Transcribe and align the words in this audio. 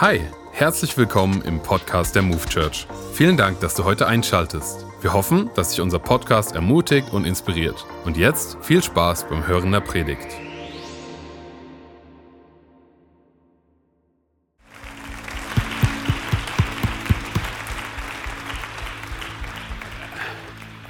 Hi, 0.00 0.20
herzlich 0.50 0.98
willkommen 0.98 1.40
im 1.42 1.62
Podcast 1.62 2.16
der 2.16 2.22
Move 2.22 2.44
Church. 2.48 2.88
Vielen 3.12 3.36
Dank, 3.36 3.60
dass 3.60 3.76
du 3.76 3.84
heute 3.84 4.08
einschaltest. 4.08 4.84
Wir 5.00 5.12
hoffen, 5.12 5.50
dass 5.54 5.70
dich 5.70 5.80
unser 5.80 6.00
Podcast 6.00 6.56
ermutigt 6.56 7.12
und 7.12 7.24
inspiriert. 7.24 7.86
Und 8.04 8.16
jetzt 8.16 8.58
viel 8.60 8.82
Spaß 8.82 9.28
beim 9.28 9.46
Hören 9.46 9.70
der 9.70 9.78
Predigt. 9.78 10.26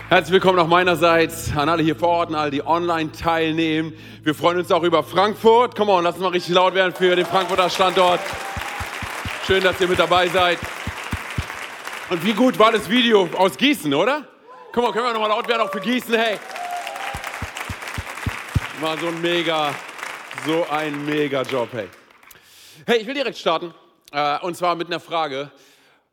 Herzlich 0.08 0.32
willkommen 0.32 0.58
auch 0.60 0.66
meinerseits 0.66 1.54
an 1.54 1.68
alle 1.68 1.82
hier 1.82 1.96
vor 1.96 2.08
Ort 2.08 2.30
und 2.30 2.36
alle, 2.36 2.50
die 2.50 2.66
online 2.66 3.12
teilnehmen. 3.12 3.92
Wir 4.22 4.34
freuen 4.34 4.56
uns 4.56 4.72
auch 4.72 4.82
über 4.82 5.02
Frankfurt. 5.02 5.76
Komm 5.76 5.90
on, 5.90 6.04
lass 6.04 6.14
uns 6.14 6.22
mal 6.22 6.30
richtig 6.30 6.54
laut 6.54 6.74
werden 6.74 6.94
für 6.94 7.14
den 7.14 7.26
Frankfurter 7.26 7.68
Standort. 7.68 8.20
Schön, 9.46 9.62
dass 9.62 9.78
ihr 9.78 9.88
mit 9.88 9.98
dabei 9.98 10.26
seid. 10.26 10.58
Und 12.08 12.24
wie 12.24 12.32
gut 12.32 12.58
war 12.58 12.72
das 12.72 12.88
Video 12.88 13.28
aus 13.36 13.58
Gießen, 13.58 13.92
oder? 13.92 14.26
Komm 14.72 14.84
mal, 14.84 14.92
können 14.92 15.04
wir 15.04 15.12
nochmal 15.12 15.28
laut 15.28 15.46
werden, 15.46 15.60
auch 15.60 15.70
für 15.70 15.82
Gießen, 15.82 16.14
hey. 16.14 16.38
War 18.80 18.96
so 18.96 19.08
ein 19.08 19.20
mega, 19.20 19.74
so 20.46 20.66
ein 20.70 21.04
mega 21.04 21.42
Job, 21.42 21.68
hey. 21.72 21.90
Hey, 22.86 23.00
ich 23.00 23.06
will 23.06 23.12
direkt 23.12 23.36
starten. 23.36 23.74
Äh, 24.12 24.38
und 24.40 24.56
zwar 24.56 24.76
mit 24.76 24.86
einer 24.86 24.98
Frage. 24.98 25.50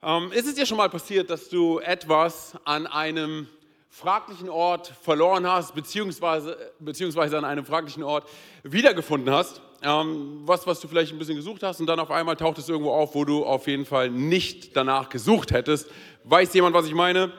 Ähm, 0.04 0.34
ist 0.34 0.48
es 0.48 0.56
dir 0.56 0.66
schon 0.66 0.76
mal 0.76 0.90
passiert, 0.90 1.30
dass 1.30 1.48
du 1.48 1.80
etwas 1.80 2.58
an 2.66 2.86
einem 2.86 3.48
fraglichen 3.90 4.50
Ort 4.50 4.92
verloren 5.02 5.50
hast, 5.50 5.74
beziehungsweise, 5.74 6.58
beziehungsweise 6.80 7.38
an 7.38 7.46
einem 7.46 7.66
fraglichen 7.66 8.04
Ort 8.04 8.28
wiedergefunden 8.64 9.34
hast? 9.34 9.62
Ähm, 9.84 10.42
was, 10.46 10.68
was 10.68 10.80
du 10.80 10.88
vielleicht 10.88 11.12
ein 11.12 11.20
bisschen 11.20 11.36
gesucht 11.36 11.64
hast 11.64 11.80
und 11.80 11.88
dann 11.88 12.00
auf 12.00 12.12
einmal 12.12 12.36
taucht 12.36 12.58
es 12.60 12.70
irgendwo 12.70 12.92
auf, 12.92 13.16
wo 13.16 13.26
du 13.26 13.46
auf 13.46 13.68
jeden 13.68 13.86
Fall 13.86 14.10
nicht 14.10 14.76
danach 14.76 15.10
gesucht 15.10 15.52
hättest. 15.52 15.90
Weiß 16.24 16.54
jemand, 16.54 16.76
was 16.76 16.86
ich 16.86 16.94
meine? 16.94 17.32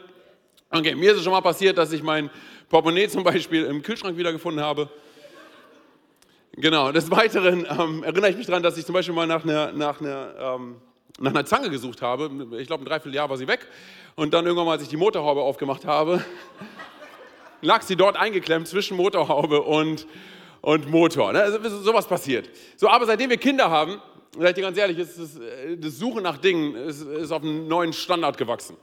Okay, 0.70 0.94
mir 0.94 1.12
ist 1.12 1.19
es 1.19 1.25
schon 1.25 1.33
mal 1.33 1.41
passiert, 1.41 1.78
dass 1.78 1.92
ich 1.92 2.03
mein 2.03 2.31
Portemonnaie 2.69 3.08
zum 3.08 3.22
Beispiel 3.22 3.64
im 3.64 3.83
Kühlschrank 3.83 4.16
wiedergefunden 4.16 4.64
habe. 4.64 4.89
Genau, 6.56 6.92
des 6.92 7.11
Weiteren 7.11 7.66
ähm, 7.78 8.03
erinnere 8.03 8.31
ich 8.31 8.36
mich 8.36 8.47
daran, 8.47 8.62
dass 8.62 8.77
ich 8.77 8.84
zum 8.84 8.92
Beispiel 8.92 9.14
mal 9.14 9.27
nach 9.27 9.44
einer, 9.44 9.72
nach 9.72 10.00
einer, 10.00 10.34
ähm, 10.38 10.77
nach 11.19 11.31
einer 11.31 11.47
Zange 11.47 11.70
gesucht 11.70 12.03
habe. 12.03 12.31
Ich 12.59 12.66
glaube, 12.66 12.84
ein 12.84 12.86
Dreivierteljahr 12.86 13.31
war 13.31 13.38
sie 13.38 13.48
weg. 13.48 13.69
Und 14.16 14.34
dann 14.34 14.44
irgendwann 14.44 14.66
mal, 14.66 14.72
als 14.72 14.83
ich 14.83 14.88
die 14.88 14.98
Motorhaube 14.98 15.41
aufgemacht 15.41 15.86
habe, 15.86 16.22
lag 17.62 17.83
sie 17.83 17.97
dort 17.97 18.16
eingeklemmt 18.16 18.69
zwischen 18.69 18.97
Motorhaube 18.97 19.62
und 19.62 20.06
und 20.62 20.88
Motor. 20.88 21.32
Ne? 21.32 21.42
Also, 21.42 21.82
sowas 21.82 22.06
passiert. 22.06 22.48
So, 22.77 22.88
aber 22.88 23.05
seitdem 23.05 23.28
wir 23.28 23.36
Kinder 23.36 23.68
haben, 23.68 24.00
ich 24.34 24.55
dir 24.55 24.62
ganz 24.62 24.78
ehrlich, 24.78 24.98
ist 24.98 25.19
das, 25.19 25.36
äh, 25.36 25.77
das 25.77 25.98
Suchen 25.98 26.22
nach 26.22 26.38
Dingen 26.38 26.74
ist, 26.74 27.02
ist, 27.02 27.30
auf 27.30 27.42
einen 27.42 27.69
neuen 27.69 27.92
Standard 27.92 28.38
gewachsen. 28.38 28.77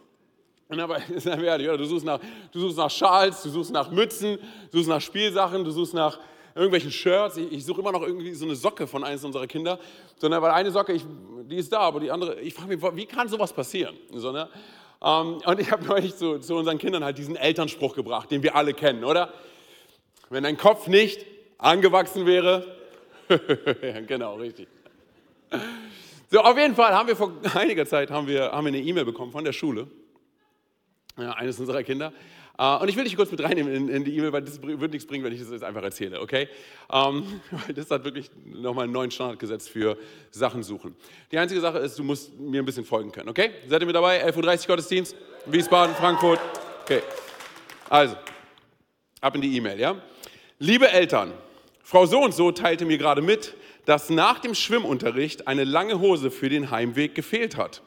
Und 0.68 0.80
aber, 0.80 1.00
seien 1.16 1.44
ehrlich, 1.44 1.68
du 1.68 1.86
suchst, 1.86 2.06
nach, 2.06 2.20
du 2.52 2.60
suchst 2.60 2.78
nach 2.78 2.92
Schals, 2.92 3.42
du 3.42 3.50
suchst 3.50 3.72
nach 3.72 3.90
Mützen, 3.90 4.38
du 4.72 4.78
suchst 4.78 4.90
nach 4.90 5.02
Spielsachen, 5.02 5.64
du 5.64 5.72
suchst 5.72 5.96
nach 5.96 6.20
irgendwelchen 6.54 6.92
Shirts. 6.92 7.38
Ich, 7.38 7.52
ich 7.52 7.66
suche 7.66 7.82
immer 7.82 7.92
noch 7.92 8.04
irgendwie 8.04 8.34
so 8.34 8.46
eine 8.46 8.56
Socke 8.56 8.86
von 8.86 9.04
eines 9.04 9.24
unserer 9.24 9.48
Kinder. 9.48 9.80
Sondern 10.18 10.42
weil 10.42 10.52
eine 10.52 10.70
Socke, 10.70 10.94
ich, 10.94 11.04
die 11.50 11.56
ist 11.56 11.72
da, 11.74 11.80
aber 11.80 12.00
die 12.00 12.12
andere, 12.12 12.40
ich 12.42 12.54
frage 12.54 12.76
mich, 12.76 12.96
wie 12.96 13.06
kann 13.06 13.28
sowas 13.28 13.54
passieren? 13.54 13.96
So, 14.14 14.32
ne? 14.32 14.50
um, 15.00 15.38
und 15.46 15.60
ich 15.60 15.72
habe 15.72 15.86
neulich 15.86 16.16
zu, 16.16 16.40
zu 16.40 16.56
unseren 16.56 16.78
Kindern 16.78 17.04
halt 17.06 17.18
diesen 17.18 17.38
Elternspruch 17.38 17.96
gebracht, 17.96 18.30
den 18.30 18.44
wir 18.44 18.56
alle 18.56 18.74
kennen, 18.74 19.06
oder? 19.06 19.34
Wenn 20.30 20.44
dein 20.44 20.58
Kopf 20.58 20.88
nicht 20.88 21.26
angewachsen 21.60 22.26
wäre. 22.26 22.66
genau, 24.08 24.36
richtig. 24.36 24.68
So, 26.32 26.40
auf 26.40 26.58
jeden 26.58 26.76
Fall 26.76 26.94
haben 26.94 27.08
wir 27.08 27.16
vor 27.16 27.34
einiger 27.54 27.86
Zeit 27.86 28.10
haben 28.10 28.28
wir, 28.28 28.52
haben 28.52 28.66
wir 28.66 28.74
eine 28.74 28.82
E-Mail 28.82 29.06
bekommen 29.06 29.32
von 29.32 29.44
der 29.44 29.54
Schule, 29.54 29.88
ja, 31.18 31.32
eines 31.34 31.60
unserer 31.60 31.84
Kinder. 31.84 32.12
Uh, 32.62 32.78
und 32.82 32.90
ich 32.90 32.98
will 32.98 33.06
dich 33.06 33.16
kurz 33.16 33.32
mit 33.32 33.42
reinnehmen 33.42 33.74
in, 33.74 33.88
in 33.88 34.04
die 34.04 34.18
E-Mail, 34.18 34.34
weil 34.34 34.42
das 34.42 34.62
wird 34.62 34.92
nichts 34.92 35.08
bringen, 35.08 35.24
wenn 35.24 35.32
ich 35.32 35.40
das 35.40 35.50
jetzt 35.50 35.64
einfach 35.64 35.82
erzähle, 35.82 36.20
okay? 36.20 36.50
Um, 36.90 37.40
weil 37.52 37.74
das 37.74 37.90
hat 37.90 38.04
wirklich 38.04 38.30
nochmal 38.44 38.84
einen 38.84 38.92
neuen 38.92 39.12
Standard 39.12 39.40
gesetzt 39.40 39.70
für 39.70 39.98
Sachen 40.30 40.62
suchen. 40.62 40.94
Die 41.32 41.38
einzige 41.38 41.62
Sache 41.62 41.78
ist, 41.78 41.98
du 41.98 42.04
musst 42.04 42.38
mir 42.38 42.62
ein 42.62 42.66
bisschen 42.66 42.84
folgen 42.84 43.14
können, 43.14 43.30
okay? 43.30 43.52
Seid 43.70 43.82
ihr 43.82 43.86
mit 43.86 43.96
dabei? 43.96 44.28
11.30 44.28 44.62
Uhr 44.62 44.68
Gottesdienst, 44.68 45.16
Wiesbaden, 45.46 45.96
Frankfurt. 45.96 46.42
Okay. 46.84 47.02
Also, 47.90 48.18
ab 49.22 49.36
in 49.36 49.42
die 49.42 49.56
E-Mail, 49.56 49.80
ja? 49.80 49.96
Liebe 50.58 50.92
Eltern, 50.92 51.32
Frau 51.90 52.06
so 52.06 52.22
und 52.22 52.36
so 52.36 52.52
teilte 52.52 52.86
mir 52.86 53.00
gerade 53.00 53.24
mit, 53.24 53.56
dass 53.86 54.12
nach 54.12 54.38
dem 54.38 54.54
Schwimmunterricht 54.54 55.48
eine 55.48 55.64
lange 55.64 56.00
Hose 56.00 56.30
für 56.30 56.48
den 56.48 56.70
Heimweg 56.70 57.16
gefehlt 57.16 57.58
hat. 57.58 57.82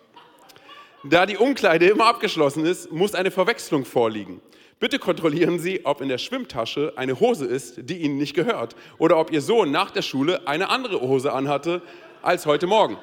Da 1.04 1.24
die 1.24 1.36
Umkleide 1.36 1.86
immer 1.86 2.06
abgeschlossen 2.06 2.66
ist, 2.66 2.90
muss 2.90 3.14
eine 3.14 3.30
Verwechslung 3.30 3.84
vorliegen. 3.84 4.40
Bitte 4.80 4.98
kontrollieren 4.98 5.60
Sie, 5.60 5.86
ob 5.86 6.00
in 6.00 6.08
der 6.08 6.18
Schwimmtasche 6.18 6.94
eine 6.96 7.20
Hose 7.20 7.46
ist, 7.46 7.88
die 7.88 7.98
Ihnen 7.98 8.18
nicht 8.18 8.34
gehört, 8.34 8.74
oder 8.98 9.18
ob 9.18 9.30
Ihr 9.30 9.40
Sohn 9.40 9.70
nach 9.70 9.92
der 9.92 10.02
Schule 10.02 10.48
eine 10.48 10.68
andere 10.68 11.00
Hose 11.00 11.32
anhatte 11.32 11.80
als 12.22 12.44
heute 12.44 12.66
Morgen. 12.66 12.98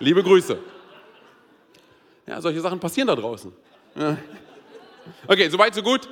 Liebe 0.00 0.22
Grüße. 0.22 0.58
Ja, 2.26 2.42
solche 2.42 2.60
Sachen 2.60 2.78
passieren 2.78 3.06
da 3.06 3.16
draußen. 3.16 3.50
Okay, 5.26 5.48
soweit, 5.48 5.74
so 5.74 5.82
gut? 5.82 6.10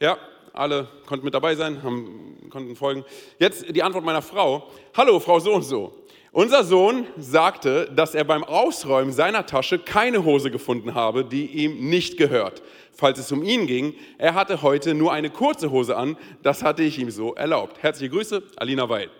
Ja, 0.00 0.18
alle 0.56 0.88
konnten 1.06 1.24
mit 1.24 1.34
dabei 1.34 1.54
sein, 1.54 1.82
haben, 1.82 2.48
konnten 2.50 2.76
folgen. 2.76 3.04
Jetzt 3.38 3.74
die 3.74 3.82
Antwort 3.82 4.04
meiner 4.04 4.22
Frau. 4.22 4.70
Hallo, 4.96 5.20
Frau 5.20 5.38
so 5.38 5.52
und 5.52 5.62
so. 5.62 5.92
Unser 6.32 6.64
Sohn 6.64 7.06
sagte, 7.16 7.90
dass 7.94 8.14
er 8.14 8.24
beim 8.24 8.44
Ausräumen 8.44 9.12
seiner 9.12 9.46
Tasche 9.46 9.78
keine 9.78 10.24
Hose 10.24 10.50
gefunden 10.50 10.94
habe, 10.94 11.24
die 11.24 11.46
ihm 11.46 11.88
nicht 11.88 12.18
gehört. 12.18 12.62
Falls 12.92 13.18
es 13.18 13.32
um 13.32 13.42
ihn 13.42 13.66
ging, 13.66 13.94
er 14.18 14.34
hatte 14.34 14.62
heute 14.62 14.94
nur 14.94 15.12
eine 15.12 15.30
kurze 15.30 15.70
Hose 15.70 15.96
an, 15.96 16.16
das 16.42 16.62
hatte 16.62 16.82
ich 16.82 16.98
ihm 16.98 17.10
so 17.10 17.34
erlaubt. 17.34 17.82
Herzliche 17.82 18.10
Grüße, 18.10 18.42
Alina 18.56 18.88
Weil. 18.88 19.10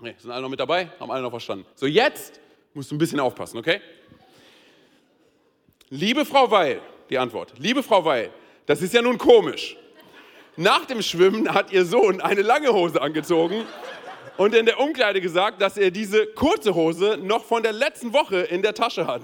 Okay, 0.00 0.14
sind 0.18 0.30
alle 0.30 0.42
noch 0.42 0.48
mit 0.48 0.58
dabei? 0.58 0.88
Haben 0.98 1.10
alle 1.10 1.22
noch 1.22 1.30
verstanden? 1.30 1.66
So, 1.74 1.86
jetzt 1.86 2.40
musst 2.74 2.90
du 2.90 2.96
ein 2.96 2.98
bisschen 2.98 3.20
aufpassen, 3.20 3.58
okay? 3.58 3.80
Liebe 5.90 6.24
Frau 6.24 6.50
Weil, 6.50 6.80
die 7.08 7.18
Antwort. 7.18 7.52
Liebe 7.58 7.82
Frau 7.82 8.04
Weil, 8.04 8.30
das 8.66 8.82
ist 8.82 8.94
ja 8.94 9.02
nun 9.02 9.18
komisch. 9.18 9.76
Nach 10.60 10.84
dem 10.84 11.00
Schwimmen 11.00 11.54
hat 11.54 11.72
ihr 11.72 11.86
Sohn 11.86 12.20
eine 12.20 12.42
lange 12.42 12.70
Hose 12.74 13.00
angezogen 13.00 13.64
und 14.36 14.54
in 14.54 14.66
der 14.66 14.78
Umkleide 14.78 15.22
gesagt, 15.22 15.62
dass 15.62 15.78
er 15.78 15.90
diese 15.90 16.26
kurze 16.26 16.74
Hose 16.74 17.18
noch 17.22 17.46
von 17.46 17.62
der 17.62 17.72
letzten 17.72 18.12
Woche 18.12 18.40
in 18.40 18.60
der 18.60 18.74
Tasche 18.74 19.06
hat. 19.06 19.22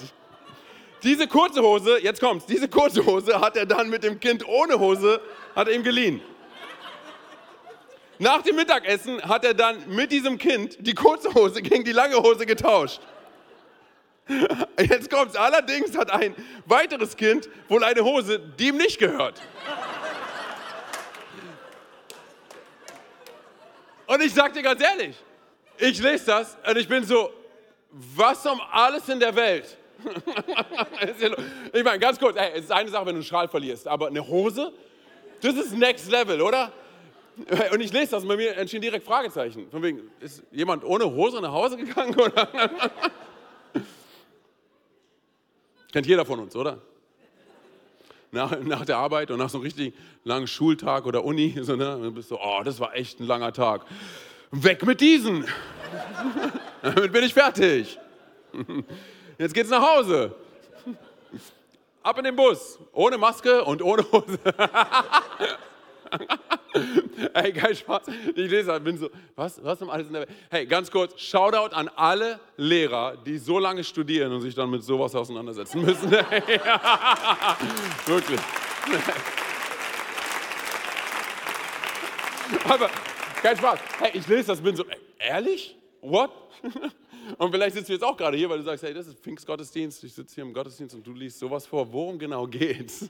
Diese 1.02 1.28
kurze 1.28 1.60
Hose, 1.60 1.98
jetzt 2.02 2.22
kommt's, 2.22 2.46
diese 2.46 2.68
kurze 2.68 3.04
Hose 3.04 3.38
hat 3.38 3.54
er 3.58 3.66
dann 3.66 3.90
mit 3.90 4.02
dem 4.02 4.18
Kind 4.18 4.48
ohne 4.48 4.78
Hose, 4.78 5.20
hat 5.54 5.68
er 5.68 5.74
ihm 5.74 5.82
geliehen. 5.82 6.22
Nach 8.18 8.40
dem 8.40 8.56
Mittagessen 8.56 9.20
hat 9.20 9.44
er 9.44 9.52
dann 9.52 9.76
mit 9.88 10.12
diesem 10.12 10.38
Kind 10.38 10.78
die 10.80 10.94
kurze 10.94 11.34
Hose 11.34 11.60
gegen 11.60 11.84
die 11.84 11.92
lange 11.92 12.16
Hose 12.16 12.46
getauscht. 12.46 13.02
Jetzt 14.80 15.10
kommt's, 15.10 15.36
allerdings 15.36 15.98
hat 15.98 16.10
ein 16.10 16.34
weiteres 16.64 17.14
Kind 17.14 17.50
wohl 17.68 17.84
eine 17.84 18.02
Hose, 18.02 18.40
die 18.58 18.68
ihm 18.68 18.78
nicht 18.78 18.98
gehört. 18.98 19.42
Und 24.06 24.22
ich 24.22 24.32
sag 24.32 24.52
dir 24.52 24.62
ganz 24.62 24.80
ehrlich, 24.82 25.16
ich 25.78 26.00
lese 26.00 26.26
das 26.26 26.56
und 26.68 26.76
ich 26.76 26.88
bin 26.88 27.04
so, 27.04 27.30
was 27.90 28.46
um 28.46 28.60
alles 28.70 29.08
in 29.08 29.18
der 29.20 29.34
Welt? 29.34 29.76
ich 31.72 31.84
meine, 31.84 31.98
ganz 31.98 32.18
kurz, 32.18 32.36
ey, 32.36 32.52
es 32.54 32.64
ist 32.64 32.72
eine 32.72 32.88
Sache, 32.90 33.06
wenn 33.06 33.14
du 33.14 33.20
einen 33.20 33.24
Schal 33.24 33.48
verlierst, 33.48 33.88
aber 33.88 34.08
eine 34.08 34.26
Hose, 34.26 34.72
das 35.40 35.54
ist 35.54 35.72
next 35.72 36.10
level, 36.10 36.40
oder? 36.40 36.72
Und 37.72 37.80
ich 37.80 37.92
lese 37.92 38.12
das 38.12 38.22
und 38.22 38.28
bei 38.28 38.36
mir 38.36 38.56
entstehen 38.56 38.80
direkt 38.80 39.04
Fragezeichen. 39.04 39.70
Von 39.70 39.82
wegen, 39.82 40.10
ist 40.20 40.42
jemand 40.50 40.84
ohne 40.84 41.04
Hose 41.04 41.40
nach 41.40 41.52
Hause 41.52 41.76
gegangen? 41.76 42.14
Kennt 45.92 46.06
jeder 46.06 46.24
von 46.24 46.40
uns, 46.40 46.56
oder? 46.56 46.80
Nach, 48.36 48.58
nach 48.60 48.84
der 48.84 48.98
Arbeit 48.98 49.30
und 49.30 49.38
nach 49.38 49.50
so 49.50 49.58
einem 49.58 49.64
richtig 49.64 49.94
langen 50.24 50.46
Schultag 50.46 51.06
oder 51.06 51.24
Uni, 51.24 51.56
so, 51.62 51.74
ne, 51.74 51.96
und 51.96 52.14
bist 52.14 52.28
so, 52.28 52.38
oh, 52.40 52.62
das 52.64 52.78
war 52.78 52.94
echt 52.94 53.18
ein 53.20 53.26
langer 53.26 53.52
Tag. 53.52 53.84
Weg 54.52 54.86
mit 54.86 55.00
diesen! 55.00 55.44
Damit 56.82 57.12
bin 57.12 57.24
ich 57.24 57.34
fertig. 57.34 57.98
Jetzt 59.38 59.54
geht's 59.54 59.70
nach 59.70 59.82
Hause. 59.82 60.34
Ab 62.02 62.18
in 62.18 62.24
den 62.24 62.36
Bus. 62.36 62.78
Ohne 62.92 63.18
Maske 63.18 63.64
und 63.64 63.82
ohne 63.82 64.04
Hose. 64.12 64.38
Ey, 67.34 67.52
geil 67.52 67.74
Spaß. 67.74 68.02
Ich 68.34 68.50
lese 68.50 68.66
das, 68.66 68.82
bin 68.82 68.98
so, 68.98 69.08
was, 69.34 69.62
was 69.64 69.80
um 69.82 69.90
alles 69.90 70.06
in 70.08 70.12
der 70.12 70.22
Welt? 70.22 70.30
Hey, 70.50 70.66
ganz 70.66 70.90
kurz, 70.90 71.20
Shoutout 71.20 71.74
an 71.74 71.88
alle 71.96 72.38
Lehrer, 72.56 73.16
die 73.16 73.38
so 73.38 73.58
lange 73.58 73.82
studieren 73.84 74.32
und 74.32 74.42
sich 74.42 74.54
dann 74.54 74.70
mit 74.70 74.84
sowas 74.84 75.14
auseinandersetzen 75.14 75.82
müssen. 75.82 76.10
Wirklich. 78.06 78.40
Aber, 82.68 82.90
kein 83.42 83.56
Spaß. 83.56 83.78
Hey, 83.98 84.10
ich 84.14 84.28
lese 84.28 84.48
das, 84.48 84.60
bin 84.60 84.76
so, 84.76 84.84
ey, 84.84 84.98
ehrlich? 85.18 85.76
What? 86.00 86.30
Und 87.38 87.50
vielleicht 87.50 87.74
sitzt 87.74 87.88
du 87.88 87.92
jetzt 87.92 88.04
auch 88.04 88.16
gerade 88.16 88.36
hier, 88.36 88.48
weil 88.48 88.58
du 88.58 88.64
sagst, 88.64 88.84
hey, 88.84 88.94
das 88.94 89.06
ist 89.06 89.18
Pfingstgottesdienst, 89.18 90.02
ich 90.04 90.14
sitze 90.14 90.34
hier 90.36 90.44
im 90.44 90.52
Gottesdienst 90.52 90.94
und 90.94 91.06
du 91.06 91.12
liest 91.12 91.38
sowas 91.38 91.66
vor. 91.66 91.92
Worum 91.92 92.18
genau 92.18 92.46
geht's? 92.46 93.08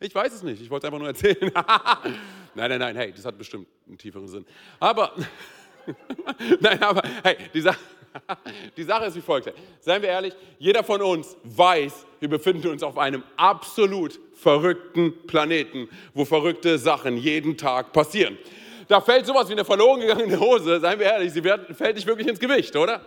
Ich 0.00 0.14
weiß 0.14 0.32
es 0.32 0.42
nicht, 0.42 0.60
ich 0.60 0.70
wollte 0.70 0.86
es 0.86 0.92
einfach 0.92 0.98
nur 0.98 1.08
erzählen. 1.08 1.50
nein, 2.54 2.70
nein, 2.70 2.78
nein, 2.78 2.96
hey, 2.96 3.12
das 3.12 3.24
hat 3.24 3.38
bestimmt 3.38 3.66
einen 3.86 3.96
tieferen 3.96 4.28
Sinn. 4.28 4.44
Aber, 4.80 5.12
nein, 6.60 6.82
aber, 6.82 7.02
hey, 7.22 7.36
die 7.52 7.60
Sache, 7.60 7.78
die 8.76 8.82
Sache 8.82 9.06
ist 9.06 9.16
wie 9.16 9.20
folgt. 9.20 9.52
Seien 9.80 10.02
wir 10.02 10.08
ehrlich, 10.08 10.34
jeder 10.58 10.84
von 10.84 11.02
uns 11.02 11.36
weiß, 11.44 12.06
wir 12.20 12.28
befinden 12.28 12.68
uns 12.68 12.82
auf 12.82 12.98
einem 12.98 13.22
absolut 13.36 14.18
verrückten 14.34 15.26
Planeten, 15.26 15.88
wo 16.12 16.24
verrückte 16.24 16.78
Sachen 16.78 17.16
jeden 17.16 17.56
Tag 17.56 17.92
passieren. 17.92 18.38
Da 18.88 19.00
fällt 19.00 19.26
sowas 19.26 19.48
wie 19.48 19.52
eine 19.52 19.64
verloren 19.64 20.00
gegangene 20.00 20.38
Hose, 20.38 20.80
seien 20.80 20.98
wir 20.98 21.06
ehrlich, 21.06 21.32
sie 21.32 21.40
fällt 21.40 21.94
nicht 21.94 22.06
wirklich 22.06 22.28
ins 22.28 22.38
Gewicht, 22.38 22.76
oder? 22.76 23.04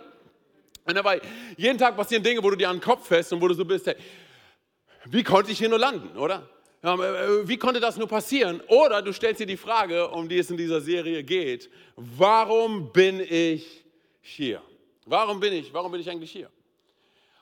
Und 0.87 0.95
dabei, 0.95 1.21
jeden 1.57 1.77
Tag 1.77 1.97
passieren 1.97 2.23
Dinge, 2.23 2.41
wo 2.41 2.49
du 2.49 2.55
dir 2.55 2.69
an 2.69 2.77
den 2.77 2.81
Kopf 2.81 3.07
fest 3.07 3.33
und 3.33 3.41
wo 3.41 3.47
du 3.47 3.53
so 3.53 3.65
bist, 3.65 3.87
hey, 3.87 3.95
wie 5.05 5.23
konnte 5.23 5.51
ich 5.51 5.57
hier 5.57 5.69
nur 5.69 5.79
landen, 5.79 6.17
oder? 6.17 6.49
Äh, 6.81 7.47
wie 7.47 7.57
konnte 7.57 7.79
das 7.79 7.97
nur 7.97 8.07
passieren? 8.07 8.61
Oder 8.67 9.01
du 9.01 9.11
stellst 9.11 9.41
dir 9.41 9.45
die 9.45 9.57
Frage, 9.57 10.07
um 10.07 10.29
die 10.29 10.37
es 10.37 10.49
in 10.49 10.57
dieser 10.57 10.79
Serie 10.79 11.23
geht, 11.23 11.69
warum 11.95 12.91
bin 12.93 13.19
ich 13.19 13.83
hier? 14.21 14.61
Warum 15.05 15.39
bin 15.39 15.53
ich, 15.53 15.73
warum 15.73 15.91
bin 15.91 16.01
ich 16.01 16.09
eigentlich 16.09 16.31
hier? 16.31 16.49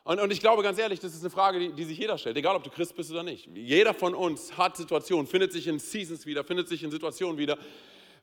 Und, 0.04 0.20
und 0.20 0.32
ich 0.32 0.40
glaube 0.40 0.64
ganz 0.64 0.78
ehrlich, 0.80 1.00
das 1.00 1.14
ist 1.14 1.22
eine 1.22 1.32
Frage, 1.32 1.60
die, 1.60 1.74
die, 1.74 1.84
sich 1.84 1.98
jeder 1.98 2.18
stellt, 2.18 2.38
egal 2.38 2.56
ob 2.56 2.64
du 2.64 2.70
Christ 2.70 2.96
bist 2.96 3.12
oder 3.12 3.24
nicht. 3.24 3.48
Jeder 3.54 3.94
von 3.94 4.14
uns 4.14 4.56
hat 4.58 4.78
Situationen, 4.78 5.28
findet 5.28 5.52
sich 5.52 5.68
in 5.68 5.80
Seasons 5.80 6.26
wieder, 6.26 6.44
findet 6.44 6.68
sich 6.68 6.84
in 6.84 6.92
Situationen 6.92 7.38
wieder, 7.38 7.58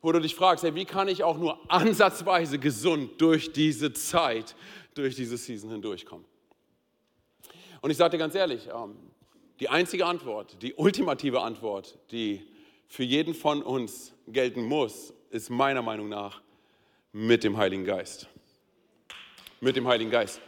wo 0.00 0.10
du 0.12 0.20
dich 0.20 0.34
fragst, 0.34 0.64
hey, 0.64 0.74
wie 0.74 0.84
kann 0.84 1.08
ich 1.08 1.22
auch 1.22 1.38
nur 1.38 1.58
ansatzweise 1.70 2.58
gesund 2.58 3.20
durch 3.20 3.52
diese 3.52 3.92
Zeit, 3.92 4.54
durch 4.94 5.16
diese 5.16 5.36
Season 5.36 5.70
hindurchkommen? 5.70 6.26
Und 7.80 7.90
ich 7.90 7.96
sage 7.96 8.12
dir 8.12 8.18
ganz 8.18 8.34
ehrlich, 8.34 8.68
ähm, 8.68 8.96
die 9.60 9.68
einzige 9.68 10.06
Antwort, 10.06 10.62
die 10.62 10.74
ultimative 10.74 11.40
Antwort, 11.40 11.98
die 12.10 12.46
für 12.88 13.02
jeden 13.02 13.34
von 13.34 13.62
uns 13.62 14.12
gelten 14.28 14.62
muss, 14.62 15.14
ist 15.30 15.50
meiner 15.50 15.82
Meinung 15.82 16.08
nach 16.08 16.42
mit 17.12 17.44
dem 17.44 17.56
Heiligen 17.56 17.84
Geist. 17.84 18.28
Mit 19.60 19.76
dem 19.76 19.86
Heiligen 19.86 20.10
Geist. 20.10 20.40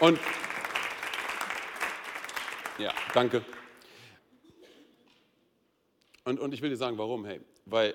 Und 0.00 0.18
ja, 2.78 2.92
danke. 3.14 3.44
Und, 6.24 6.40
und 6.40 6.52
ich 6.52 6.60
will 6.60 6.70
dir 6.70 6.76
sagen, 6.76 6.98
warum, 6.98 7.24
hey, 7.24 7.40
weil, 7.64 7.94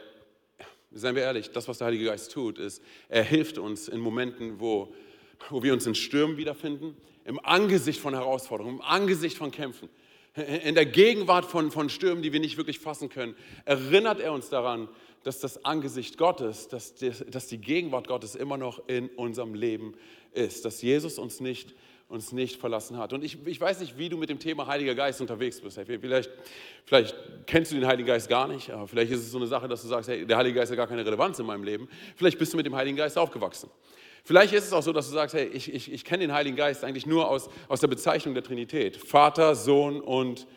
seien 0.91 1.15
wir 1.15 1.23
ehrlich, 1.23 1.51
das, 1.51 1.67
was 1.67 1.77
der 1.77 1.87
Heilige 1.87 2.05
Geist 2.05 2.31
tut, 2.31 2.57
ist, 2.57 2.81
er 3.09 3.23
hilft 3.23 3.57
uns 3.57 3.87
in 3.87 3.99
Momenten, 3.99 4.59
wo, 4.59 4.93
wo 5.49 5.63
wir 5.63 5.73
uns 5.73 5.85
in 5.85 5.95
Stürmen 5.95 6.37
wiederfinden, 6.37 6.95
im 7.25 7.39
Angesicht 7.43 7.99
von 7.99 8.13
Herausforderungen, 8.13 8.77
im 8.77 8.81
Angesicht 8.81 9.37
von 9.37 9.51
Kämpfen 9.51 9.89
in 10.35 10.75
der 10.75 10.85
Gegenwart 10.85 11.45
von, 11.45 11.71
von 11.71 11.89
Stürmen, 11.89 12.23
die 12.23 12.31
wir 12.31 12.39
nicht 12.39 12.57
wirklich 12.57 12.79
fassen 12.79 13.09
können, 13.09 13.35
erinnert 13.65 14.19
er 14.19 14.31
uns 14.31 14.49
daran, 14.49 14.87
dass 15.23 15.39
das 15.39 15.65
Angesicht 15.65 16.17
Gottes, 16.17 16.67
dass 16.67 16.95
die, 16.95 17.11
dass 17.29 17.47
die 17.47 17.57
Gegenwart 17.57 18.07
Gottes 18.07 18.35
immer 18.35 18.57
noch 18.57 18.87
in 18.87 19.09
unserem 19.09 19.53
Leben 19.53 19.93
ist, 20.31 20.63
dass 20.63 20.81
Jesus 20.81 21.19
uns 21.19 21.41
nicht, 21.41 21.75
uns 22.07 22.31
nicht 22.31 22.59
verlassen 22.59 22.97
hat. 22.97 23.11
Und 23.11 23.23
ich, 23.23 23.45
ich 23.45 23.59
weiß 23.59 23.81
nicht, 23.81 23.97
wie 23.97 24.07
du 24.07 24.17
mit 24.17 24.29
dem 24.29 24.39
Thema 24.39 24.67
Heiliger 24.67 24.95
Geist 24.95 25.19
unterwegs 25.19 25.59
bist. 25.59 25.79
Vielleicht, 25.85 26.31
vielleicht 26.85 27.15
kennst 27.45 27.71
du 27.71 27.75
den 27.75 27.85
Heiligen 27.85 28.07
Geist 28.07 28.29
gar 28.29 28.47
nicht, 28.47 28.71
aber 28.71 28.87
vielleicht 28.87 29.11
ist 29.11 29.19
es 29.19 29.31
so 29.31 29.37
eine 29.37 29.47
Sache, 29.47 29.67
dass 29.67 29.81
du 29.81 29.89
sagst, 29.89 30.09
hey, 30.09 30.25
der 30.25 30.37
Heilige 30.37 30.59
Geist 30.59 30.71
hat 30.71 30.77
gar 30.77 30.87
keine 30.87 31.05
Relevanz 31.05 31.39
in 31.39 31.45
meinem 31.45 31.65
Leben. 31.65 31.89
Vielleicht 32.15 32.39
bist 32.39 32.53
du 32.53 32.57
mit 32.57 32.65
dem 32.65 32.75
Heiligen 32.75 32.97
Geist 32.97 33.17
aufgewachsen. 33.17 33.69
Vielleicht 34.23 34.53
ist 34.53 34.65
es 34.65 34.73
auch 34.73 34.83
so, 34.83 34.93
dass 34.93 35.07
du 35.07 35.13
sagst, 35.13 35.33
hey, 35.35 35.47
ich, 35.47 35.73
ich, 35.73 35.91
ich 35.91 36.05
kenne 36.05 36.21
den 36.25 36.33
Heiligen 36.33 36.55
Geist 36.55 36.83
eigentlich 36.83 37.05
nur 37.05 37.27
aus, 37.27 37.49
aus 37.67 37.81
der 37.81 37.87
Bezeichnung 37.87 38.33
der 38.33 38.43
Trinität. 38.43 38.97
Vater, 38.97 39.55
Sohn 39.55 39.99
und 39.99 40.47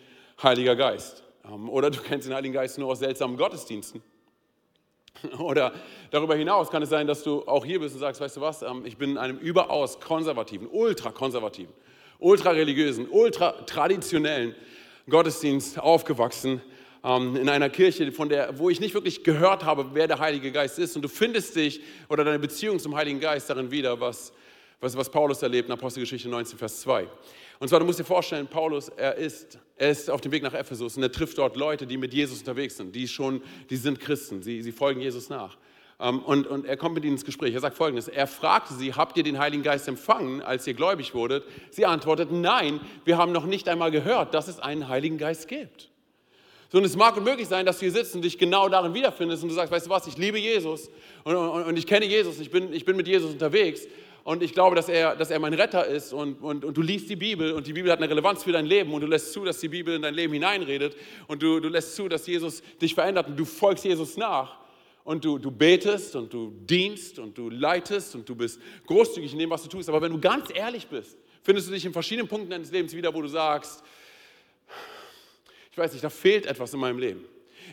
Heiliger 0.43 0.77
Geist. 0.77 1.23
Ähm, 1.47 1.71
oder 1.71 1.91
du 1.91 2.01
kennst 2.01 2.27
den 2.27 2.35
Heiligen 2.35 2.55
Geist 2.55 2.79
nur 2.79 2.91
aus 2.91 2.99
seltsamen 2.99 3.37
Gottesdiensten. 3.37 4.03
Oder 5.39 5.73
darüber 6.11 6.35
hinaus 6.35 6.71
kann 6.71 6.83
es 6.83 6.89
sein, 6.89 7.07
dass 7.07 7.23
du 7.23 7.47
auch 7.47 7.65
hier 7.65 7.81
bist 7.81 7.95
und 7.95 8.01
sagst, 8.01 8.21
weißt 8.21 8.37
du 8.37 8.41
was, 8.41 8.63
ähm, 8.63 8.85
ich 8.85 8.97
bin 8.97 9.13
in 9.13 9.19
einem 9.19 9.39
überaus 9.39 10.01
konservativen, 10.01 10.67
ultrakonservativen, 10.67 11.73
ultrareligiösen, 12.19 13.09
ultratraditionellen 13.09 14.55
Gottesdienst 15.09 15.79
aufgewachsen 15.79 16.61
in 17.05 17.51
einer 17.51 17.69
Kirche, 17.69 18.11
von 18.13 18.31
der, 18.31 18.59
wo 18.59 18.71
ich 18.71 18.81
nicht 18.81 18.95
wirklich 18.95 19.25
gehört 19.25 19.63
habe, 19.63 19.91
wer 19.93 20.09
der 20.09 20.21
Heilige 20.21 20.51
Geist 20.51 20.79
ist. 20.79 20.97
Und 20.97 21.03
du 21.03 21.09
findest 21.09 21.55
dich 21.55 21.83
oder 22.09 22.25
deine 22.25 22.39
Beziehung 22.39 22.79
zum 22.79 22.97
Heiligen 22.97 23.21
Geist 23.21 23.51
darin 23.51 23.71
wieder, 23.71 24.01
was, 24.01 24.33
was, 24.81 24.97
was 24.97 25.11
Paulus 25.11 25.43
erlebt 25.43 25.69
in 25.69 25.73
Apostelgeschichte 25.75 26.31
19, 26.31 26.59
Vers 26.59 26.81
2. 26.81 27.07
Und 27.59 27.69
zwar, 27.69 27.79
du 27.79 27.85
musst 27.85 27.99
dir 27.99 28.05
vorstellen, 28.05 28.47
Paulus, 28.47 28.89
er 28.89 29.17
ist, 29.17 29.59
er 29.77 29.91
ist 29.91 30.09
auf 30.09 30.23
dem 30.23 30.33
Weg 30.33 30.43
nach 30.43 30.55
Ephesus 30.55 30.97
und 30.97 31.03
er 31.03 31.13
trifft 31.13 31.37
dort 31.37 31.57
Leute, 31.57 31.87
die 31.87 31.99
mit 31.99 32.15
Jesus 32.15 32.39
unterwegs 32.39 32.79
sind, 32.79 32.95
die 32.95 33.07
schon, 33.07 33.43
die 33.69 33.77
sind 33.77 34.01
Christen, 34.01 34.43
sie, 34.43 34.63
sie 34.63 34.73
folgen 34.73 35.03
Jesus 35.03 35.29
nach. 35.29 35.59
Ähm, 36.01 36.21
und, 36.21 36.47
und 36.47 36.65
er 36.65 36.79
kommt 36.79 36.95
mit 36.95 37.05
ihnen 37.05 37.15
ins 37.15 37.25
Gespräch. 37.27 37.55
Er 37.55 37.61
sagt 37.61 37.77
folgendes: 37.77 38.09
Er 38.09 38.27
fragte 38.27 38.73
sie, 38.75 38.95
habt 38.95 39.17
ihr 39.17 39.23
den 39.23 39.39
Heiligen 39.39 39.63
Geist 39.63 39.89
empfangen, 39.89 40.41
als 40.41 40.67
ihr 40.67 40.75
gläubig 40.75 41.15
wurdet? 41.15 41.45
Sie 41.71 41.85
antworteten, 41.85 42.41
nein, 42.41 42.81
wir 43.05 43.19
haben 43.19 43.33
noch 43.33 43.45
nicht 43.45 43.69
einmal 43.69 43.91
gehört, 43.91 44.33
dass 44.33 44.49
es 44.49 44.59
einen 44.59 44.89
Heiligen 44.89 45.19
Geist 45.19 45.49
gibt. 45.49 45.91
So, 46.75 46.79
und 46.79 46.87
es 46.87 46.97
mag 46.97 47.17
unmöglich 47.17 47.47
sein, 47.47 47.65
dass 47.65 47.79
du 47.79 47.85
hier 47.85 47.93
sitzt 47.93 48.17
und 48.17 48.23
dich 48.23 48.37
genau 48.37 48.69
darin 48.69 48.95
wiederfindest 48.95 49.45
und 49.45 49.49
du 49.49 49.55
sagst, 49.55 49.71
weißt 49.71 49.87
du 49.87 49.91
was, 49.91 50.09
ich 50.09 50.19
liebe 50.19 50.41
Jesus 50.41 50.91
und, 51.23 51.37
und, 51.37 51.63
und 51.67 51.77
ich 51.77 51.87
kenne 51.87 52.05
Jesus, 52.05 52.41
ich 52.41 52.51
bin, 52.51 52.73
ich 52.73 52.85
bin 52.85 52.97
mit 52.97 53.07
Jesus 53.07 53.31
unterwegs 53.31 53.87
und 54.25 54.43
ich 54.43 54.53
glaube, 54.53 54.75
dass 54.75 54.89
er, 54.89 55.15
dass 55.15 55.31
er 55.31 55.39
mein 55.39 55.55
Retter 55.55 55.87
ist 55.87 56.13
und, 56.13 56.43
und, 56.43 56.65
und 56.65 56.77
du 56.77 56.83
liest 56.83 57.09
die 57.09 57.15
Bibel 57.15 57.53
und 57.53 57.69
die 57.69 57.73
Bibel 57.73 57.93
hat 57.93 58.01
eine 58.01 58.11
Relevanz 58.11 58.43
für 58.43 58.51
dein 58.51 58.67
Leben 58.67 58.93
und 58.93 59.03
du 59.03 59.07
lässt 59.07 59.33
zu, 59.33 59.45
dass 59.45 59.61
die 59.61 59.69
Bibel 59.69 59.95
in 59.95 60.03
dein 60.03 60.15
Leben 60.15 60.33
hineinredet 60.33 60.97
und 61.29 61.41
du, 61.45 61.61
du 61.61 61.69
lässt 61.69 61.95
zu, 61.95 62.09
dass 62.09 62.27
Jesus 62.27 62.61
dich 62.83 62.93
verändert 62.93 63.29
und 63.29 63.37
du 63.37 63.45
folgst 63.45 63.85
Jesus 63.85 64.17
nach 64.17 64.59
und 65.05 65.25
du, 65.25 65.39
du 65.39 65.53
betest 65.53 66.17
und 66.17 66.33
du 66.33 66.53
dienst 66.59 67.21
und 67.21 67.39
du 67.39 67.51
leitest 67.51 68.17
und 68.17 68.29
du 68.29 68.35
bist 68.35 68.61
großzügig 68.89 69.33
in 69.33 69.39
dem, 69.39 69.51
was 69.51 69.63
du 69.63 69.69
tust. 69.69 69.89
Aber 69.89 70.03
wenn 70.03 70.11
du 70.11 70.19
ganz 70.19 70.49
ehrlich 70.53 70.89
bist, 70.89 71.17
findest 71.41 71.69
du 71.69 71.73
dich 71.73 71.85
in 71.85 71.93
verschiedenen 71.93 72.27
Punkten 72.27 72.51
deines 72.51 72.73
Lebens 72.73 72.97
wieder, 72.97 73.15
wo 73.15 73.23
du 73.23 73.29
sagst, 73.29 73.85
ich 75.75 75.79
weiß 75.79 75.91
nicht, 75.91 76.05
da 76.05 76.09
fehlt 76.09 76.47
etwas 76.47 76.73
in 76.73 76.79
meinem 76.79 77.01
Leben. 77.01 77.25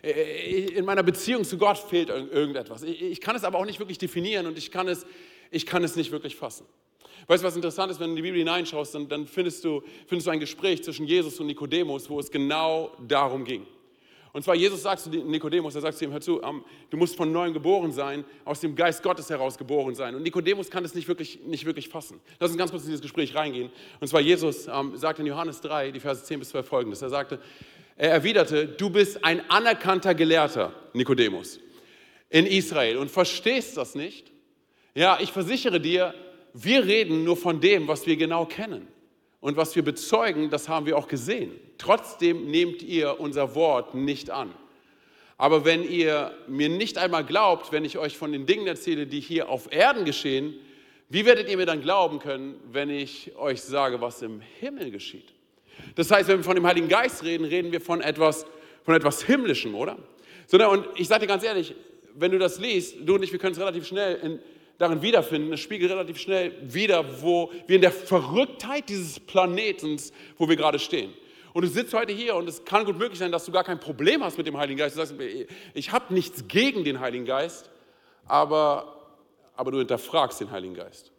Äh, 0.01 0.09
äh, 0.09 0.65
in 0.74 0.86
meiner 0.86 1.03
Beziehung 1.03 1.44
zu 1.44 1.56
Gott 1.59 1.77
fehlt 1.77 2.09
irgendetwas. 2.09 2.81
Ich 2.81 3.21
kann 3.21 3.36
es 3.36 3.44
aber 3.44 3.59
auch 3.59 3.65
nicht 3.65 3.77
wirklich 3.77 4.00
definieren 4.00 4.48
und 4.48 4.57
ich 4.57 4.71
kann 4.71 4.88
es, 4.88 5.06
ich 5.51 5.68
kann 5.68 5.83
es 5.83 5.95
nicht 5.95 6.12
wirklich 6.12 6.36
fassen. 6.36 6.65
Weißt 7.27 7.44
du, 7.44 7.48
was 7.48 7.56
interessant 7.56 7.92
ist, 7.92 8.00
wenn 8.00 8.07
du 8.07 8.12
in 8.13 8.15
die 8.15 8.21
Bibel 8.24 8.39
hineinschaust, 8.39 8.95
dann, 8.95 9.07
dann 9.07 9.27
findest, 9.27 9.63
du, 9.63 9.83
findest 10.07 10.25
du 10.25 10.31
ein 10.31 10.39
Gespräch 10.39 10.84
zwischen 10.84 11.05
Jesus 11.05 11.39
und 11.39 11.46
Nikodemus, 11.46 12.10
wo 12.10 12.20
es 12.20 12.31
genau 12.31 12.91
darum 13.08 13.46
ging. 13.46 13.67
Und 14.34 14.43
zwar, 14.43 14.55
Jesus 14.55 14.81
sagt 14.81 15.01
zu 15.01 15.10
Nikodemus, 15.12 15.75
er 15.75 15.81
sagt 15.81 15.98
zu 15.98 16.05
ihm, 16.05 16.12
hör 16.12 16.22
zu, 16.22 16.41
du 16.89 16.98
musst 16.98 17.15
von 17.15 17.31
neuem 17.31 17.53
geboren 17.53 17.91
sein, 17.91 18.25
aus 18.46 18.62
dem 18.62 18.75
Geist 18.75 19.03
Gottes 19.03 19.29
heraus 19.29 19.60
geboren 19.60 19.93
sein. 19.93 20.15
Und 20.15 20.24
Nikodemus 20.24 20.72
kann 20.72 20.81
das 20.81 20.96
nicht 20.96 21.08
wirklich, 21.08 21.39
nicht 21.46 21.65
wirklich 21.65 21.88
fassen. 21.89 22.20
Lass 22.39 22.50
uns 22.50 22.58
ganz 22.58 22.72
kurz 22.72 22.84
in 22.84 22.89
dieses 22.89 23.01
Gespräch 23.01 23.36
reingehen. 23.36 23.70
Und 24.00 24.08
zwar, 24.08 24.22
Jesus 24.22 24.67
ähm, 24.67 24.96
sagt 24.96 25.20
in 25.20 25.25
Johannes 25.25 25.60
3, 25.62 25.91
die 25.91 26.00
Verse 26.00 26.24
10 26.24 26.39
bis 26.39 26.50
12 26.50 26.65
folgendes. 26.65 27.01
Er 27.01 27.10
sagte, 27.10 27.39
er 28.01 28.10
erwiderte, 28.10 28.65
du 28.65 28.89
bist 28.89 29.24
ein 29.24 29.48
anerkannter 29.48 30.15
Gelehrter, 30.15 30.74
Nikodemus, 30.93 31.60
in 32.31 32.48
Israel 32.48 32.98
und 32.98 33.12
verstehst 33.12 33.77
das 33.77 33.93
nicht? 33.93 34.31
Ja, 34.96 35.20
ich 35.22 35.31
versichere 35.31 35.79
dir, 35.79 36.15
wir 36.51 36.84
reden 36.84 37.24
nur 37.24 37.38
von 37.38 37.62
dem, 37.62 37.88
was 37.88 38.08
wir 38.08 38.17
genau 38.17 38.48
kennen. 38.48 38.88
Und 39.39 39.55
was 39.55 39.75
wir 39.75 39.84
bezeugen, 39.84 40.50
das 40.50 40.67
haben 40.67 40.88
wir 40.88 40.98
auch 40.98 41.08
gesehen. 41.08 41.51
Trotzdem 41.77 42.48
nehmt 42.48 42.81
ihr 42.81 43.20
unser 43.20 43.53
Wort 43.53 43.93
nicht 43.93 44.31
an. 44.31 44.51
Aber 45.38 45.63
wenn 45.63 45.88
ihr 45.88 46.36
mir 46.48 46.70
nicht 46.70 46.98
einmal 46.98 47.24
glaubt, 47.24 47.72
wenn 47.72 47.86
ich 47.86 48.00
euch 48.00 48.17
von 48.17 48.31
den 48.31 48.48
Dingen 48.48 48.65
erzähle, 48.65 49.05
die 49.05 49.20
hier 49.20 49.48
auf 49.48 49.72
Erden 49.72 50.05
geschehen, 50.05 50.55
wie 51.10 51.24
werdet 51.25 51.50
ihr 51.50 51.58
mir 51.58 51.67
dann 51.67 51.81
glauben 51.81 52.17
können, 52.17 52.55
wenn 52.72 52.89
ich 52.89 53.36
euch 53.36 53.62
sage, 53.62 54.01
was 54.01 54.24
im 54.24 54.41
Himmel 54.60 54.89
geschieht? 54.89 55.36
Das 55.96 56.12
heißt, 56.12 56.30
wenn 56.30 56.38
wir 56.38 56.44
von 56.44 56.56
dem 56.56 56.66
Heiligen 56.66 56.88
Geist 56.88 57.24
reden, 57.24 57.46
reden 57.46 57.72
wir 57.72 57.82
von 57.82 58.02
etwas, 58.02 58.46
von 58.84 58.96
etwas 58.96 59.24
Himmlischem, 59.24 59.76
oder? 59.76 59.98
Sondern, 60.48 60.70
und 60.70 60.88
ich 60.96 61.08
sage 61.08 61.22
dir 61.22 61.28
ganz 61.28 61.44
ehrlich, 61.44 61.76
wenn 62.16 62.32
du 62.32 62.40
das 62.40 62.60
liest, 62.60 62.96
du 63.02 63.16
und 63.16 63.24
ich, 63.24 63.32
wir 63.32 63.40
können 63.40 63.54
es 63.54 63.60
relativ 63.60 63.88
schnell 63.88 64.16
in, 64.22 64.40
darin 64.78 65.02
wiederfinden. 65.02 65.54
Es 65.54 65.60
spiegelt 65.60 65.92
relativ 65.92 66.18
schnell 66.18 66.54
wieder, 66.62 67.22
wo 67.22 67.52
wir 67.68 67.76
in 67.76 67.82
der 67.82 67.92
Verrücktheit 67.92 68.90
dieses 68.90 69.20
Planetens, 69.20 70.12
wo 70.38 70.50
wir 70.50 70.56
gerade 70.56 70.80
stehen. 70.80 71.14
Und 71.54 71.64
du 71.64 71.68
sitzt 71.68 71.94
heute 71.94 72.14
hier 72.14 72.36
und 72.36 72.48
es 72.48 72.64
kann 72.66 72.86
gut 72.86 72.98
möglich 72.98 73.20
sein, 73.20 73.32
dass 73.32 73.46
du 73.46 73.52
gar 73.52 73.64
kein 73.64 73.80
Problem 73.80 74.24
hast 74.24 74.38
mit 74.38 74.48
dem 74.48 74.58
Heiligen 74.58 74.80
Geist. 74.80 74.96
Du 74.96 75.06
sagst, 75.06 75.16
ich 75.74 75.92
habe 75.92 76.14
nichts 76.14 76.48
gegen 76.48 76.84
den 76.84 77.00
Heiligen 77.00 77.26
Geist, 77.26 77.70
aber, 78.26 79.12
aber 79.56 79.72
du 79.72 79.80
hinterfragst 79.80 80.40
den 80.42 80.50
Heiligen 80.50 80.74
Geist. 80.74 81.12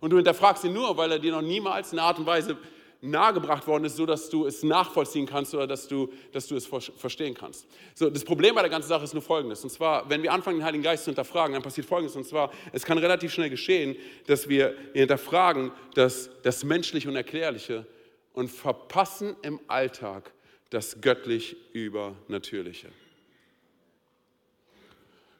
Und 0.00 0.10
du 0.10 0.16
hinterfragst 0.16 0.64
ihn 0.64 0.72
nur, 0.72 0.96
weil 0.96 1.12
er 1.12 1.18
dir 1.18 1.32
noch 1.32 1.42
niemals 1.42 1.92
in 1.92 1.98
einer 1.98 2.08
Art 2.08 2.18
und 2.18 2.26
Weise 2.26 2.56
nahegebracht 3.00 3.66
worden 3.66 3.84
ist, 3.84 3.96
so 3.96 4.06
dass 4.06 4.28
du 4.28 4.46
es 4.46 4.62
nachvollziehen 4.62 5.26
kannst 5.26 5.54
oder 5.54 5.66
dass 5.66 5.86
du, 5.86 6.12
dass 6.32 6.46
du 6.48 6.56
es 6.56 6.66
verstehen 6.66 7.34
kannst. 7.34 7.66
So, 7.94 8.10
das 8.10 8.24
Problem 8.24 8.54
bei 8.54 8.62
der 8.62 8.70
ganzen 8.70 8.88
Sache 8.88 9.04
ist 9.04 9.14
nur 9.14 9.22
folgendes. 9.22 9.62
Und 9.62 9.70
zwar, 9.70 10.08
wenn 10.10 10.22
wir 10.22 10.32
anfangen, 10.32 10.58
den 10.58 10.64
Heiligen 10.64 10.82
Geist 10.82 11.04
zu 11.04 11.10
hinterfragen, 11.10 11.52
dann 11.52 11.62
passiert 11.62 11.86
folgendes. 11.86 12.16
Und 12.16 12.26
zwar, 12.26 12.52
es 12.72 12.84
kann 12.84 12.98
relativ 12.98 13.32
schnell 13.32 13.50
geschehen, 13.50 13.96
dass 14.26 14.48
wir 14.48 14.74
hinterfragen 14.94 15.70
das, 15.94 16.30
das 16.42 16.64
Menschliche 16.64 17.08
und 17.08 17.16
Erklärliche 17.16 17.86
und 18.32 18.50
verpassen 18.50 19.36
im 19.42 19.60
Alltag 19.68 20.32
das 20.70 21.00
göttlich 21.00 21.56
Übernatürliche. 21.72 22.88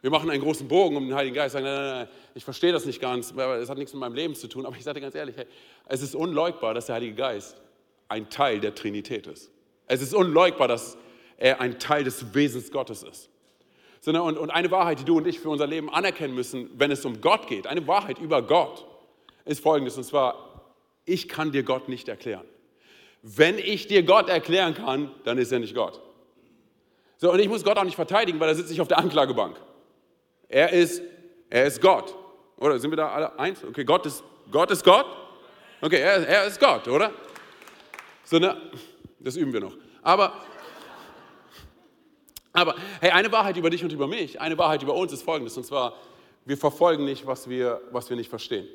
Wir 0.08 0.12
machen 0.12 0.30
einen 0.30 0.40
großen 0.40 0.66
Bogen 0.66 0.96
um 0.96 1.06
den 1.06 1.14
Heiligen 1.14 1.36
Geist, 1.36 1.52
sagen, 1.52 1.66
nein, 1.66 1.76
nein, 1.76 1.98
nein, 1.98 2.08
ich 2.34 2.42
verstehe 2.42 2.72
das 2.72 2.86
nicht 2.86 2.98
ganz, 2.98 3.30
es 3.30 3.68
hat 3.68 3.76
nichts 3.76 3.92
mit 3.92 4.00
meinem 4.00 4.14
Leben 4.14 4.34
zu 4.34 4.48
tun. 4.48 4.64
Aber 4.64 4.74
ich 4.74 4.82
sage 4.82 4.94
dir 4.94 5.00
ganz 5.02 5.14
ehrlich, 5.14 5.36
hey, 5.36 5.44
es 5.86 6.00
ist 6.00 6.14
unleugbar, 6.14 6.72
dass 6.72 6.86
der 6.86 6.94
Heilige 6.94 7.14
Geist 7.14 7.60
ein 8.08 8.30
Teil 8.30 8.58
der 8.58 8.74
Trinität 8.74 9.26
ist. 9.26 9.50
Es 9.86 10.00
ist 10.00 10.14
unleugbar, 10.14 10.66
dass 10.66 10.96
er 11.36 11.60
ein 11.60 11.78
Teil 11.78 12.04
des 12.04 12.32
Wesens 12.32 12.70
Gottes 12.70 13.02
ist. 13.02 13.28
Und 14.06 14.48
eine 14.48 14.70
Wahrheit, 14.70 15.00
die 15.00 15.04
du 15.04 15.18
und 15.18 15.26
ich 15.26 15.40
für 15.40 15.50
unser 15.50 15.66
Leben 15.66 15.90
anerkennen 15.90 16.34
müssen, 16.34 16.70
wenn 16.78 16.90
es 16.90 17.04
um 17.04 17.20
Gott 17.20 17.46
geht, 17.46 17.66
eine 17.66 17.86
Wahrheit 17.86 18.18
über 18.18 18.40
Gott, 18.40 18.86
ist 19.44 19.62
folgendes, 19.62 19.98
und 19.98 20.04
zwar, 20.04 20.72
ich 21.04 21.28
kann 21.28 21.52
dir 21.52 21.64
Gott 21.64 21.90
nicht 21.90 22.08
erklären. 22.08 22.46
Wenn 23.20 23.58
ich 23.58 23.88
dir 23.88 24.02
Gott 24.04 24.30
erklären 24.30 24.72
kann, 24.72 25.10
dann 25.24 25.36
ist 25.36 25.52
er 25.52 25.58
nicht 25.58 25.74
Gott. 25.74 26.00
So, 27.18 27.30
und 27.30 27.40
ich 27.40 27.48
muss 27.50 27.62
Gott 27.62 27.76
auch 27.76 27.84
nicht 27.84 27.96
verteidigen, 27.96 28.40
weil 28.40 28.48
er 28.48 28.54
sitzt 28.54 28.70
nicht 28.70 28.80
auf 28.80 28.88
der 28.88 29.00
Anklagebank. 29.00 29.60
Er 30.48 30.72
ist, 30.72 31.02
er 31.50 31.66
ist 31.66 31.80
Gott. 31.80 32.14
Oder 32.56 32.78
sind 32.78 32.90
wir 32.90 32.96
da 32.96 33.08
alle 33.10 33.38
eins? 33.38 33.62
Okay, 33.62 33.84
Gott 33.84 34.06
ist 34.06 34.24
Gott. 34.50 34.70
Ist 34.70 34.84
Gott? 34.84 35.06
Okay, 35.80 36.00
er, 36.00 36.26
er 36.26 36.46
ist 36.46 36.58
Gott, 36.58 36.88
oder? 36.88 37.12
So, 38.24 38.38
ne, 38.38 38.56
das 39.20 39.36
üben 39.36 39.52
wir 39.52 39.60
noch. 39.60 39.76
Aber, 40.02 40.32
aber, 42.52 42.74
hey, 43.00 43.10
eine 43.10 43.30
Wahrheit 43.30 43.56
über 43.56 43.70
dich 43.70 43.84
und 43.84 43.92
über 43.92 44.06
mich, 44.06 44.40
eine 44.40 44.58
Wahrheit 44.58 44.82
über 44.82 44.94
uns 44.94 45.12
ist 45.12 45.22
folgendes. 45.22 45.56
Und 45.56 45.64
zwar, 45.64 45.94
wir 46.44 46.56
verfolgen 46.56 47.04
nicht, 47.04 47.26
was 47.26 47.48
wir, 47.48 47.80
was 47.92 48.08
wir 48.08 48.16
nicht 48.16 48.30
verstehen. 48.30 48.66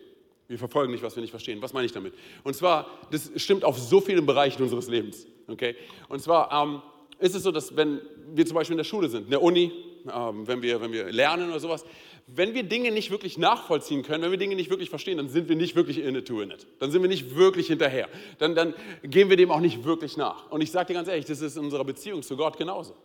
Wir 0.47 0.57
verfolgen 0.57 0.91
nicht, 0.91 1.03
was 1.03 1.15
wir 1.15 1.21
nicht 1.21 1.31
verstehen. 1.31 1.61
Was 1.61 1.73
meine 1.73 1.85
ich 1.85 1.91
damit? 1.91 2.13
Und 2.43 2.55
zwar, 2.55 2.87
das 3.11 3.31
stimmt 3.37 3.65
auf 3.65 3.79
so 3.79 3.99
vielen 3.99 4.25
Bereichen 4.25 4.61
unseres 4.61 4.87
Lebens. 4.87 5.25
Okay? 5.47 5.75
Und 6.07 6.21
zwar 6.21 6.51
ähm, 6.51 6.81
ist 7.19 7.35
es 7.35 7.43
so, 7.43 7.51
dass 7.51 7.75
wenn 7.75 8.01
wir 8.33 8.45
zum 8.45 8.55
Beispiel 8.55 8.73
in 8.73 8.77
der 8.77 8.83
Schule 8.83 9.09
sind, 9.09 9.25
in 9.25 9.31
der 9.31 9.41
Uni, 9.41 9.71
wenn, 10.05 10.61
wir, 10.61 10.81
wenn 10.81 10.91
wir 10.91 11.11
lernen 11.11 11.49
oder 11.49 11.59
sowas, 11.59 11.85
wenn 12.27 12.53
wir 12.53 12.63
Dinge 12.63 12.91
nicht 12.91 13.11
wirklich 13.11 13.37
nachvollziehen 13.37 14.03
können, 14.03 14.23
wenn 14.23 14.31
wir 14.31 14.37
Dinge 14.37 14.55
nicht 14.55 14.69
wirklich 14.69 14.89
verstehen, 14.89 15.17
dann 15.17 15.29
sind 15.29 15.49
wir 15.49 15.55
nicht 15.55 15.75
wirklich 15.75 15.99
in 15.99 16.15
it 16.15 16.27
to 16.27 16.41
in 16.41 16.51
it. 16.51 16.65
Dann 16.79 16.89
sind 16.91 17.01
wir 17.01 17.09
nicht 17.09 17.35
wirklich 17.35 17.67
hinterher. 17.67 18.07
Dann, 18.39 18.55
dann 18.55 18.73
gehen 19.03 19.29
wir 19.29 19.37
dem 19.37 19.51
auch 19.51 19.59
nicht 19.59 19.83
wirklich 19.83 20.15
nach. 20.15 20.49
Und 20.49 20.61
ich 20.61 20.71
sage 20.71 20.87
dir 20.87 20.93
ganz 20.93 21.07
ehrlich, 21.09 21.25
das 21.25 21.41
ist 21.41 21.57
in 21.57 21.65
unserer 21.65 21.83
Beziehung 21.83 22.23
zu 22.23 22.37
Gott 22.37 22.57
genauso. 22.57 22.95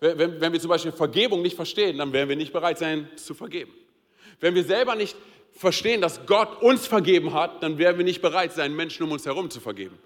Wenn, 0.00 0.40
wenn 0.40 0.52
wir 0.52 0.60
zum 0.60 0.68
Beispiel 0.68 0.92
Vergebung 0.92 1.42
nicht 1.42 1.56
verstehen, 1.56 1.98
dann 1.98 2.12
werden 2.12 2.28
wir 2.28 2.36
nicht 2.36 2.52
bereit 2.52 2.78
sein 2.78 3.08
zu 3.16 3.34
vergeben. 3.34 3.72
Wenn 4.40 4.54
wir 4.54 4.62
selber 4.62 4.94
nicht 4.94 5.16
verstehen, 5.52 6.00
dass 6.00 6.26
Gott 6.26 6.62
uns 6.62 6.86
vergeben 6.86 7.32
hat, 7.32 7.62
dann 7.62 7.78
werden 7.78 7.96
wir 7.96 8.04
nicht 8.04 8.20
bereit 8.20 8.52
sein, 8.52 8.76
Menschen 8.76 9.04
um 9.04 9.12
uns 9.12 9.24
herum 9.24 9.50
zu 9.50 9.60
vergeben. 9.60 9.98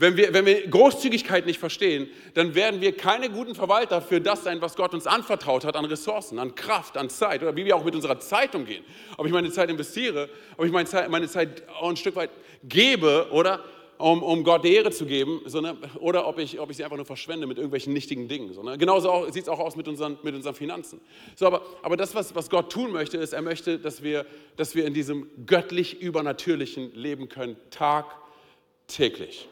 Wenn 0.00 0.16
wir, 0.16 0.32
wenn 0.32 0.46
wir 0.46 0.66
Großzügigkeit 0.66 1.44
nicht 1.44 1.60
verstehen, 1.60 2.08
dann 2.32 2.54
werden 2.54 2.80
wir 2.80 2.96
keine 2.96 3.28
guten 3.28 3.54
Verwalter 3.54 4.00
für 4.00 4.18
das 4.18 4.44
sein, 4.44 4.62
was 4.62 4.74
Gott 4.74 4.94
uns 4.94 5.06
anvertraut 5.06 5.66
hat 5.66 5.76
an 5.76 5.84
Ressourcen, 5.84 6.38
an 6.38 6.54
Kraft, 6.54 6.96
an 6.96 7.10
Zeit 7.10 7.42
oder 7.42 7.54
wie 7.54 7.66
wir 7.66 7.76
auch 7.76 7.84
mit 7.84 7.94
unserer 7.94 8.18
Zeit 8.18 8.54
umgehen. 8.54 8.82
Ob 9.18 9.26
ich 9.26 9.32
meine 9.32 9.50
Zeit 9.50 9.68
investiere, 9.68 10.30
ob 10.56 10.64
ich 10.64 10.72
meine 10.72 10.88
Zeit, 10.88 11.10
meine 11.10 11.28
Zeit 11.28 11.68
auch 11.78 11.90
ein 11.90 11.98
Stück 11.98 12.16
weit 12.16 12.30
gebe 12.64 13.26
oder 13.30 13.62
um, 13.98 14.22
um 14.22 14.42
Gott 14.42 14.64
Ehre 14.64 14.90
zu 14.90 15.04
geben, 15.04 15.42
sondern, 15.44 15.76
oder 15.98 16.26
ob 16.26 16.38
ich, 16.38 16.58
ob 16.58 16.70
ich 16.70 16.78
sie 16.78 16.84
einfach 16.84 16.96
nur 16.96 17.04
verschwende 17.04 17.46
mit 17.46 17.58
irgendwelchen 17.58 17.92
nichtigen 17.92 18.26
Dingen. 18.26 18.54
Sondern 18.54 18.78
genauso 18.78 19.30
sieht 19.30 19.42
es 19.42 19.48
auch 19.50 19.60
aus 19.60 19.76
mit 19.76 19.86
unseren, 19.86 20.16
mit 20.22 20.34
unseren 20.34 20.54
Finanzen. 20.54 21.02
So, 21.36 21.46
aber, 21.46 21.60
aber 21.82 21.98
das, 21.98 22.14
was, 22.14 22.34
was 22.34 22.48
Gott 22.48 22.72
tun 22.72 22.90
möchte, 22.90 23.18
ist, 23.18 23.34
er 23.34 23.42
möchte, 23.42 23.78
dass 23.78 24.02
wir, 24.02 24.24
dass 24.56 24.74
wir 24.74 24.86
in 24.86 24.94
diesem 24.94 25.28
göttlich 25.44 26.00
übernatürlichen 26.00 26.94
leben 26.94 27.28
können, 27.28 27.58
tagtäglich 27.68 29.46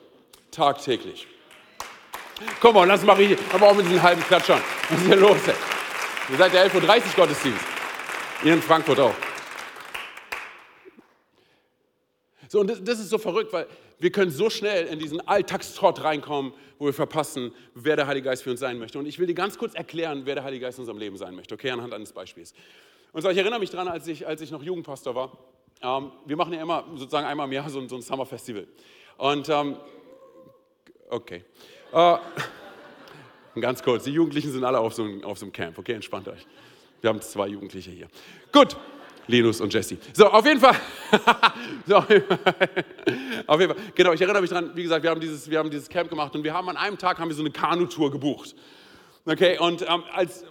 tagtäglich. 0.50 1.26
Komm 2.60 2.74
mal, 2.74 2.86
lass 2.86 3.02
mal 3.02 3.16
richtig, 3.16 3.38
aber 3.52 3.68
auch 3.68 3.74
mit 3.74 3.86
diesen 3.86 4.02
halben 4.02 4.22
Klatschern. 4.22 4.60
Was 4.88 5.00
ist 5.00 5.06
hier 5.06 5.16
los? 5.16 5.48
Ey? 5.48 5.54
Ihr 6.30 6.36
seid 6.36 6.52
der 6.52 6.70
11.30 6.70 6.76
Uhr 6.76 7.02
Gottesdienst. 7.16 7.64
Ihr 8.44 8.54
in 8.54 8.62
Frankfurt 8.62 9.00
auch. 9.00 9.14
So, 12.48 12.60
und 12.60 12.70
das, 12.70 12.82
das, 12.82 12.98
ist 12.98 13.10
so 13.10 13.18
verrückt, 13.18 13.52
weil 13.52 13.66
wir 13.98 14.10
können 14.10 14.30
so 14.30 14.48
schnell 14.48 14.86
in 14.86 14.98
diesen 14.98 15.26
Alltagstrott 15.26 16.02
reinkommen, 16.02 16.52
wo 16.78 16.86
wir 16.86 16.94
verpassen, 16.94 17.52
wer 17.74 17.96
der 17.96 18.06
Heilige 18.06 18.26
Geist 18.26 18.42
für 18.42 18.50
uns 18.50 18.60
sein 18.60 18.78
möchte. 18.78 18.98
Und 18.98 19.06
ich 19.06 19.18
will 19.18 19.26
dir 19.26 19.34
ganz 19.34 19.58
kurz 19.58 19.74
erklären, 19.74 20.22
wer 20.24 20.34
der 20.34 20.44
Heilige 20.44 20.64
Geist 20.64 20.78
in 20.78 20.82
unserem 20.82 20.98
Leben 20.98 21.16
sein 21.16 21.34
möchte, 21.34 21.54
okay, 21.54 21.70
anhand 21.70 21.92
eines 21.92 22.12
Beispiels. 22.12 22.54
Und 23.12 23.22
zwar, 23.22 23.32
ich 23.32 23.38
erinnere 23.38 23.60
mich 23.60 23.70
daran, 23.70 23.88
als 23.88 24.06
ich, 24.06 24.26
als 24.26 24.40
ich 24.40 24.50
noch 24.50 24.62
Jugendpastor 24.62 25.14
war. 25.14 25.36
Ähm, 25.82 26.12
wir 26.24 26.36
machen 26.36 26.54
ja 26.54 26.62
immer 26.62 26.84
sozusagen 26.94 27.26
einmal 27.26 27.46
im 27.46 27.52
Jahr 27.52 27.68
so, 27.68 27.86
so 27.86 27.96
ein 27.96 28.02
Summer 28.02 28.24
Festival. 28.24 28.66
Und 29.18 29.48
ähm, 29.48 29.76
Okay. 31.08 31.44
Äh, 31.92 32.16
ganz 33.60 33.82
kurz, 33.82 34.04
die 34.04 34.12
Jugendlichen 34.12 34.52
sind 34.52 34.64
alle 34.64 34.78
auf 34.78 34.94
so, 34.94 35.04
einem, 35.04 35.24
auf 35.24 35.38
so 35.38 35.46
einem 35.46 35.52
Camp, 35.52 35.78
okay? 35.78 35.92
Entspannt 35.92 36.28
euch. 36.28 36.46
Wir 37.00 37.10
haben 37.10 37.20
zwei 37.20 37.48
Jugendliche 37.48 37.90
hier. 37.90 38.08
Gut, 38.52 38.76
Linus 39.26 39.60
und 39.60 39.72
Jesse. 39.72 39.98
So, 40.12 40.26
auf 40.26 40.44
jeden 40.44 40.60
Fall. 40.60 40.74
so, 41.86 41.96
auf 41.96 42.10
jeden 42.10 42.26
Fall. 42.26 43.76
Genau, 43.94 44.12
ich 44.12 44.20
erinnere 44.20 44.40
mich 44.42 44.50
daran, 44.50 44.72
wie 44.74 44.82
gesagt, 44.82 45.02
wir 45.02 45.10
haben, 45.10 45.20
dieses, 45.20 45.48
wir 45.48 45.58
haben 45.58 45.70
dieses 45.70 45.88
Camp 45.88 46.10
gemacht 46.10 46.34
und 46.34 46.42
wir 46.44 46.54
haben 46.54 46.68
an 46.68 46.76
einem 46.76 46.98
Tag 46.98 47.18
haben 47.18 47.28
wir 47.28 47.36
so 47.36 47.42
eine 47.42 47.50
Kanutour 47.50 48.10
gebucht. 48.10 48.54
Okay, 49.24 49.58
und 49.58 49.82
ähm, 49.82 50.02
als 50.12 50.44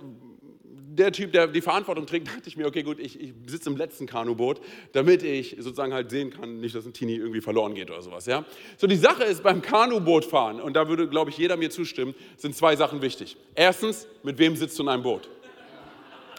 der 0.98 1.12
Typ, 1.12 1.32
der 1.32 1.48
die 1.48 1.62
Verantwortung 1.62 2.06
trägt, 2.06 2.28
dachte 2.36 2.44
ich 2.48 2.58
mir, 2.58 2.68
okay, 2.68 2.84
gut, 2.84 3.00
ich, 3.00 3.20
ich 3.20 3.34
sitze 3.46 3.70
im 3.70 3.78
letzten 3.78 4.06
Kanuboot, 4.06 4.60
damit 4.94 5.24
ich 5.24 5.56
sozusagen 5.60 5.94
halt 5.94 6.10
sehen 6.10 6.32
kann, 6.32 6.60
nicht, 6.60 6.76
dass 6.76 6.86
ein 6.86 6.94
Teenie 6.94 7.16
irgendwie 7.16 7.42
verloren 7.42 7.76
geht 7.76 7.90
oder 7.90 8.02
sowas. 8.02 8.26
Ja? 8.26 8.46
So, 8.78 8.88
die 8.88 8.98
Sache 8.98 9.24
ist 9.24 9.44
beim 9.44 9.62
Kanubootfahren, 9.62 10.60
und 10.60 10.74
da 10.74 10.88
würde, 10.88 11.08
glaube 11.08 11.30
ich, 11.30 11.38
jeder 11.38 11.58
mir 11.58 11.70
zustimmen, 11.70 12.16
sind 12.38 12.56
zwei 12.56 12.76
Sachen 12.76 13.02
wichtig. 13.02 13.38
Erstens, 13.56 14.08
mit 14.24 14.38
wem 14.38 14.56
sitzt 14.56 14.78
du 14.80 14.84
in 14.84 14.90
einem 14.90 15.04
Boot? 15.04 15.30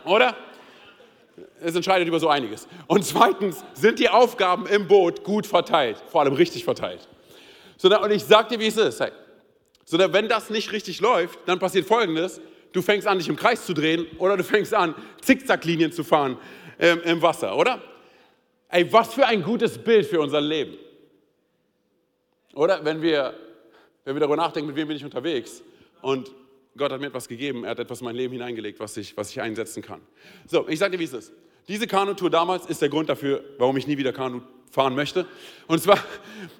Oder? 0.04 0.36
Es 1.60 1.74
entscheidet 1.74 2.08
über 2.08 2.18
so 2.18 2.28
einiges. 2.28 2.66
Und 2.86 3.04
zweitens, 3.04 3.64
sind 3.74 3.98
die 3.98 4.08
Aufgaben 4.08 4.66
im 4.66 4.88
Boot 4.88 5.22
gut 5.24 5.46
verteilt, 5.46 6.02
vor 6.08 6.22
allem 6.22 6.34
richtig 6.34 6.64
verteilt. 6.64 7.08
So, 7.76 7.88
und 7.88 8.10
ich 8.10 8.24
sage 8.24 8.48
dir, 8.48 8.60
wie 8.60 8.66
es 8.66 8.76
ist. 8.76 9.00
Hey. 9.00 9.12
So, 9.84 9.98
wenn 9.98 10.28
das 10.28 10.50
nicht 10.50 10.72
richtig 10.72 11.00
läuft, 11.00 11.38
dann 11.46 11.58
passiert 11.58 11.86
Folgendes 11.86 12.40
du 12.72 12.82
fängst 12.82 13.06
an, 13.06 13.18
dich 13.18 13.28
im 13.28 13.36
Kreis 13.36 13.64
zu 13.64 13.74
drehen 13.74 14.06
oder 14.18 14.36
du 14.36 14.44
fängst 14.44 14.74
an, 14.74 14.94
Zickzacklinien 15.20 15.92
zu 15.92 16.04
fahren 16.04 16.38
ähm, 16.78 17.00
im 17.04 17.22
Wasser, 17.22 17.56
oder? 17.56 17.82
Ey, 18.68 18.92
was 18.92 19.14
für 19.14 19.26
ein 19.26 19.42
gutes 19.42 19.78
Bild 19.78 20.06
für 20.06 20.20
unser 20.20 20.40
Leben. 20.40 20.76
Oder 22.54 22.84
wenn 22.84 23.00
wir, 23.00 23.34
wenn 24.04 24.14
wir 24.14 24.20
darüber 24.20 24.36
nachdenken, 24.36 24.68
mit 24.68 24.76
wem 24.76 24.88
bin 24.88 24.96
ich 24.96 25.04
unterwegs 25.04 25.62
und 26.02 26.30
Gott 26.76 26.92
hat 26.92 27.00
mir 27.00 27.08
etwas 27.08 27.26
gegeben, 27.26 27.64
er 27.64 27.70
hat 27.70 27.78
etwas 27.78 28.00
in 28.00 28.04
mein 28.04 28.16
Leben 28.16 28.32
hineingelegt, 28.32 28.78
was 28.78 28.96
ich, 28.96 29.16
was 29.16 29.30
ich 29.30 29.40
einsetzen 29.40 29.82
kann. 29.82 30.00
So, 30.46 30.68
ich 30.68 30.78
sage 30.78 30.92
dir, 30.92 31.00
wie 31.00 31.04
es 31.04 31.12
ist. 31.12 31.32
Diese 31.66 31.86
Kanutour 31.86 32.30
damals 32.30 32.66
ist 32.66 32.80
der 32.80 32.88
Grund 32.88 33.08
dafür, 33.08 33.44
warum 33.58 33.76
ich 33.76 33.86
nie 33.86 33.98
wieder 33.98 34.12
Kanu 34.12 34.40
fahren 34.70 34.94
möchte. 34.94 35.26
Und 35.66 35.80
zwar 35.82 35.98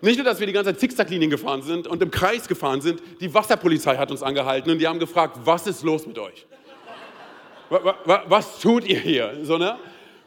nicht 0.01 0.17
nur, 0.17 0.25
dass 0.25 0.41
wir 0.41 0.47
die 0.47 0.53
ganze 0.53 0.73
Zeit 0.73 0.81
Zickzacklinien 0.81 1.31
gefahren 1.31 1.63
sind 1.63 1.87
und 1.87 2.03
im 2.03 2.11
Kreis 2.11 2.49
gefahren 2.49 2.81
sind, 2.81 3.03
die 3.21 3.33
Wasserpolizei 3.33 3.97
hat 3.97 4.11
uns 4.11 4.23
angehalten 4.23 4.71
und 4.71 4.79
die 4.79 4.87
haben 4.87 4.99
gefragt, 4.99 5.39
was 5.45 5.67
ist 5.67 5.83
los 5.83 6.07
mit 6.07 6.19
euch? 6.19 6.47
Was 8.05 8.61
tut 8.61 8.87
ihr 8.87 8.99
hier? 8.99 9.39
So, 9.43 9.59
ne? 9.59 9.77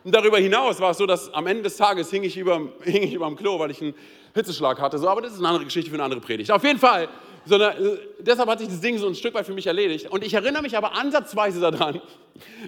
Und 0.04 0.16
darüber 0.16 0.38
hinaus 0.38 0.80
war 0.80 0.92
es 0.92 0.98
so, 0.98 1.06
dass 1.06 1.32
am 1.34 1.46
Ende 1.48 1.64
des 1.64 1.78
Tages 1.78 2.10
hing 2.10 2.24
ich 2.24 2.38
über, 2.38 2.60
dem 2.86 3.36
Klo, 3.36 3.60
weil 3.60 3.72
ich 3.72 3.82
einen 3.82 3.94
Hitzeschlag 4.34 4.80
hatte. 4.80 4.98
So, 4.98 5.08
aber 5.08 5.22
das 5.22 5.34
ist 5.34 5.40
eine 5.40 5.48
andere 5.48 5.66
Geschichte 5.66 5.90
für 5.90 5.96
eine 5.96 6.04
andere 6.04 6.22
Predigt. 6.22 6.52
Auf 6.52 6.64
jeden 6.64 6.80
Fall, 6.80 7.08
so 7.46 7.56
eine, 7.56 7.78
äh, 7.78 7.98
deshalb 8.20 8.50
hat 8.50 8.60
sich 8.60 8.68
das 8.68 8.82
Ding 8.82 8.98
so 8.98 9.08
ein 9.08 9.16
Stück 9.16 9.34
weit 9.34 9.46
für 9.46 9.54
mich 9.54 9.68
erledigt. 9.68 10.10
Und 10.10 10.24
ich 10.24 10.34
erinnere 10.34 10.64
mich 10.64 10.76
aber 10.76 10.94
ansatzweise 10.96 11.60
daran, 11.60 12.02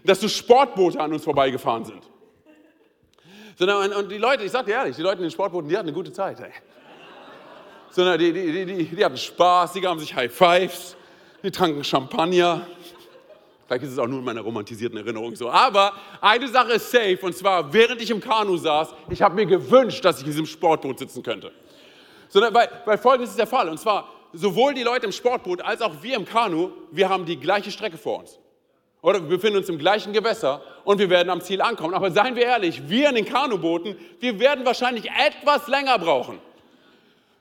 dass 0.04 0.22
so 0.22 0.28
Sportboote 0.28 1.00
an 1.00 1.14
uns 1.14 1.24
vorbeigefahren 1.24 1.86
sind. 1.86 2.04
Sondern, 3.58 3.94
und 3.94 4.12
die 4.12 4.18
Leute, 4.18 4.44
ich 4.44 4.52
sage 4.52 4.66
dir 4.66 4.74
ehrlich, 4.74 4.96
die 4.96 5.02
Leute 5.02 5.18
in 5.18 5.24
den 5.24 5.32
Sportbooten, 5.32 5.70
die 5.70 5.78
hatten 5.78 5.88
eine 5.88 5.96
gute 5.96 6.12
Zeit. 6.12 6.40
Ey. 6.40 6.52
Sondern 7.92 8.18
die, 8.18 8.34
die, 8.34 8.66
die, 8.66 8.86
die, 8.86 9.06
hatten 9.06 9.18
Spaß, 9.18 9.74
die 9.74 9.82
gaben 9.82 10.00
sich 10.00 10.16
High 10.16 10.34
Fives, 10.34 10.96
die 11.44 11.52
tranken 11.52 11.84
Champagner. 11.84 12.66
Vielleicht 13.68 13.84
ist 13.84 13.92
es 13.92 14.00
auch 14.00 14.08
nur 14.08 14.20
in 14.20 14.26
meiner 14.26 14.42
romantisierten 14.42 14.98
Erinnerung 14.98 15.36
so. 15.36 15.50
Aber 15.50 15.94
eine 16.20 16.48
Sache 16.48 16.74
ist 16.74 16.90
safe, 16.90 17.20
und 17.22 17.36
zwar, 17.36 17.72
während 17.72 18.02
ich 18.02 18.10
im 18.10 18.20
Kanu 18.20 18.58
saß, 18.58 18.90
ich 19.10 19.22
habe 19.22 19.36
mir 19.36 19.46
gewünscht, 19.46 20.04
dass 20.04 20.18
ich 20.18 20.24
in 20.24 20.32
diesem 20.32 20.46
Sportboot 20.46 21.00
sitzen 21.00 21.22
könnte. 21.22 21.52
Sondern, 22.30 22.54
weil, 22.54 22.70
weil 22.86 22.98
folgendes 22.98 23.30
ist 23.32 23.40
der 23.40 23.48
Fall, 23.48 23.70
und 23.70 23.80
zwar, 23.80 24.10
sowohl 24.34 24.74
die 24.74 24.84
Leute 24.84 25.06
im 25.06 25.12
Sportboot 25.12 25.62
als 25.62 25.82
auch 25.82 26.02
wir 26.02 26.16
im 26.16 26.26
Kanu, 26.26 26.72
wir 26.92 27.08
haben 27.08 27.26
die 27.26 27.40
gleiche 27.40 27.70
Strecke 27.70 27.98
vor 27.98 28.20
uns. 28.20 28.40
Oder 29.04 29.22
wir 29.22 29.36
befinden 29.36 29.58
uns 29.58 29.68
im 29.68 29.78
gleichen 29.78 30.14
Gewässer 30.14 30.62
und 30.86 30.98
wir 30.98 31.10
werden 31.10 31.30
am 31.30 31.42
Ziel 31.42 31.62
ankommen. 31.62 31.94
Aber 31.94 32.10
seien 32.10 32.38
wir 32.38 32.46
ehrlich, 32.46 32.88
wir 32.88 33.10
in 33.10 33.16
den 33.16 33.26
Kanubooten, 33.26 33.98
wir 34.22 34.40
werden 34.40 34.66
wahrscheinlich 34.66 35.12
etwas 35.12 35.68
länger 35.68 36.00
brauchen. 36.00 36.40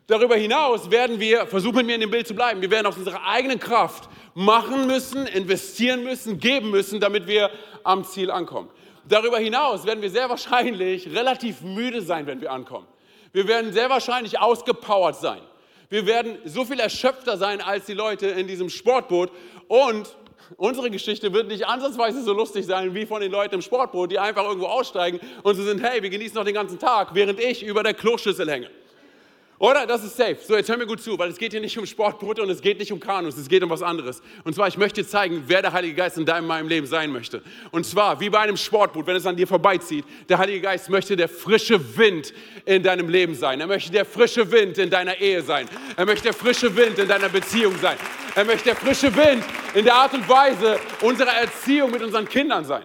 Darüber 0.08 0.34
hinaus 0.34 0.90
werden 0.90 1.20
wir, 1.20 1.46
versuchen 1.46 1.86
mir 1.86 1.94
in 1.94 2.00
dem 2.00 2.10
Bild 2.10 2.26
zu 2.26 2.34
bleiben, 2.34 2.60
wir 2.60 2.70
werden 2.70 2.86
aus 2.86 2.96
unserer 2.96 3.24
eigenen 3.24 3.60
Kraft 3.60 4.08
machen 4.34 4.88
müssen, 4.88 5.28
investieren 5.28 6.02
müssen, 6.02 6.40
geben 6.40 6.70
müssen, 6.70 6.98
damit 6.98 7.28
wir 7.28 7.48
am 7.84 8.04
Ziel 8.04 8.32
ankommen. 8.32 8.68
Darüber 9.08 9.38
hinaus 9.38 9.86
werden 9.86 10.02
wir 10.02 10.10
sehr 10.10 10.28
wahrscheinlich 10.28 11.14
relativ 11.14 11.60
müde 11.60 12.02
sein, 12.02 12.26
wenn 12.26 12.40
wir 12.40 12.50
ankommen. 12.50 12.88
Wir 13.32 13.46
werden 13.46 13.72
sehr 13.72 13.88
wahrscheinlich 13.88 14.40
ausgepowert 14.40 15.14
sein. 15.14 15.40
Wir 15.90 16.06
werden 16.06 16.38
so 16.44 16.64
viel 16.64 16.80
erschöpfter 16.80 17.36
sein 17.36 17.60
als 17.60 17.86
die 17.86 17.94
Leute 17.94 18.26
in 18.26 18.48
diesem 18.48 18.68
Sportboot. 18.68 19.30
Und 19.68 20.16
unsere 20.56 20.90
Geschichte 20.90 21.32
wird 21.32 21.48
nicht 21.48 21.66
ansatzweise 21.66 22.22
so 22.22 22.32
lustig 22.32 22.66
sein 22.66 22.94
wie 22.94 23.06
von 23.06 23.20
den 23.20 23.32
Leuten 23.32 23.56
im 23.56 23.62
Sportboot, 23.62 24.10
die 24.10 24.18
einfach 24.18 24.44
irgendwo 24.44 24.66
aussteigen 24.66 25.20
und 25.42 25.54
so 25.54 25.62
sind, 25.62 25.82
hey, 25.82 26.02
wir 26.02 26.10
genießen 26.10 26.34
noch 26.34 26.44
den 26.44 26.54
ganzen 26.54 26.78
Tag, 26.78 27.14
während 27.14 27.40
ich 27.40 27.62
über 27.62 27.82
der 27.82 27.94
Kloschüssel 27.94 28.50
hänge. 28.50 28.70
Oder? 29.62 29.86
Das 29.86 30.02
ist 30.02 30.16
safe. 30.16 30.38
So, 30.44 30.56
jetzt 30.56 30.68
hör 30.68 30.76
mir 30.76 30.88
gut 30.88 31.00
zu, 31.00 31.16
weil 31.16 31.30
es 31.30 31.38
geht 31.38 31.52
hier 31.52 31.60
nicht 31.60 31.78
um 31.78 31.86
Sportboote 31.86 32.42
und 32.42 32.50
es 32.50 32.60
geht 32.60 32.80
nicht 32.80 32.90
um 32.90 32.98
Kanus, 32.98 33.36
es 33.36 33.48
geht 33.48 33.62
um 33.62 33.70
was 33.70 33.80
anderes. 33.80 34.20
Und 34.42 34.56
zwar, 34.56 34.66
ich 34.66 34.76
möchte 34.76 35.06
zeigen, 35.06 35.44
wer 35.46 35.62
der 35.62 35.72
Heilige 35.72 35.94
Geist 35.94 36.18
in 36.18 36.26
deinem 36.26 36.48
meinem 36.48 36.66
Leben 36.66 36.84
sein 36.84 37.12
möchte. 37.12 37.44
Und 37.70 37.86
zwar, 37.86 38.18
wie 38.18 38.28
bei 38.28 38.40
einem 38.40 38.56
Sportboot, 38.56 39.06
wenn 39.06 39.14
es 39.14 39.24
an 39.24 39.36
dir 39.36 39.46
vorbeizieht, 39.46 40.04
der 40.28 40.38
Heilige 40.38 40.62
Geist 40.62 40.90
möchte 40.90 41.14
der 41.14 41.28
frische 41.28 41.96
Wind 41.96 42.34
in 42.64 42.82
deinem 42.82 43.08
Leben 43.08 43.36
sein. 43.36 43.60
Er 43.60 43.68
möchte 43.68 43.92
der 43.92 44.04
frische 44.04 44.50
Wind 44.50 44.78
in 44.78 44.90
deiner 44.90 45.20
Ehe 45.20 45.42
sein. 45.42 45.68
Er 45.96 46.06
möchte 46.06 46.24
der 46.24 46.34
frische 46.34 46.74
Wind 46.74 46.98
in 46.98 47.06
deiner 47.06 47.28
Beziehung 47.28 47.78
sein. 47.80 47.98
Er 48.34 48.44
möchte 48.44 48.64
der 48.64 48.74
frische 48.74 49.14
Wind 49.14 49.44
in 49.74 49.84
der 49.84 49.94
Art 49.94 50.12
und 50.12 50.28
Weise 50.28 50.80
unserer 51.02 51.34
Erziehung 51.34 51.92
mit 51.92 52.02
unseren 52.02 52.28
Kindern 52.28 52.64
sein. 52.64 52.82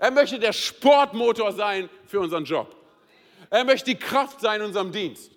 Er 0.00 0.10
möchte 0.10 0.40
der 0.40 0.52
Sportmotor 0.52 1.52
sein 1.52 1.88
für 2.04 2.18
unseren 2.18 2.44
Job. 2.44 2.74
Er 3.48 3.62
möchte 3.62 3.92
die 3.92 3.96
Kraft 3.96 4.40
sein 4.40 4.60
in 4.60 4.66
unserem 4.66 4.90
Dienst. 4.90 5.35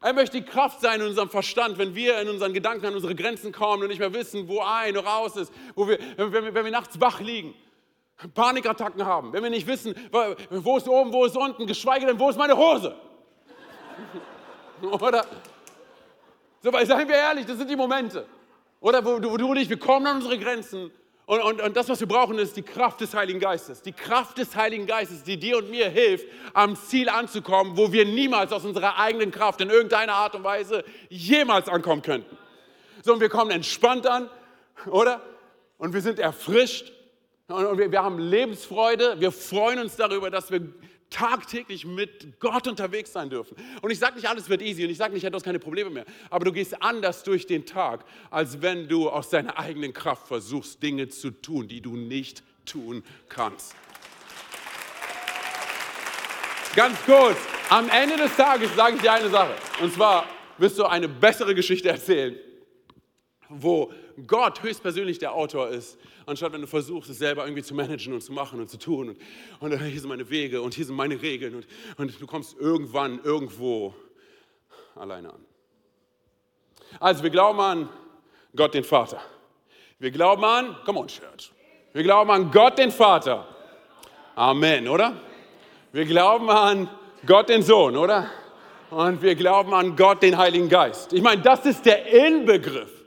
Er 0.00 0.12
möchte 0.12 0.40
die 0.40 0.46
Kraft 0.46 0.80
sein 0.80 1.00
in 1.00 1.08
unserem 1.08 1.28
Verstand, 1.28 1.76
wenn 1.78 1.94
wir 1.94 2.20
in 2.20 2.28
unseren 2.28 2.52
Gedanken 2.52 2.86
an 2.86 2.94
unsere 2.94 3.14
Grenzen 3.14 3.50
kommen 3.50 3.82
und 3.82 3.88
nicht 3.88 3.98
mehr 3.98 4.14
wissen, 4.14 4.46
wo 4.46 4.60
ein 4.60 4.96
oder 4.96 5.06
raus 5.06 5.36
ist, 5.36 5.52
wo 5.74 5.88
wir, 5.88 5.98
wenn, 6.16 6.32
wir, 6.32 6.54
wenn 6.54 6.64
wir 6.64 6.72
nachts 6.72 7.00
wach 7.00 7.20
liegen, 7.20 7.54
Panikattacken 8.34 9.04
haben, 9.04 9.32
wenn 9.32 9.42
wir 9.42 9.50
nicht 9.50 9.66
wissen, 9.66 9.94
wo 10.50 10.76
ist 10.76 10.88
oben, 10.88 11.12
wo 11.12 11.24
ist 11.24 11.36
unten, 11.36 11.66
geschweige 11.66 12.06
denn, 12.06 12.18
wo 12.18 12.30
ist 12.30 12.36
meine 12.36 12.56
Hose? 12.56 12.96
oder? 14.82 15.24
So, 16.62 16.72
weil 16.72 16.86
seien 16.86 17.08
wir 17.08 17.16
ehrlich, 17.16 17.46
das 17.46 17.58
sind 17.58 17.70
die 17.70 17.76
Momente. 17.76 18.26
Oder 18.80 19.04
wo, 19.04 19.22
wo 19.22 19.36
du 19.36 19.50
und 19.50 19.56
ich, 19.56 19.68
wir 19.68 19.78
kommen 19.78 20.06
an 20.06 20.16
unsere 20.16 20.38
Grenzen 20.38 20.90
und, 21.28 21.42
und, 21.42 21.60
und, 21.60 21.76
das, 21.76 21.90
was 21.90 22.00
wir 22.00 22.08
brauchen, 22.08 22.38
ist 22.38 22.56
die 22.56 22.62
Kraft 22.62 23.02
des 23.02 23.14
Heiligen 23.14 23.38
Geistes. 23.38 23.82
Die 23.82 23.92
Kraft 23.92 24.38
des 24.38 24.56
Heiligen 24.56 24.86
Geistes, 24.86 25.24
die 25.24 25.38
dir 25.38 25.58
und 25.58 25.70
mir 25.70 25.90
hilft, 25.90 26.26
am 26.54 26.74
Ziel 26.74 27.10
anzukommen, 27.10 27.76
wo 27.76 27.92
wir 27.92 28.06
niemals 28.06 28.50
aus 28.50 28.64
unserer 28.64 28.98
eigenen 28.98 29.30
Kraft 29.30 29.60
in 29.60 29.68
irgendeiner 29.68 30.14
Art 30.14 30.34
und 30.34 30.42
Weise 30.42 30.84
jemals 31.10 31.68
ankommen 31.68 32.00
könnten. 32.00 32.34
So, 33.04 33.12
und 33.12 33.20
wir 33.20 33.28
kommen 33.28 33.50
entspannt 33.50 34.06
an, 34.06 34.30
oder? 34.86 35.20
Und 35.76 35.92
wir 35.92 36.00
sind 36.00 36.18
erfrischt 36.18 36.94
und 37.48 37.76
wir, 37.76 37.92
wir 37.92 38.02
haben 38.02 38.18
Lebensfreude. 38.18 39.20
Wir 39.20 39.30
freuen 39.30 39.80
uns 39.80 39.96
darüber, 39.96 40.30
dass 40.30 40.50
wir 40.50 40.62
tagtäglich 41.10 41.84
mit 41.84 42.38
Gott 42.40 42.66
unterwegs 42.66 43.12
sein 43.12 43.30
dürfen. 43.30 43.56
Und 43.80 43.90
ich 43.90 43.98
sage 43.98 44.16
nicht, 44.16 44.28
alles 44.28 44.48
wird 44.48 44.62
easy 44.62 44.84
und 44.84 44.90
ich 44.90 44.98
sage 44.98 45.14
nicht, 45.14 45.24
du 45.24 45.32
hast 45.32 45.44
keine 45.44 45.58
Probleme 45.58 45.90
mehr, 45.90 46.04
aber 46.30 46.44
du 46.44 46.52
gehst 46.52 46.80
anders 46.82 47.22
durch 47.22 47.46
den 47.46 47.64
Tag, 47.64 48.04
als 48.30 48.60
wenn 48.60 48.88
du 48.88 49.08
aus 49.08 49.30
deiner 49.30 49.58
eigenen 49.58 49.92
Kraft 49.92 50.28
versuchst, 50.28 50.82
Dinge 50.82 51.08
zu 51.08 51.30
tun, 51.30 51.68
die 51.68 51.80
du 51.80 51.96
nicht 51.96 52.42
tun 52.64 53.02
kannst. 53.28 53.74
Ganz 56.76 56.98
kurz, 57.04 57.38
am 57.70 57.88
Ende 57.88 58.16
des 58.16 58.36
Tages 58.36 58.74
sage 58.76 58.96
ich 58.96 59.02
dir 59.02 59.12
eine 59.12 59.30
Sache. 59.30 59.54
Und 59.80 59.92
zwar 59.92 60.26
wirst 60.58 60.78
du 60.78 60.84
eine 60.84 61.08
bessere 61.08 61.54
Geschichte 61.54 61.88
erzählen, 61.88 62.36
wo 63.48 63.92
Gott 64.26 64.62
höchstpersönlich 64.62 65.18
der 65.18 65.32
Autor 65.32 65.68
ist, 65.68 65.98
anstatt 66.26 66.52
wenn 66.52 66.60
du 66.60 66.66
versuchst, 66.66 67.10
es 67.10 67.18
selber 67.18 67.44
irgendwie 67.44 67.62
zu 67.62 67.74
managen 67.74 68.12
und 68.12 68.20
zu 68.20 68.32
machen 68.32 68.60
und 68.60 68.68
zu 68.68 68.78
tun. 68.78 69.10
Und, 69.60 69.72
und 69.72 69.82
hier 69.82 70.00
sind 70.00 70.08
meine 70.08 70.28
Wege 70.28 70.60
und 70.62 70.74
hier 70.74 70.84
sind 70.84 70.96
meine 70.96 71.20
Regeln 71.20 71.54
und, 71.54 71.66
und 71.96 72.20
du 72.20 72.26
kommst 72.26 72.58
irgendwann 72.58 73.20
irgendwo 73.22 73.94
alleine 74.94 75.32
an. 75.32 75.44
Also 77.00 77.22
wir 77.22 77.30
glauben 77.30 77.60
an 77.60 77.88
Gott 78.56 78.74
den 78.74 78.84
Vater. 78.84 79.20
Wir 79.98 80.10
glauben 80.10 80.44
an, 80.44 80.76
come 80.84 81.00
on 81.00 81.08
Church, 81.08 81.52
wir 81.92 82.02
glauben 82.02 82.30
an 82.30 82.50
Gott 82.50 82.78
den 82.78 82.90
Vater. 82.90 83.46
Amen, 84.34 84.88
oder? 84.88 85.20
Wir 85.92 86.04
glauben 86.04 86.48
an 86.48 86.88
Gott 87.26 87.48
den 87.48 87.62
Sohn, 87.62 87.96
oder? 87.96 88.30
Und 88.90 89.20
wir 89.20 89.34
glauben 89.34 89.74
an 89.74 89.96
Gott 89.96 90.22
den 90.22 90.38
Heiligen 90.38 90.68
Geist. 90.68 91.12
Ich 91.12 91.22
meine, 91.22 91.42
das 91.42 91.66
ist 91.66 91.84
der 91.84 92.06
Inbegriff 92.06 92.97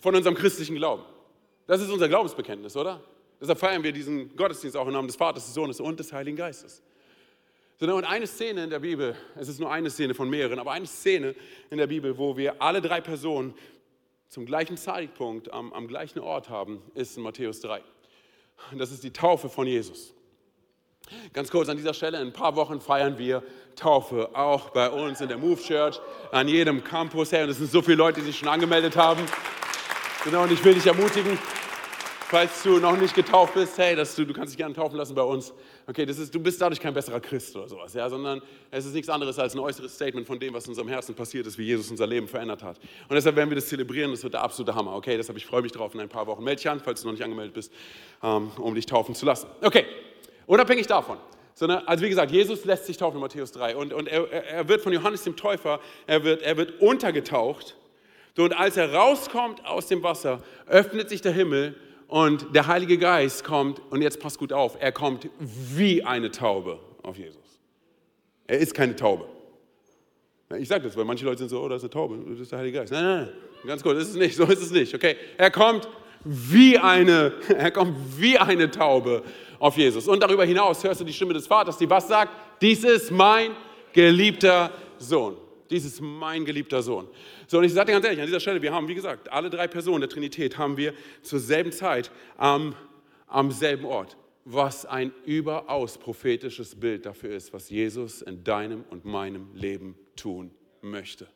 von 0.00 0.14
unserem 0.14 0.34
christlichen 0.34 0.76
Glauben. 0.76 1.04
Das 1.66 1.80
ist 1.80 1.90
unser 1.90 2.08
Glaubensbekenntnis, 2.08 2.76
oder? 2.76 3.00
Deshalb 3.40 3.58
feiern 3.58 3.82
wir 3.82 3.92
diesen 3.92 4.34
Gottesdienst 4.36 4.76
auch 4.76 4.86
im 4.86 4.92
Namen 4.92 5.06
des 5.06 5.16
Vaters, 5.16 5.44
des 5.46 5.54
Sohnes 5.54 5.80
und 5.80 5.98
des 6.00 6.12
Heiligen 6.12 6.36
Geistes. 6.36 6.82
Und 7.80 8.04
eine 8.04 8.26
Szene 8.26 8.64
in 8.64 8.70
der 8.70 8.80
Bibel, 8.80 9.16
es 9.36 9.48
ist 9.48 9.58
nur 9.58 9.72
eine 9.72 9.88
Szene 9.88 10.12
von 10.12 10.28
mehreren, 10.28 10.58
aber 10.58 10.72
eine 10.72 10.86
Szene 10.86 11.34
in 11.70 11.78
der 11.78 11.86
Bibel, 11.86 12.18
wo 12.18 12.36
wir 12.36 12.60
alle 12.60 12.82
drei 12.82 13.00
Personen 13.00 13.54
zum 14.28 14.44
gleichen 14.44 14.76
Zeitpunkt 14.76 15.50
am, 15.52 15.72
am 15.72 15.88
gleichen 15.88 16.18
Ort 16.18 16.50
haben, 16.50 16.82
ist 16.94 17.16
in 17.16 17.22
Matthäus 17.22 17.60
3. 17.60 17.80
Und 18.70 18.78
das 18.78 18.92
ist 18.92 19.02
die 19.02 19.12
Taufe 19.12 19.48
von 19.48 19.66
Jesus. 19.66 20.12
Ganz 21.32 21.50
kurz 21.50 21.68
an 21.68 21.78
dieser 21.78 21.94
Stelle, 21.94 22.20
in 22.20 22.28
ein 22.28 22.32
paar 22.32 22.54
Wochen 22.54 22.80
feiern 22.80 23.16
wir 23.16 23.42
Taufe, 23.74 24.28
auch 24.34 24.70
bei 24.70 24.90
uns 24.90 25.20
in 25.20 25.28
der 25.28 25.38
Move 25.38 25.60
Church, 25.60 25.98
an 26.30 26.46
jedem 26.46 26.84
Campus. 26.84 27.32
Hey, 27.32 27.44
und 27.44 27.50
es 27.50 27.56
sind 27.56 27.70
so 27.70 27.80
viele 27.80 27.96
Leute, 27.96 28.20
die 28.20 28.26
sich 28.26 28.38
schon 28.38 28.48
angemeldet 28.48 28.96
haben. 28.96 29.24
Genau, 30.22 30.42
und 30.42 30.52
ich 30.52 30.62
will 30.62 30.74
dich 30.74 30.86
ermutigen, 30.86 31.38
falls 32.28 32.62
du 32.62 32.78
noch 32.78 32.94
nicht 32.94 33.14
getauft 33.14 33.54
bist, 33.54 33.78
hey, 33.78 33.96
dass 33.96 34.14
du, 34.14 34.26
du 34.26 34.34
kannst 34.34 34.52
dich 34.52 34.58
gerne 34.58 34.74
taufen 34.74 34.98
lassen 34.98 35.14
bei 35.14 35.22
uns. 35.22 35.54
Okay, 35.86 36.04
das 36.04 36.18
ist, 36.18 36.34
du 36.34 36.38
bist 36.38 36.60
dadurch 36.60 36.78
kein 36.78 36.92
besserer 36.92 37.20
Christ 37.20 37.56
oder 37.56 37.66
sowas, 37.66 37.94
ja, 37.94 38.06
sondern 38.10 38.42
es 38.70 38.84
ist 38.84 38.92
nichts 38.92 39.08
anderes 39.08 39.38
als 39.38 39.54
ein 39.54 39.60
äußeres 39.60 39.94
Statement 39.94 40.26
von 40.26 40.38
dem, 40.38 40.52
was 40.52 40.66
in 40.66 40.72
unserem 40.72 40.88
Herzen 40.88 41.14
passiert 41.14 41.46
ist, 41.46 41.56
wie 41.56 41.62
Jesus 41.62 41.90
unser 41.90 42.06
Leben 42.06 42.28
verändert 42.28 42.62
hat. 42.62 42.78
Und 43.08 43.14
deshalb 43.14 43.34
werden 43.34 43.48
wir 43.48 43.54
das 43.54 43.68
zelebrieren, 43.68 44.10
das 44.10 44.22
wird 44.22 44.34
der 44.34 44.42
absolute 44.42 44.74
Hammer. 44.74 44.94
Okay, 44.94 45.16
deshalb 45.16 45.38
ich 45.38 45.46
freue 45.46 45.62
mich 45.62 45.72
drauf 45.72 45.94
in 45.94 46.00
ein 46.00 46.10
paar 46.10 46.26
Wochen. 46.26 46.44
Melde 46.44 46.58
dich 46.58 46.68
an, 46.68 46.80
falls 46.80 47.00
du 47.00 47.06
noch 47.06 47.14
nicht 47.14 47.24
angemeldet 47.24 47.54
bist, 47.54 47.72
ähm, 48.22 48.50
um 48.58 48.74
dich 48.74 48.84
taufen 48.84 49.14
zu 49.14 49.24
lassen. 49.24 49.46
Okay, 49.62 49.86
unabhängig 50.46 50.86
davon. 50.86 51.16
Sondern, 51.54 51.86
also 51.86 52.04
wie 52.04 52.10
gesagt, 52.10 52.30
Jesus 52.30 52.66
lässt 52.66 52.84
sich 52.84 52.98
taufen 52.98 53.16
in 53.16 53.22
Matthäus 53.22 53.52
3 53.52 53.74
und, 53.74 53.94
und 53.94 54.06
er, 54.06 54.30
er 54.30 54.68
wird 54.68 54.82
von 54.82 54.92
Johannes 54.92 55.24
dem 55.24 55.34
Täufer, 55.34 55.80
er 56.06 56.24
wird, 56.24 56.42
er 56.42 56.58
wird 56.58 56.78
untergetaucht 56.82 57.76
und 58.44 58.56
als 58.56 58.76
er 58.76 58.92
rauskommt 58.92 59.64
aus 59.66 59.86
dem 59.86 60.02
Wasser, 60.02 60.42
öffnet 60.66 61.08
sich 61.08 61.20
der 61.20 61.32
Himmel 61.32 61.74
und 62.08 62.54
der 62.54 62.66
Heilige 62.66 62.98
Geist 62.98 63.44
kommt, 63.44 63.80
und 63.90 64.02
jetzt 64.02 64.20
passt 64.20 64.38
gut 64.38 64.52
auf, 64.52 64.76
er 64.80 64.92
kommt 64.92 65.28
wie 65.38 66.02
eine 66.04 66.30
Taube 66.30 66.80
auf 67.02 67.16
Jesus. 67.16 67.60
Er 68.46 68.58
ist 68.58 68.74
keine 68.74 68.96
Taube. 68.96 69.26
Ich 70.58 70.68
sage 70.68 70.82
das, 70.82 70.96
weil 70.96 71.04
manche 71.04 71.24
Leute 71.24 71.38
sind 71.38 71.48
so, 71.48 71.60
oh, 71.60 71.68
das 71.68 71.78
ist 71.78 71.84
eine 71.84 71.90
Taube, 71.90 72.18
das 72.28 72.40
ist 72.40 72.50
der 72.50 72.58
Heilige 72.58 72.78
Geist. 72.78 72.92
Nein, 72.92 73.04
nein, 73.04 73.16
nein, 73.18 73.32
ganz 73.66 73.82
kurz, 73.82 73.98
das 73.98 74.08
ist 74.08 74.14
es 74.14 74.20
nicht, 74.20 74.36
so 74.36 74.44
ist 74.44 74.60
es 74.60 74.72
nicht, 74.72 74.92
okay? 74.92 75.16
Er 75.38 75.50
kommt 75.52 75.88
wie 76.24 76.76
eine, 76.76 77.32
er 77.56 77.70
kommt 77.70 77.96
wie 78.18 78.36
eine 78.36 78.70
Taube 78.70 79.22
auf 79.60 79.76
Jesus. 79.76 80.08
Und 80.08 80.20
darüber 80.20 80.44
hinaus 80.44 80.82
hörst 80.82 81.00
du 81.00 81.04
die 81.04 81.12
Stimme 81.12 81.34
des 81.34 81.46
Vaters, 81.46 81.78
die 81.78 81.88
was 81.88 82.08
sagt? 82.08 82.32
Dies 82.60 82.82
ist 82.82 83.12
mein 83.12 83.52
geliebter 83.92 84.72
Sohn. 84.98 85.36
Dies 85.70 85.84
ist 85.84 86.00
mein 86.00 86.44
geliebter 86.44 86.82
Sohn. 86.82 87.08
So, 87.46 87.58
und 87.58 87.64
ich 87.64 87.72
sage 87.72 87.86
dir 87.86 87.92
ganz 87.92 88.04
ehrlich, 88.04 88.20
an 88.20 88.26
dieser 88.26 88.40
Stelle, 88.40 88.60
wir 88.60 88.72
haben, 88.72 88.88
wie 88.88 88.94
gesagt, 88.94 89.30
alle 89.30 89.50
drei 89.50 89.68
Personen 89.68 90.00
der 90.00 90.10
Trinität 90.10 90.58
haben 90.58 90.76
wir 90.76 90.94
zur 91.22 91.38
selben 91.38 91.72
Zeit 91.72 92.10
am, 92.36 92.74
am 93.26 93.52
selben 93.52 93.84
Ort. 93.84 94.16
Was 94.44 94.84
ein 94.86 95.12
überaus 95.24 95.98
prophetisches 95.98 96.74
Bild 96.74 97.06
dafür 97.06 97.30
ist, 97.30 97.52
was 97.52 97.70
Jesus 97.70 98.22
in 98.22 98.42
deinem 98.42 98.84
und 98.90 99.04
meinem 99.04 99.54
Leben 99.54 99.96
tun 100.16 100.50
möchte. 100.80 101.28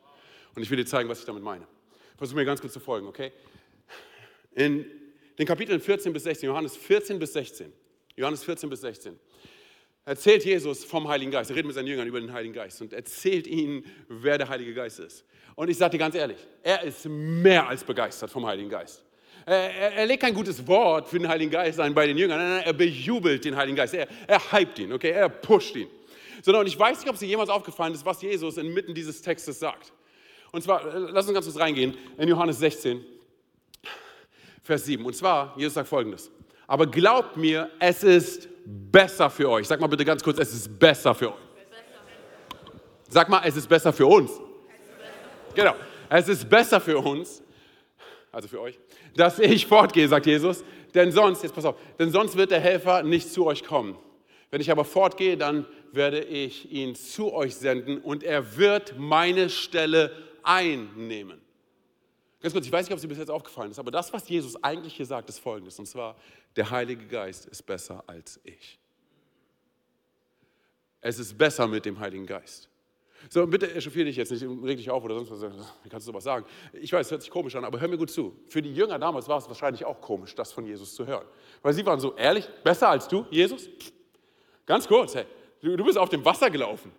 Und 0.55 0.63
ich 0.63 0.69
will 0.69 0.77
dir 0.77 0.85
zeigen, 0.85 1.07
was 1.07 1.19
ich 1.19 1.25
damit 1.25 1.43
meine. 1.43 1.67
Versuch 2.17 2.35
mir 2.35 2.45
ganz 2.45 2.61
kurz 2.61 2.73
zu 2.73 2.79
folgen, 2.79 3.07
okay? 3.07 3.31
In 4.53 4.85
den 5.37 5.45
Kapiteln 5.45 5.79
14 5.79 6.13
bis 6.13 6.23
16, 6.23 6.47
Johannes 6.47 6.75
14 6.75 7.19
bis 7.19 7.33
16, 7.33 7.71
Johannes 8.15 8.43
14 8.43 8.69
bis 8.69 8.81
16, 8.81 9.19
erzählt 10.05 10.45
Jesus 10.45 10.85
vom 10.85 11.07
Heiligen 11.07 11.31
Geist. 11.31 11.49
Er 11.49 11.55
redet 11.55 11.65
mit 11.65 11.75
seinen 11.75 11.87
Jüngern 11.87 12.07
über 12.07 12.21
den 12.21 12.31
Heiligen 12.31 12.53
Geist 12.53 12.81
und 12.81 12.93
erzählt 12.93 13.47
ihnen, 13.47 13.83
wer 14.07 14.37
der 14.37 14.47
Heilige 14.47 14.73
Geist 14.73 14.99
ist. 14.99 15.25
Und 15.55 15.69
ich 15.69 15.77
sage 15.77 15.91
dir 15.91 15.97
ganz 15.97 16.15
ehrlich, 16.15 16.37
er 16.61 16.83
ist 16.83 17.05
mehr 17.05 17.67
als 17.67 17.83
begeistert 17.83 18.29
vom 18.29 18.45
Heiligen 18.45 18.69
Geist. 18.69 19.03
Er, 19.45 19.55
er, 19.55 19.93
er, 19.93 20.05
legt 20.05 20.23
kein 20.23 20.33
gutes 20.33 20.65
Wort 20.67 21.07
für 21.07 21.19
den 21.19 21.27
Heiligen 21.27 21.51
Geist 21.51 21.79
ein 21.79 21.93
bei 21.93 22.07
den 22.07 22.17
Jüngern, 22.17 22.39
nein, 22.39 22.49
nein, 22.57 22.63
er 22.65 22.73
bejubelt 22.73 23.45
den 23.45 23.55
Heiligen 23.55 23.75
Geist, 23.75 23.93
er, 23.93 24.07
er 24.27 24.51
hypt 24.51 24.79
ihn, 24.79 24.91
okay, 24.91 25.11
er 25.11 25.29
pusht 25.29 25.75
ihn. 25.75 25.87
Sondern 26.41 26.61
und 26.61 26.67
ich 26.67 26.77
weiß 26.77 26.99
nicht, 26.99 27.09
ob 27.09 27.13
es 27.13 27.19
dir 27.19 27.27
jemals 27.27 27.49
aufgefallen 27.49 27.93
ist, 27.93 28.05
was 28.05 28.21
Jesus 28.21 28.57
inmitten 28.57 28.93
dieses 28.93 29.21
Textes 29.21 29.59
sagt. 29.59 29.93
Und 30.51 30.63
zwar, 30.63 30.83
lass 30.85 31.25
uns 31.25 31.33
ganz 31.33 31.45
kurz 31.45 31.59
reingehen 31.59 31.95
in 32.17 32.27
Johannes 32.27 32.59
16, 32.59 33.05
Vers 34.63 34.85
7. 34.85 35.05
Und 35.05 35.15
zwar, 35.15 35.53
Jesus 35.57 35.75
sagt 35.75 35.89
folgendes. 35.89 36.31
Aber 36.67 36.87
glaubt 36.87 37.37
mir, 37.37 37.69
es 37.79 38.03
ist 38.03 38.47
besser 38.65 39.29
für 39.29 39.49
euch. 39.49 39.67
Sag 39.67 39.79
mal 39.79 39.87
bitte 39.87 40.05
ganz 40.05 40.23
kurz, 40.23 40.39
es 40.39 40.53
ist 40.53 40.79
besser 40.79 41.13
für 41.13 41.33
euch. 41.33 41.39
Sag 43.09 43.29
mal, 43.29 43.41
es 43.45 43.55
ist 43.55 43.67
besser 43.67 43.93
für 43.93 44.07
uns. 44.07 44.31
Genau. 45.53 45.75
Es 46.09 46.27
ist 46.27 46.49
besser 46.49 46.79
für 46.79 46.99
uns, 46.99 47.41
also 48.31 48.47
für 48.47 48.61
euch, 48.61 48.77
dass 49.15 49.39
ich 49.39 49.65
fortgehe, 49.65 50.07
sagt 50.07 50.25
Jesus, 50.25 50.63
denn 50.93 51.11
sonst, 51.11 51.43
jetzt 51.43 51.55
pass 51.55 51.65
auf, 51.65 51.75
denn 51.97 52.11
sonst 52.11 52.35
wird 52.37 52.51
der 52.51 52.59
Helfer 52.59 53.03
nicht 53.03 53.31
zu 53.31 53.45
euch 53.45 53.63
kommen. 53.63 53.97
Wenn 54.51 54.61
ich 54.61 54.71
aber 54.71 54.85
fortgehe, 54.85 55.37
dann 55.37 55.65
werde 55.91 56.21
ich 56.21 56.71
ihn 56.71 56.95
zu 56.95 57.33
euch 57.33 57.55
senden 57.55 57.97
und 57.97 58.23
er 58.23 58.57
wird 58.57 58.95
meine 58.97 59.49
Stelle 59.49 60.11
einnehmen. 60.43 61.41
Ganz 62.41 62.53
kurz, 62.53 62.65
ich 62.65 62.71
weiß 62.71 62.85
nicht, 62.85 62.91
ob 62.91 62.97
es 62.97 63.01
dir 63.01 63.07
bis 63.07 63.17
jetzt 63.17 63.31
aufgefallen 63.31 63.71
ist, 63.71 63.79
aber 63.79 63.91
das, 63.91 64.13
was 64.13 64.29
Jesus 64.29 64.61
eigentlich 64.63 64.93
hier 64.93 65.05
sagt, 65.05 65.29
ist 65.29 65.39
folgendes. 65.39 65.79
Und 65.79 65.87
zwar, 65.87 66.15
der 66.55 66.69
Heilige 66.69 67.05
Geist 67.05 67.45
ist 67.45 67.63
besser 67.63 68.03
als 68.07 68.39
ich. 68.43 68.79
Es 71.01 71.19
ist 71.19 71.37
besser 71.37 71.67
mit 71.67 71.85
dem 71.85 71.99
Heiligen 71.99 72.25
Geist. 72.25 72.69
So, 73.29 73.45
bitte 73.47 73.73
echauffiere 73.73 74.05
dich 74.05 74.17
jetzt 74.17 74.31
nicht, 74.31 74.43
reg 74.43 74.77
dich 74.77 74.89
auf 74.89 75.03
oder 75.03 75.15
sonst 75.15 75.31
was. 75.31 75.41
Wie 75.83 75.89
kannst 75.89 76.07
du 76.07 76.11
sowas 76.11 76.23
sagen? 76.23 76.45
Ich 76.73 76.91
weiß, 76.91 77.07
es 77.07 77.11
hört 77.11 77.21
sich 77.21 77.31
komisch 77.31 77.55
an, 77.55 77.65
aber 77.65 77.79
hör 77.79 77.87
mir 77.87 77.97
gut 77.97 78.11
zu. 78.11 78.35
Für 78.47 78.61
die 78.61 78.73
Jünger 78.73 78.99
damals 78.99 79.27
war 79.27 79.37
es 79.37 79.47
wahrscheinlich 79.47 79.83
auch 79.85 79.99
komisch, 80.01 80.35
das 80.35 80.51
von 80.51 80.65
Jesus 80.65 80.93
zu 80.93 81.05
hören. 81.07 81.25
Weil 81.61 81.73
sie 81.73 81.85
waren 81.85 81.99
so, 81.99 82.15
ehrlich, 82.15 82.47
besser 82.63 82.89
als 82.89 83.07
du, 83.07 83.25
Jesus? 83.31 83.69
Ganz 84.65 84.87
kurz, 84.87 85.15
hey, 85.15 85.25
du, 85.61 85.75
du 85.75 85.83
bist 85.83 85.97
auf 85.97 86.09
dem 86.09 86.23
Wasser 86.23 86.49
gelaufen. 86.49 86.91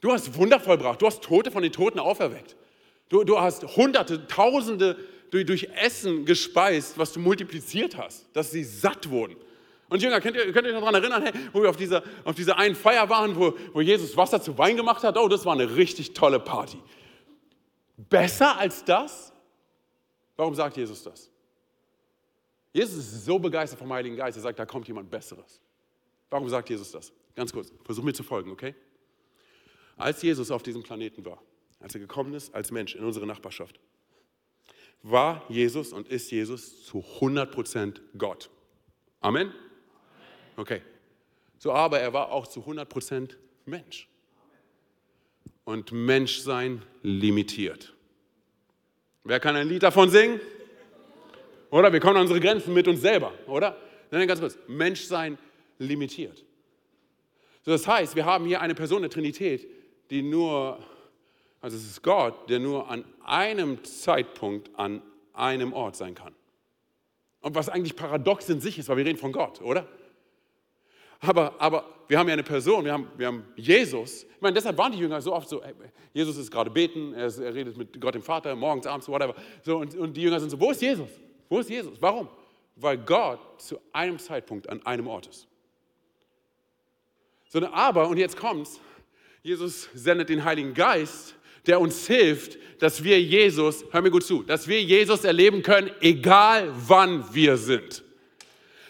Du 0.00 0.12
hast 0.12 0.36
Wunder 0.36 0.60
vollbracht. 0.60 1.02
Du 1.02 1.06
hast 1.06 1.22
Tote 1.22 1.50
von 1.50 1.62
den 1.62 1.72
Toten 1.72 1.98
auferweckt. 1.98 2.56
Du, 3.08 3.24
du 3.24 3.40
hast 3.40 3.76
Hunderte, 3.76 4.26
Tausende 4.26 4.96
durch, 5.30 5.46
durch 5.46 5.68
Essen 5.74 6.24
gespeist, 6.24 6.98
was 6.98 7.12
du 7.12 7.20
multipliziert 7.20 7.96
hast, 7.96 8.26
dass 8.32 8.50
sie 8.50 8.64
satt 8.64 9.08
wurden. 9.08 9.36
Und 9.88 10.02
Jünger, 10.02 10.20
könnt 10.20 10.36
ihr, 10.36 10.52
könnt 10.52 10.66
ihr 10.66 10.74
euch 10.74 10.80
daran 10.80 10.94
erinnern, 10.94 11.22
hey, 11.22 11.32
wo 11.52 11.62
wir 11.62 11.70
auf 11.70 11.76
dieser, 11.76 12.02
auf 12.24 12.36
dieser 12.36 12.56
einen 12.56 12.76
Feier 12.76 13.08
waren, 13.08 13.34
wo, 13.34 13.54
wo 13.72 13.80
Jesus 13.80 14.16
Wasser 14.16 14.40
zu 14.40 14.56
Wein 14.56 14.76
gemacht 14.76 15.02
hat? 15.02 15.16
Oh, 15.16 15.26
das 15.26 15.44
war 15.44 15.52
eine 15.52 15.76
richtig 15.76 16.14
tolle 16.14 16.38
Party. 16.38 16.78
Besser 17.96 18.56
als 18.56 18.84
das? 18.84 19.32
Warum 20.36 20.54
sagt 20.54 20.76
Jesus 20.76 21.02
das? 21.02 21.28
Jesus 22.72 22.98
ist 22.98 23.24
so 23.24 23.38
begeistert 23.38 23.78
vom 23.78 23.92
Heiligen 23.92 24.16
Geist, 24.16 24.38
er 24.38 24.42
sagt, 24.42 24.58
da 24.58 24.64
kommt 24.64 24.86
jemand 24.86 25.10
Besseres. 25.10 25.60
Warum 26.30 26.48
sagt 26.48 26.70
Jesus 26.70 26.92
das? 26.92 27.12
Ganz 27.34 27.52
kurz, 27.52 27.72
versuch 27.84 28.04
mir 28.04 28.12
zu 28.12 28.22
folgen, 28.22 28.50
okay? 28.52 28.74
Als 29.96 30.22
Jesus 30.22 30.50
auf 30.50 30.62
diesem 30.62 30.82
Planeten 30.82 31.24
war, 31.24 31.42
als 31.80 31.94
er 31.94 32.00
gekommen 32.00 32.32
ist 32.34 32.54
als 32.54 32.70
Mensch 32.70 32.94
in 32.94 33.04
unsere 33.04 33.26
Nachbarschaft, 33.26 33.80
war 35.02 35.44
Jesus 35.48 35.92
und 35.92 36.08
ist 36.08 36.30
Jesus 36.30 36.84
zu 36.84 37.04
100% 37.20 38.00
Gott. 38.18 38.50
Amen? 39.20 39.52
Okay. 40.56 40.82
So, 41.58 41.72
aber 41.72 42.00
er 42.00 42.12
war 42.12 42.30
auch 42.30 42.46
zu 42.46 42.60
100% 42.60 43.36
Mensch. 43.66 44.08
Und 45.64 45.92
Menschsein 45.92 46.82
limitiert. 47.02 47.94
Wer 49.24 49.40
kann 49.40 49.56
ein 49.56 49.68
Lied 49.68 49.82
davon 49.82 50.10
singen? 50.10 50.40
Oder 51.70 51.92
wir 51.92 52.00
kommen 52.00 52.16
an 52.16 52.22
unsere 52.22 52.40
Grenzen 52.40 52.74
mit 52.74 52.88
uns 52.88 53.00
selber, 53.00 53.32
oder? 53.46 53.76
Nein, 54.10 54.26
ganz 54.26 54.40
kurz. 54.40 54.58
Menschsein 54.66 55.38
limitiert. 55.78 56.44
So, 57.62 57.70
das 57.70 57.86
heißt, 57.86 58.16
wir 58.16 58.24
haben 58.24 58.46
hier 58.46 58.60
eine 58.60 58.74
Person 58.74 59.02
der 59.02 59.10
Trinität, 59.10 59.68
die 60.10 60.22
nur, 60.22 60.84
also 61.60 61.76
es 61.76 61.84
ist 61.84 62.02
Gott, 62.02 62.48
der 62.48 62.58
nur 62.58 62.88
an 62.88 63.04
einem 63.24 63.84
Zeitpunkt 63.84 64.70
an 64.78 65.02
einem 65.34 65.72
Ort 65.72 65.96
sein 65.96 66.14
kann. 66.14 66.34
Und 67.40 67.54
was 67.54 67.68
eigentlich 67.68 67.96
paradox 67.96 68.48
in 68.48 68.60
sich 68.60 68.78
ist, 68.78 68.88
weil 68.88 68.98
wir 68.98 69.04
reden 69.04 69.18
von 69.18 69.32
Gott, 69.32 69.60
oder? 69.60 69.86
Aber, 71.20 71.54
aber 71.58 71.84
wir 72.08 72.18
haben 72.18 72.28
ja 72.28 72.32
eine 72.32 72.42
Person, 72.42 72.84
wir 72.84 72.92
haben, 72.92 73.08
wir 73.16 73.26
haben 73.26 73.44
Jesus. 73.56 74.24
Ich 74.24 74.40
meine, 74.40 74.54
deshalb 74.54 74.76
waren 74.78 74.92
die 74.92 74.98
Jünger 74.98 75.20
so 75.20 75.34
oft 75.34 75.48
so, 75.48 75.62
hey, 75.62 75.74
Jesus 76.12 76.36
ist 76.38 76.50
gerade 76.50 76.70
beten, 76.70 77.12
er, 77.14 77.26
ist, 77.26 77.38
er, 77.38 77.54
redet 77.54 77.76
mit 77.76 78.00
Gott 78.00 78.14
dem 78.14 78.22
Vater, 78.22 78.54
morgens, 78.56 78.86
abends, 78.86 79.08
whatever. 79.08 79.34
So, 79.62 79.78
und, 79.78 79.94
und 79.96 80.16
die 80.16 80.22
Jünger 80.22 80.40
sind 80.40 80.50
so, 80.50 80.58
wo 80.58 80.70
ist 80.70 80.80
Jesus? 80.80 81.08
Wo 81.48 81.58
ist 81.60 81.68
Jesus? 81.68 82.00
Warum? 82.00 82.28
Weil 82.76 82.98
Gott 82.98 83.60
zu 83.60 83.78
einem 83.92 84.18
Zeitpunkt 84.18 84.68
an 84.68 84.84
einem 84.86 85.06
Ort 85.06 85.26
ist. 85.26 85.46
So, 87.48 87.64
aber, 87.66 88.08
und 88.08 88.16
jetzt 88.16 88.36
kommt's, 88.36 88.80
Jesus 89.42 89.88
sendet 89.94 90.28
den 90.28 90.44
Heiligen 90.44 90.72
Geist, 90.74 91.34
der 91.66 91.80
uns 91.80 92.06
hilft, 92.06 92.58
dass 92.78 93.04
wir 93.04 93.20
Jesus, 93.20 93.84
hör 93.90 94.02
mir 94.02 94.10
gut 94.10 94.24
zu, 94.24 94.42
dass 94.42 94.66
wir 94.66 94.82
Jesus 94.82 95.24
erleben 95.24 95.62
können, 95.62 95.90
egal 96.00 96.72
wann 96.86 97.24
wir 97.32 97.56
sind. 97.56 98.02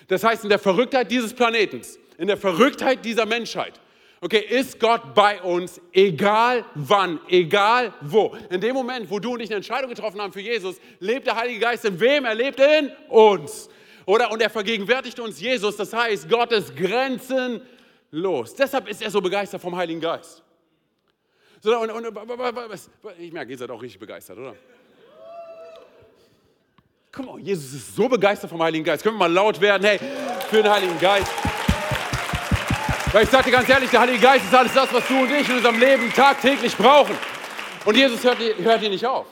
Das 0.09 0.25
heißt, 0.25 0.45
in 0.45 0.51
der 0.51 0.59
Verrücktheit 0.59 1.11
dieses 1.11 1.33
Planetens, 1.33 1.99
in 2.19 2.29
der 2.29 2.37
Verrücktheit 2.37 3.05
dieser 3.05 3.27
Menschheit, 3.27 3.81
okay, 4.21 4.45
ist 4.49 4.79
Gott 4.79 5.15
bei 5.15 5.41
uns, 5.43 5.81
egal 5.93 6.65
wann, 6.75 7.21
egal 7.29 7.95
wo. 8.01 8.37
In 8.51 8.61
dem 8.61 8.75
Moment, 8.75 9.11
wo 9.11 9.19
du 9.19 9.35
und 9.35 9.41
ich 9.41 9.51
eine 9.51 9.57
Entscheidung 9.57 9.91
getroffen 9.91 10.21
haben 10.21 10.33
für 10.33 10.41
Jesus, 10.41 10.77
lebt 10.99 11.27
der 11.27 11.37
Heilige 11.37 11.61
Geist 11.61 11.85
in 11.85 11.99
wem? 11.99 12.25
Er 12.25 12.35
lebt 12.35 12.61
in 12.61 12.91
uns. 13.09 13.69
Oder? 14.07 14.31
Und 14.31 14.43
er 14.43 14.51
vergegenwärtigt 14.51 15.19
uns 15.21 15.41
Jesus, 15.41 15.77
das 15.77 15.93
heißt, 15.93 16.29
Gottes 16.29 16.75
Grenzen 16.75 17.63
los. 18.11 18.55
Deshalb 18.55 18.89
ist 18.89 19.03
er 19.03 19.11
so 19.11 19.21
begeistert 19.21 19.61
vom 19.63 19.77
Heiligen 19.77 20.01
Geist. 20.01 20.43
So, 21.63 21.79
und, 21.79 21.91
und, 21.91 22.07
ich 23.19 23.33
merke, 23.33 23.51
ihr 23.51 23.59
seid 23.59 23.71
auch 23.71 23.83
richtig 23.83 24.01
begeistert, 24.01 24.39
oder? 24.39 24.57
Guck 27.13 27.27
mal, 27.27 27.39
Jesus 27.41 27.75
ist 27.75 27.95
so 27.97 28.09
begeistert 28.09 28.49
vom 28.49 28.63
Heiligen 28.63 28.85
Geist. 28.85 29.03
Können 29.03 29.17
wir 29.17 29.29
mal 29.29 29.33
laut 29.33 29.61
werden, 29.61 29.85
hey, 29.85 29.99
für 30.49 30.63
den 30.63 30.73
Heiligen 30.73 30.99
Geist. 30.99 31.31
Weil 33.13 33.25
ich 33.25 33.31
sage 33.31 33.45
dir 33.45 33.51
ganz 33.51 33.69
ehrlich, 33.69 33.91
der 33.91 34.01
Heilige 34.01 34.21
Geist 34.21 34.45
ist 34.45 34.55
alles 34.55 34.73
das, 34.73 34.93
was 34.93 35.07
du 35.07 35.21
und 35.21 35.31
ich 35.33 35.49
in 35.49 35.57
unserem 35.57 35.79
Leben 35.79 36.11
tagtäglich 36.13 36.77
brauchen. 36.77 37.17
Und 37.85 37.97
Jesus 37.97 38.23
hört, 38.23 38.39
hört 38.39 38.83
nicht 38.83 39.05
auf. 39.05 39.27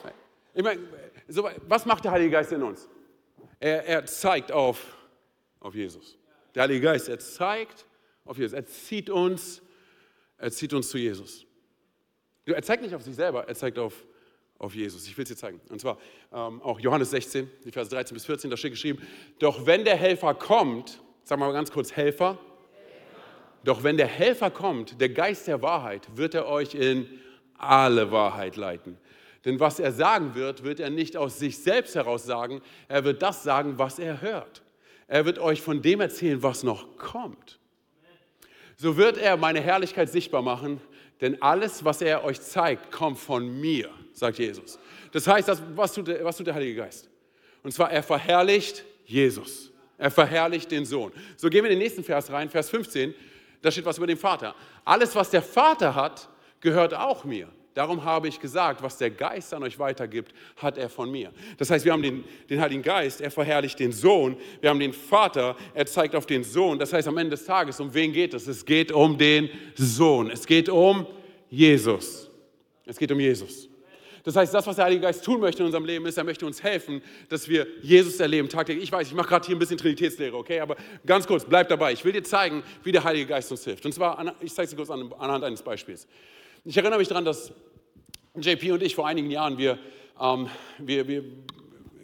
Ich 0.53 0.63
meine, 0.63 0.81
so, 1.27 1.49
was 1.67 1.85
macht 1.85 2.03
der 2.03 2.11
Heilige 2.11 2.31
Geist 2.31 2.51
in 2.51 2.61
uns? 2.61 2.87
Er, 3.59 3.85
er 3.85 4.05
zeigt 4.05 4.51
auf, 4.51 4.79
auf 5.59 5.73
Jesus. 5.73 6.17
Der 6.53 6.63
Heilige 6.63 6.81
Geist, 6.81 7.07
er 7.09 7.19
zeigt 7.19 7.85
auf 8.25 8.37
Jesus. 8.37 8.53
Er 8.53 8.65
zieht 8.67 9.09
uns, 9.09 9.61
er 10.37 10.51
zieht 10.51 10.73
uns 10.73 10.89
zu 10.89 10.97
Jesus. 10.97 11.45
Er 12.55 12.61
zeigt 12.61 12.83
nicht 12.83 12.95
auf 12.95 13.01
sich 13.01 13.15
selber, 13.15 13.47
er 13.47 13.55
zeigt 13.55 13.79
auf, 13.79 14.05
auf 14.57 14.75
Jesus. 14.75 15.07
Ich 15.07 15.17
will 15.17 15.23
es 15.23 15.29
dir 15.29 15.35
zeigen. 15.35 15.61
Und 15.69 15.79
zwar 15.79 15.97
ähm, 16.33 16.61
auch 16.61 16.79
Johannes 16.79 17.11
16, 17.11 17.49
die 17.65 17.71
Verse 17.71 17.89
13 17.89 18.13
bis 18.15 18.25
14, 18.25 18.49
da 18.49 18.57
steht 18.57 18.71
geschrieben, 18.71 19.01
doch 19.39 19.65
wenn 19.65 19.85
der 19.85 19.95
Helfer 19.95 20.33
kommt, 20.33 21.01
sagen 21.23 21.41
wir 21.41 21.47
mal 21.47 21.53
ganz 21.53 21.71
kurz 21.71 21.95
Helfer, 21.95 22.37
Helfer. 22.37 22.39
doch 23.63 23.83
wenn 23.83 23.97
der 23.97 24.07
Helfer 24.07 24.51
kommt, 24.51 24.99
der 24.99 25.09
Geist 25.09 25.47
der 25.47 25.61
Wahrheit, 25.61 26.07
wird 26.15 26.33
er 26.33 26.47
euch 26.47 26.75
in 26.75 27.07
alle 27.57 28.11
Wahrheit 28.11 28.55
leiten. 28.55 28.97
Denn 29.45 29.59
was 29.59 29.79
er 29.79 29.91
sagen 29.91 30.35
wird, 30.35 30.63
wird 30.63 30.79
er 30.79 30.89
nicht 30.89 31.15
aus 31.15 31.39
sich 31.39 31.57
selbst 31.59 31.95
heraus 31.95 32.25
sagen, 32.25 32.61
er 32.87 33.05
wird 33.05 33.21
das 33.21 33.43
sagen, 33.43 33.77
was 33.77 33.99
er 33.99 34.21
hört. 34.21 34.63
Er 35.07 35.25
wird 35.25 35.39
euch 35.39 35.61
von 35.61 35.81
dem 35.81 36.01
erzählen, 36.01 36.43
was 36.43 36.63
noch 36.63 36.97
kommt. 36.97 37.59
So 38.75 38.95
wird 38.95 39.17
er 39.17 39.37
meine 39.37 39.59
Herrlichkeit 39.59 40.09
sichtbar 40.09 40.41
machen, 40.41 40.79
denn 41.21 41.41
alles, 41.41 41.83
was 41.83 42.01
er 42.01 42.23
euch 42.23 42.39
zeigt, 42.41 42.91
kommt 42.91 43.19
von 43.19 43.59
mir, 43.59 43.89
sagt 44.13 44.39
Jesus. 44.39 44.79
Das 45.11 45.27
heißt, 45.27 45.47
das, 45.47 45.61
was, 45.75 45.93
tut 45.93 46.07
der, 46.07 46.23
was 46.23 46.37
tut 46.37 46.47
der 46.47 46.55
Heilige 46.55 46.75
Geist? 46.75 47.09
Und 47.63 47.73
zwar, 47.73 47.91
er 47.91 48.03
verherrlicht 48.03 48.85
Jesus. 49.05 49.71
Er 49.97 50.11
verherrlicht 50.11 50.71
den 50.71 50.85
Sohn. 50.85 51.11
So 51.35 51.49
gehen 51.49 51.63
wir 51.63 51.71
in 51.71 51.77
den 51.77 51.83
nächsten 51.83 52.03
Vers 52.03 52.31
rein, 52.31 52.49
Vers 52.49 52.69
15. 52.69 53.13
Da 53.61 53.69
steht 53.69 53.83
was 53.85 53.97
über 53.97 54.07
den 54.07 54.17
Vater. 54.17 54.55
Alles, 54.85 55.13
was 55.15 55.29
der 55.29 55.41
Vater 55.41 55.93
hat, 55.93 56.29
gehört 56.61 56.93
auch 56.93 57.25
mir. 57.25 57.49
Darum 57.73 58.03
habe 58.03 58.27
ich 58.27 58.39
gesagt, 58.39 58.81
was 58.81 58.97
der 58.97 59.11
Geist 59.11 59.53
an 59.53 59.63
euch 59.63 59.77
weitergibt, 59.77 60.33
hat 60.57 60.77
er 60.77 60.89
von 60.89 61.09
mir. 61.09 61.31
Das 61.57 61.69
heißt, 61.69 61.85
wir 61.85 61.93
haben 61.93 62.01
den, 62.01 62.23
den 62.49 62.59
Heiligen 62.59 62.81
Geist, 62.81 63.21
er 63.21 63.31
verherrlicht 63.31 63.79
den 63.79 63.91
Sohn. 63.91 64.37
Wir 64.59 64.69
haben 64.69 64.79
den 64.79 64.93
Vater, 64.93 65.55
er 65.73 65.85
zeigt 65.85 66.15
auf 66.15 66.25
den 66.25 66.43
Sohn. 66.43 66.79
Das 66.79 66.91
heißt, 66.91 67.07
am 67.07 67.17
Ende 67.17 67.31
des 67.31 67.45
Tages, 67.45 67.79
um 67.79 67.93
wen 67.93 68.11
geht 68.11 68.33
es? 68.33 68.47
Es 68.47 68.65
geht 68.65 68.91
um 68.91 69.17
den 69.17 69.49
Sohn. 69.75 70.29
Es 70.29 70.45
geht 70.45 70.67
um 70.67 71.05
Jesus. 71.49 72.29
Es 72.85 72.97
geht 72.97 73.11
um 73.11 73.19
Jesus. 73.19 73.69
Das 74.23 74.35
heißt, 74.35 74.53
das, 74.53 74.67
was 74.67 74.75
der 74.75 74.85
Heilige 74.85 75.03
Geist 75.03 75.23
tun 75.23 75.39
möchte 75.39 75.61
in 75.61 75.67
unserem 75.67 75.85
Leben, 75.85 76.05
ist, 76.05 76.17
er 76.17 76.23
möchte 76.23 76.45
uns 76.45 76.61
helfen, 76.61 77.01
dass 77.29 77.47
wir 77.47 77.65
Jesus 77.81 78.19
erleben 78.19 78.49
tagtäglich. 78.49 78.83
Ich 78.83 78.91
weiß, 78.91 79.07
ich 79.07 79.13
mache 79.13 79.29
gerade 79.29 79.45
hier 79.45 79.55
ein 79.55 79.59
bisschen 79.59 79.77
Trinitätslehre, 79.77 80.35
okay? 80.35 80.59
Aber 80.59 80.75
ganz 81.05 81.25
kurz, 81.25 81.45
bleib 81.45 81.69
dabei. 81.69 81.93
Ich 81.93 82.03
will 82.03 82.11
dir 82.11 82.23
zeigen, 82.23 82.63
wie 82.83 82.91
der 82.91 83.03
Heilige 83.03 83.27
Geist 83.27 83.51
uns 83.51 83.63
hilft. 83.63 83.85
Und 83.85 83.93
zwar, 83.93 84.35
ich 84.41 84.53
zeige 84.53 84.65
es 84.65 84.69
dir 84.71 84.75
kurz 84.75 84.89
anhand 84.89 85.43
eines 85.43 85.61
Beispiels. 85.61 86.07
Ich 86.65 86.75
erinnere 86.75 86.99
mich 86.99 87.07
daran, 87.07 87.23
dass 87.23 87.53
JP 88.35 88.73
und 88.73 88.83
ich 88.83 88.93
vor 88.93 89.07
einigen 89.07 89.31
Jahren, 89.31 89.57
wir, 89.57 89.79
ähm, 90.19 90.49
wir, 90.77 91.07
wir, 91.07 91.23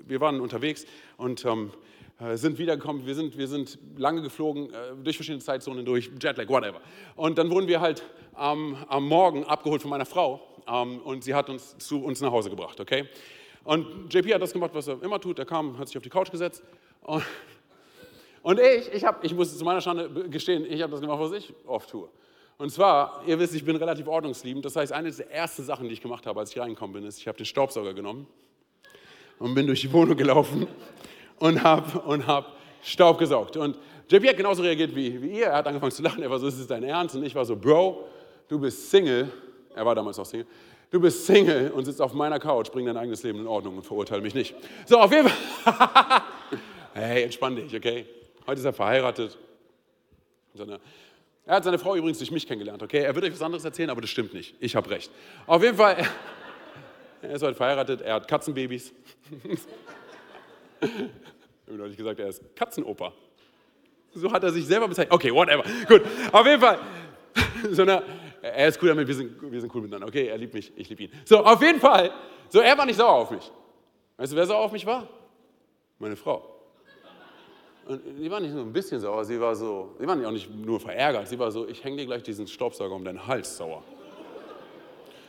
wir 0.06 0.22
waren 0.22 0.39
unterwegs 0.39 0.86
und 1.18 1.44
ähm, 1.44 1.74
äh, 2.22 2.38
sind 2.38 2.58
wiedergekommen. 2.58 3.06
Wir 3.06 3.15
sind, 3.15 3.38
wir 3.38 3.50
sind 3.50 3.78
lange 3.98 4.22
geflogen, 4.22 4.74
äh, 4.74 4.96
durch 5.04 5.18
verschiedene 5.18 5.44
Zeitzonen 5.44 5.84
durch, 5.84 6.10
Jetlag, 6.22 6.48
whatever. 6.48 6.80
Und 7.18 7.38
dann 7.38 7.50
wurden 7.50 7.68
wir 7.68 7.82
halt 7.82 8.04
ähm, 8.39 8.78
am 8.88 9.06
Morgen 9.10 9.44
abgeholt 9.44 9.82
von 9.82 9.89
meiner 9.89 10.06
Frau 10.06 10.41
ähm, 10.68 11.00
und 11.02 11.26
sie 11.26 11.34
hat 11.34 11.50
uns 11.50 11.78
zu 11.78 12.02
uns 12.02 12.22
nach 12.22 12.32
Hause 12.32 12.50
gebracht, 12.50 12.80
okay? 12.80 13.10
Und 13.65 14.13
JP 14.13 14.36
hat 14.36 14.41
das 14.41 14.54
gemacht, 14.54 14.72
was 14.74 14.88
er 14.88 15.04
immer 15.04 15.20
tut. 15.20 15.38
Er 15.38 15.46
kam, 15.46 15.78
hat 15.78 15.89
sich 15.89 15.98
auf 15.98 16.04
die 16.04 16.10
Couch 16.10 16.32
gesetzt 16.32 16.63
und, 17.02 17.24
und 18.41 18.60
ich, 18.62 18.94
ich, 18.94 19.04
hab, 19.04 19.22
ich 19.22 19.34
muss 19.34 19.58
zu 19.58 19.65
meiner 19.65 19.82
Schande 19.82 20.10
gestehen, 20.30 20.65
ich 20.65 20.82
habe 20.82 20.91
das 20.91 21.02
gemacht, 21.02 21.20
was 21.20 21.34
ich 21.34 21.54
oft 21.68 21.89
tue. 21.89 22.08
Und 22.58 22.72
zwar, 22.72 23.22
ihr 23.28 23.38
wisst, 23.38 23.54
ich 23.54 23.65
bin 23.65 23.76
relativ 23.76 24.08
ordnungsliebend. 24.08 24.63
Das 24.63 24.76
heißt, 24.76 24.94
eine 24.94 25.12
der 25.12 25.30
ersten 25.30 25.63
Sachen, 25.63 25.88
die 25.88 25.94
ich 25.94 26.02
gemacht 26.02 26.26
habe, 26.26 26.39
als 26.39 26.52
ich 26.52 26.60
reingekommen 26.60 26.94
bin, 26.94 27.04
ist, 27.06 27.18
ich 27.18 27.28
habe 27.28 27.38
den 27.38 27.46
Staubsauger 27.46 27.94
genommen 27.94 28.28
und 29.39 29.54
bin 29.54 29.68
durch 29.68 29.82
die 29.82 29.91
Wohnung 29.91 30.15
gelaufen 30.15 30.68
und 31.39 31.62
habe 31.62 32.00
und 32.02 32.26
hab 32.26 32.56
Staub 32.82 33.18
gesaugt. 33.18 33.58
Und 33.58 33.78
JP 34.10 34.30
hat 34.30 34.38
genauso 34.38 34.63
reagiert 34.63 34.96
wie, 34.96 35.22
wie 35.22 35.39
ihr. 35.39 35.48
Er 35.48 35.58
hat 35.58 35.68
angefangen 35.68 35.91
zu 35.91 36.02
lachen. 36.02 36.24
Er 36.24 36.30
war 36.30 36.39
so, 36.39 36.48
ist 36.48 36.60
es 36.60 36.68
dein 36.68 36.84
Ernst? 36.84 37.15
Und 37.15 37.26
ich 37.26 37.36
war 37.36 37.44
so, 37.44 37.56
Bro, 37.56 38.08
du 38.48 38.60
bist 38.60 38.89
Single. 38.89 39.30
Er 39.76 39.86
war 39.86 39.96
damals 39.96 40.18
auch 40.20 40.26
Single. 40.26 40.48
Du 40.91 41.02
bist 41.02 41.26
Single 41.26 41.72
und 41.72 41.84
sitzt 41.84 42.02
auf 42.02 42.13
meiner 42.13 42.39
Couch, 42.39 42.72
bring 42.72 42.86
dein 42.86 42.96
eigenes 42.96 43.22
Leben 43.24 43.39
in 43.39 43.48
Ordnung 43.48 43.78
und 43.78 43.84
verurteile 43.84 44.22
mich 44.22 44.34
nicht. 44.34 44.56
So, 44.86 44.98
auf 44.98 45.12
jeden 45.12 45.28
Fall. 45.28 46.22
hey, 46.94 47.24
entspann 47.24 47.56
dich, 47.56 47.76
okay? 47.76 48.06
Heute 48.48 48.60
ist 48.60 48.65
er 48.65 48.72
verheiratet. 48.72 49.38
Er 51.45 51.55
hat 51.55 51.63
seine 51.63 51.77
Frau 51.77 51.95
übrigens 51.95 52.17
durch 52.17 52.31
mich 52.31 52.47
kennengelernt, 52.47 52.81
okay? 52.81 53.03
Er 53.03 53.13
wird 53.13 53.25
euch 53.25 53.34
was 53.34 53.41
anderes 53.41 53.63
erzählen, 53.63 53.89
aber 53.91 54.01
das 54.01 54.10
stimmt 54.10 54.34
nicht. 54.34 54.55
Ich 54.60 54.75
habe 54.75 54.89
recht. 54.89 55.12
Auf 55.45 55.62
jeden 55.62 55.77
Fall, 55.77 55.97
er 57.21 57.31
ist 57.31 57.43
heute 57.43 57.55
verheiratet, 57.55 58.01
er 58.01 58.15
hat 58.15 58.27
Katzenbabys. 58.27 58.93
ich 59.43 59.60
habe 60.81 61.77
neulich 61.77 61.97
gesagt, 61.97 62.19
er 62.19 62.29
ist 62.29 62.41
Katzenoper. 62.55 63.13
So 64.13 64.31
hat 64.31 64.43
er 64.43 64.51
sich 64.51 64.65
selber 64.65 64.88
bezeichnet. 64.88 65.13
Okay, 65.13 65.31
whatever. 65.31 65.63
Gut, 65.88 66.01
auf 66.31 66.45
jeden 66.45 66.62
Fall. 66.62 66.79
So 67.71 67.81
eine, 67.81 68.03
er 68.41 68.67
ist 68.67 68.81
cool 68.81 68.89
damit, 68.89 69.08
wir 69.08 69.15
sind, 69.15 69.51
wir 69.51 69.60
sind 69.60 69.73
cool 69.73 69.81
miteinander. 69.81 70.08
Okay, 70.08 70.27
er 70.27 70.38
liebt 70.38 70.53
mich, 70.53 70.71
ich 70.75 70.88
liebe 70.88 71.03
ihn. 71.03 71.12
So, 71.25 71.43
auf 71.43 71.62
jeden 71.62 71.79
Fall. 71.79 72.12
So, 72.49 72.60
er 72.60 72.77
war 72.77 72.86
nicht 72.86 72.97
sauer 72.97 73.13
auf 73.13 73.31
mich. 73.31 73.51
Weißt 74.17 74.31
du, 74.31 74.38
wer 74.38 74.45
sauer 74.45 74.60
auf 74.65 74.71
mich 74.71 74.86
war? 74.86 75.08
Meine 75.97 76.15
Frau. 76.15 76.55
Und 77.88 78.02
sie 78.17 78.32
war 78.32 78.39
nicht 78.39 78.54
nur 78.54 78.63
ein 78.63 78.74
bisschen 78.74 79.00
sauer, 79.00 79.24
sie 79.26 79.39
war 79.39 79.56
so, 79.56 79.93
sie 80.00 80.08
war 80.08 80.15
auch 80.28 80.32
nicht 80.32 80.50
nur 80.50 80.80
verärgert, 80.80 81.28
sie 81.28 81.38
war 81.38 81.52
so, 81.52 81.67
ich 81.67 81.84
hänge 81.84 81.98
dir 81.98 82.06
gleich 82.06 82.24
diesen 82.24 82.48
Staubsauger 82.48 82.95
um 82.95 83.06
deinen 83.06 83.26
Hals 83.26 83.58
sauer. 83.58 83.84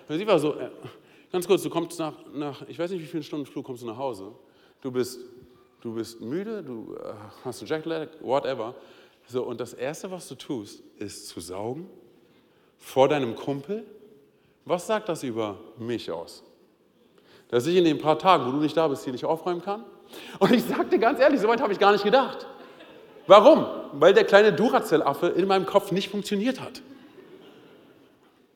Und 0.09 0.19
sie 0.19 0.27
war 0.27 0.39
so, 0.39 0.55
äh, 0.55 0.71
ganz 1.31 1.47
kurz, 1.47 1.63
du 1.63 1.71
kommst 1.71 1.99
nach, 1.99 2.15
nach, 2.33 2.67
ich 2.69 2.79
weiß 2.79 2.91
nicht, 2.93 3.03
wie 3.03 3.07
viele 3.07 3.23
Stunden 3.23 3.45
Flug 3.45 3.67
kommst 3.67 3.83
du 3.83 3.87
nach 3.87 3.99
Hause. 3.99 4.33
Du 4.81 4.91
bist, 4.91 5.21
du 5.83 5.95
bist 5.95 6.21
müde, 6.21 6.63
du 6.63 6.95
äh, 6.95 7.13
hast 7.45 7.61
einen 7.61 7.69
Jetlag, 7.69 8.09
whatever. 8.21 8.75
So, 9.29 9.43
und 9.43 9.61
das 9.61 9.75
Erste, 9.75 10.11
was 10.11 10.29
du 10.29 10.37
tust, 10.37 10.83
ist 10.99 11.29
zu 11.29 11.41
saugen 11.41 11.91
vor 12.79 13.09
deinem 13.09 13.35
Kumpel. 13.35 13.85
Was 14.65 14.87
sagt 14.87 15.09
das 15.09 15.23
über 15.23 15.59
mich 15.79 16.11
aus? 16.11 16.43
Dass 17.49 17.67
ich 17.67 17.77
in 17.77 17.85
den 17.85 17.99
paar 17.99 18.19
Tagen, 18.19 18.47
wo 18.47 18.53
du 18.53 18.59
nicht 18.59 18.77
da 18.77 18.89
bist, 18.89 19.05
hier 19.05 19.13
nicht 19.13 19.25
aufräumen 19.25 19.63
kann? 19.63 19.85
Und 20.39 20.53
ich 20.53 20.65
sagte 20.65 20.99
ganz 20.99 21.21
ehrlich, 21.21 21.41
so 21.41 21.49
weit 21.49 21.61
habe 21.61 21.73
ich 21.73 21.79
gar 21.79 21.93
nicht 21.93 22.05
gedacht. 22.05 22.47
Warum? 23.27 23.67
Weil 23.93 24.15
der 24.15 24.25
kleine 24.25 24.53
Duracell-Affe 24.53 25.29
in 25.29 25.47
meinem 25.47 25.67
Kopf 25.67 25.93
nicht 25.93 26.11
funktioniert 26.11 26.61
hat. 26.61 26.83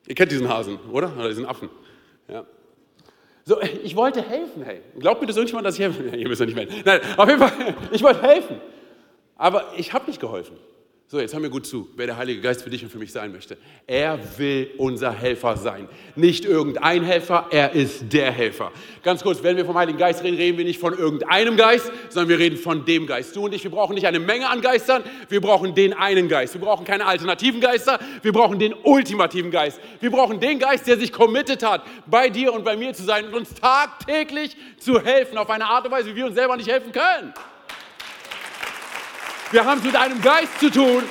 Ihr 0.07 0.15
kennt 0.15 0.31
diesen 0.31 0.49
Hasen, 0.49 0.79
oder? 0.91 1.11
Oder 1.17 1.29
diesen 1.29 1.45
Affen. 1.45 1.69
Ja. 2.27 2.45
So, 3.45 3.59
ich 3.61 3.95
wollte 3.95 4.21
helfen, 4.21 4.63
hey. 4.63 4.81
Glaubt 4.99 5.21
mir 5.21 5.27
das 5.27 5.35
irgendjemand, 5.35 5.65
dass 5.65 5.75
ich 5.75 5.81
helfen 5.81 6.05
will? 6.05 6.19
Ihr 6.19 6.27
müsst 6.27 6.39
ja 6.39 6.45
nicht 6.45 6.55
melden. 6.55 6.75
Nein, 6.85 7.01
auf 7.17 7.27
jeden 7.27 7.39
Fall, 7.39 7.75
ich 7.91 8.03
wollte 8.03 8.21
helfen. 8.21 8.61
Aber 9.35 9.73
ich 9.77 9.93
habe 9.93 10.05
nicht 10.07 10.19
geholfen. 10.19 10.57
So, 11.11 11.19
jetzt 11.19 11.33
hör 11.33 11.41
mir 11.41 11.49
gut 11.49 11.67
zu, 11.67 11.89
wer 11.97 12.05
der 12.05 12.15
Heilige 12.15 12.39
Geist 12.39 12.61
für 12.61 12.69
dich 12.69 12.83
und 12.83 12.89
für 12.89 12.97
mich 12.97 13.11
sein 13.11 13.33
möchte. 13.33 13.57
Er 13.85 14.17
will 14.37 14.71
unser 14.77 15.11
Helfer 15.11 15.57
sein. 15.57 15.89
Nicht 16.15 16.45
irgendein 16.45 17.03
Helfer, 17.03 17.47
er 17.51 17.73
ist 17.73 18.13
der 18.13 18.31
Helfer. 18.31 18.71
Ganz 19.03 19.21
kurz, 19.21 19.43
wenn 19.43 19.57
wir 19.57 19.65
vom 19.65 19.77
Heiligen 19.77 19.97
Geist 19.97 20.23
reden, 20.23 20.37
reden 20.37 20.57
wir 20.57 20.63
nicht 20.63 20.79
von 20.79 20.97
irgendeinem 20.97 21.57
Geist, 21.57 21.91
sondern 22.07 22.29
wir 22.29 22.39
reden 22.39 22.55
von 22.55 22.85
dem 22.85 23.07
Geist. 23.07 23.35
Du 23.35 23.43
und 23.43 23.53
ich, 23.53 23.61
wir 23.61 23.71
brauchen 23.71 23.93
nicht 23.93 24.07
eine 24.07 24.21
Menge 24.21 24.47
an 24.49 24.61
Geistern, 24.61 25.03
wir 25.27 25.41
brauchen 25.41 25.75
den 25.75 25.91
einen 25.91 26.29
Geist. 26.29 26.53
Wir 26.53 26.61
brauchen 26.61 26.85
keine 26.85 27.05
alternativen 27.05 27.59
Geister, 27.59 27.99
wir 28.21 28.31
brauchen 28.31 28.57
den 28.57 28.73
ultimativen 28.73 29.51
Geist. 29.51 29.81
Wir 29.99 30.11
brauchen 30.11 30.39
den 30.39 30.59
Geist, 30.59 30.87
der 30.87 30.97
sich 30.97 31.11
committed 31.11 31.61
hat, 31.61 31.83
bei 32.05 32.29
dir 32.29 32.53
und 32.53 32.63
bei 32.63 32.77
mir 32.77 32.93
zu 32.93 33.03
sein 33.03 33.25
und 33.25 33.33
uns 33.33 33.53
tagtäglich 33.53 34.55
zu 34.77 35.01
helfen, 35.01 35.37
auf 35.37 35.49
eine 35.49 35.65
Art 35.65 35.83
und 35.83 35.91
Weise, 35.91 36.11
wie 36.11 36.15
wir 36.15 36.27
uns 36.27 36.35
selber 36.35 36.55
nicht 36.55 36.71
helfen 36.71 36.93
können. 36.93 37.33
Wir 39.51 39.65
haben 39.65 39.79
es 39.79 39.83
mit 39.83 39.97
einem 39.97 40.21
Geist 40.21 40.59
zu 40.61 40.69
tun, 40.69 41.03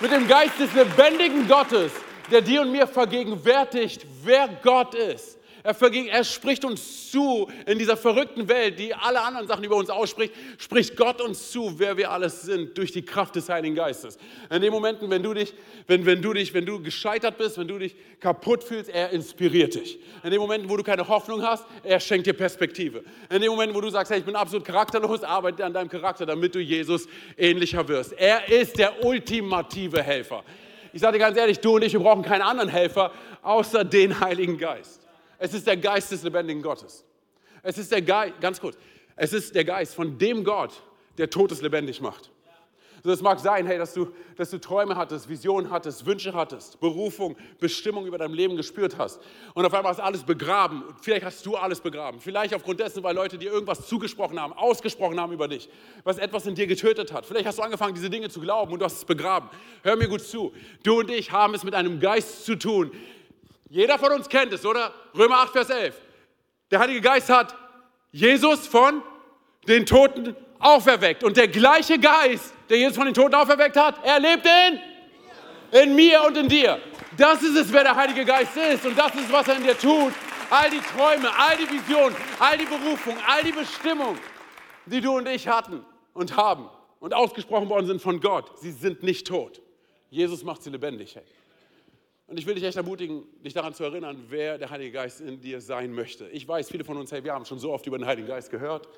mit 0.00 0.12
dem 0.12 0.28
Geist 0.28 0.58
des 0.60 0.70
lebendigen 0.74 1.48
Gottes, 1.48 1.92
der 2.30 2.42
dir 2.42 2.60
und 2.60 2.72
mir 2.72 2.86
vergegenwärtigt, 2.86 4.04
wer 4.22 4.48
Gott 4.62 4.94
ist. 4.94 5.38
Er, 5.62 5.76
er, 5.82 6.24
spricht 6.24 6.64
uns 6.64 7.10
zu 7.10 7.48
in 7.66 7.78
dieser 7.78 7.96
verrückten 7.96 8.48
Welt, 8.48 8.78
die 8.78 8.94
alle 8.94 9.20
anderen 9.20 9.46
Sachen 9.46 9.62
über 9.62 9.76
uns 9.76 9.90
ausspricht, 9.90 10.32
spricht 10.58 10.96
Gott 10.96 11.20
uns 11.20 11.50
zu, 11.50 11.78
wer 11.78 11.96
wir 11.96 12.10
alles 12.10 12.42
sind, 12.42 12.78
durch 12.78 12.92
die 12.92 13.02
Kraft 13.02 13.36
des 13.36 13.48
Heiligen 13.48 13.74
Geistes. 13.74 14.16
In 14.48 14.62
den 14.62 14.72
Momenten, 14.72 15.10
wenn 15.10 15.22
du 15.22 15.34
dich, 15.34 15.52
wenn, 15.86 16.06
wenn 16.06 16.22
du 16.22 16.32
dich, 16.32 16.54
wenn 16.54 16.64
du 16.64 16.82
gescheitert 16.82 17.36
bist, 17.36 17.58
wenn 17.58 17.68
du 17.68 17.78
dich 17.78 17.94
kaputt 18.20 18.64
fühlst, 18.64 18.88
er 18.88 19.10
inspiriert 19.10 19.74
dich. 19.74 19.98
In 20.22 20.30
den 20.30 20.40
Momenten, 20.40 20.70
wo 20.70 20.76
du 20.76 20.82
keine 20.82 21.06
Hoffnung 21.06 21.42
hast, 21.42 21.64
er 21.82 22.00
schenkt 22.00 22.26
dir 22.26 22.32
Perspektive. 22.32 23.04
In 23.28 23.42
den 23.42 23.50
Momenten, 23.50 23.76
wo 23.76 23.82
du 23.82 23.90
sagst, 23.90 24.10
hey, 24.10 24.20
ich 24.20 24.24
bin 24.24 24.36
absolut 24.36 24.64
charakterlos, 24.64 25.22
arbeite 25.22 25.64
an 25.64 25.74
deinem 25.74 25.90
Charakter, 25.90 26.24
damit 26.24 26.54
du 26.54 26.60
Jesus 26.60 27.06
ähnlicher 27.36 27.86
wirst. 27.86 28.12
Er 28.12 28.48
ist 28.48 28.78
der 28.78 29.04
ultimative 29.04 30.02
Helfer. 30.02 30.42
Ich 30.92 31.00
sage 31.00 31.18
dir 31.18 31.24
ganz 31.24 31.36
ehrlich, 31.36 31.60
du 31.60 31.76
und 31.76 31.84
ich, 31.84 31.92
wir 31.92 32.00
brauchen 32.00 32.22
keinen 32.22 32.42
anderen 32.42 32.68
Helfer 32.68 33.12
außer 33.42 33.84
den 33.84 34.18
Heiligen 34.20 34.58
Geist. 34.58 34.99
Es 35.40 35.54
ist 35.54 35.66
der 35.66 35.78
Geist 35.78 36.12
des 36.12 36.22
lebendigen 36.22 36.62
Gottes. 36.62 37.04
Es 37.62 37.78
ist 37.78 37.90
der 37.90 38.02
Geist, 38.02 38.40
ganz 38.40 38.60
kurz, 38.60 38.76
es 39.16 39.32
ist 39.32 39.54
der 39.54 39.64
Geist 39.64 39.94
von 39.94 40.18
dem 40.18 40.44
Gott, 40.44 40.82
der 41.18 41.28
Todes 41.28 41.62
lebendig 41.62 42.00
macht. 42.00 42.30
So, 43.02 43.10
es 43.10 43.22
mag 43.22 43.40
sein, 43.40 43.66
hey, 43.66 43.78
dass 43.78 43.94
du, 43.94 44.08
dass 44.36 44.50
du 44.50 44.58
Träume 44.58 44.94
hattest, 44.94 45.26
Visionen 45.26 45.70
hattest, 45.70 46.04
Wünsche 46.04 46.34
hattest, 46.34 46.78
Berufung, 46.80 47.34
Bestimmung 47.58 48.04
über 48.06 48.18
dein 48.18 48.32
Leben 48.32 48.56
gespürt 48.56 48.98
hast. 48.98 49.22
Und 49.54 49.64
auf 49.64 49.72
einmal 49.72 49.92
ist 49.92 50.00
alles 50.00 50.22
begraben. 50.22 50.84
Vielleicht 51.00 51.24
hast 51.24 51.46
du 51.46 51.56
alles 51.56 51.80
begraben. 51.80 52.20
Vielleicht 52.20 52.52
aufgrund 52.52 52.80
dessen, 52.80 53.02
weil 53.02 53.14
Leute 53.14 53.38
dir 53.38 53.50
irgendwas 53.50 53.88
zugesprochen 53.88 54.38
haben, 54.38 54.52
ausgesprochen 54.52 55.18
haben 55.18 55.32
über 55.32 55.48
dich, 55.48 55.70
was 56.04 56.18
etwas 56.18 56.44
in 56.44 56.54
dir 56.54 56.66
getötet 56.66 57.10
hat. 57.14 57.24
Vielleicht 57.24 57.46
hast 57.46 57.58
du 57.58 57.62
angefangen, 57.62 57.94
diese 57.94 58.10
Dinge 58.10 58.28
zu 58.28 58.40
glauben 58.40 58.74
und 58.74 58.80
du 58.80 58.84
hast 58.84 58.98
es 58.98 59.04
begraben. 59.06 59.48
Hör 59.82 59.96
mir 59.96 60.08
gut 60.08 60.20
zu. 60.20 60.52
Du 60.82 60.98
und 60.98 61.10
ich 61.10 61.32
haben 61.32 61.54
es 61.54 61.64
mit 61.64 61.74
einem 61.74 62.00
Geist 62.00 62.44
zu 62.44 62.56
tun, 62.56 62.90
jeder 63.70 63.98
von 64.00 64.12
uns 64.12 64.28
kennt 64.28 64.52
es, 64.52 64.66
oder? 64.66 64.92
Römer 65.16 65.38
8, 65.38 65.52
Vers 65.52 65.70
11. 65.70 65.94
Der 66.72 66.80
Heilige 66.80 67.00
Geist 67.00 67.30
hat 67.30 67.54
Jesus 68.10 68.66
von 68.66 69.00
den 69.68 69.86
Toten 69.86 70.34
auferweckt. 70.58 71.22
Und 71.22 71.36
der 71.36 71.46
gleiche 71.46 71.96
Geist, 71.96 72.52
der 72.68 72.78
Jesus 72.78 72.96
von 72.96 73.06
den 73.06 73.14
Toten 73.14 73.34
auferweckt 73.34 73.76
hat, 73.76 74.04
er 74.04 74.18
lebt 74.18 74.44
in, 74.44 75.80
in 75.82 75.94
mir 75.94 76.20
und 76.24 76.36
in 76.36 76.48
dir. 76.48 76.80
Das 77.16 77.42
ist 77.44 77.56
es, 77.56 77.72
wer 77.72 77.84
der 77.84 77.94
Heilige 77.94 78.24
Geist 78.24 78.56
ist. 78.56 78.84
Und 78.84 78.98
das 78.98 79.14
ist, 79.14 79.30
was 79.30 79.46
er 79.46 79.56
in 79.56 79.62
dir 79.62 79.78
tut. 79.78 80.12
All 80.50 80.68
die 80.68 80.80
Träume, 80.80 81.30
all 81.38 81.56
die 81.56 81.70
Visionen, 81.70 82.16
all 82.40 82.58
die 82.58 82.64
Berufung, 82.64 83.16
all 83.24 83.44
die 83.44 83.52
Bestimmung, 83.52 84.18
die 84.86 85.00
du 85.00 85.16
und 85.16 85.28
ich 85.28 85.46
hatten 85.46 85.84
und 86.12 86.36
haben 86.36 86.68
und 86.98 87.14
ausgesprochen 87.14 87.68
worden 87.68 87.86
sind 87.86 88.02
von 88.02 88.20
Gott, 88.20 88.50
sie 88.58 88.72
sind 88.72 89.04
nicht 89.04 89.28
tot. 89.28 89.62
Jesus 90.08 90.42
macht 90.42 90.64
sie 90.64 90.70
lebendig. 90.70 91.14
Hey. 91.14 91.22
Und 92.30 92.38
ich 92.38 92.46
will 92.46 92.54
dich 92.54 92.62
echt 92.62 92.76
ermutigen, 92.76 93.24
dich 93.44 93.54
daran 93.54 93.74
zu 93.74 93.82
erinnern, 93.82 94.24
wer 94.28 94.56
der 94.56 94.70
Heilige 94.70 94.92
Geist 94.92 95.20
in 95.20 95.40
dir 95.40 95.60
sein 95.60 95.92
möchte. 95.92 96.28
Ich 96.28 96.46
weiß, 96.46 96.70
viele 96.70 96.84
von 96.84 96.96
uns, 96.96 97.10
hey, 97.10 97.24
wir 97.24 97.34
haben 97.34 97.44
schon 97.44 97.58
so 97.58 97.72
oft 97.72 97.84
über 97.88 97.98
den 97.98 98.06
Heiligen 98.06 98.28
Geist 98.28 98.52
gehört. 98.52 98.88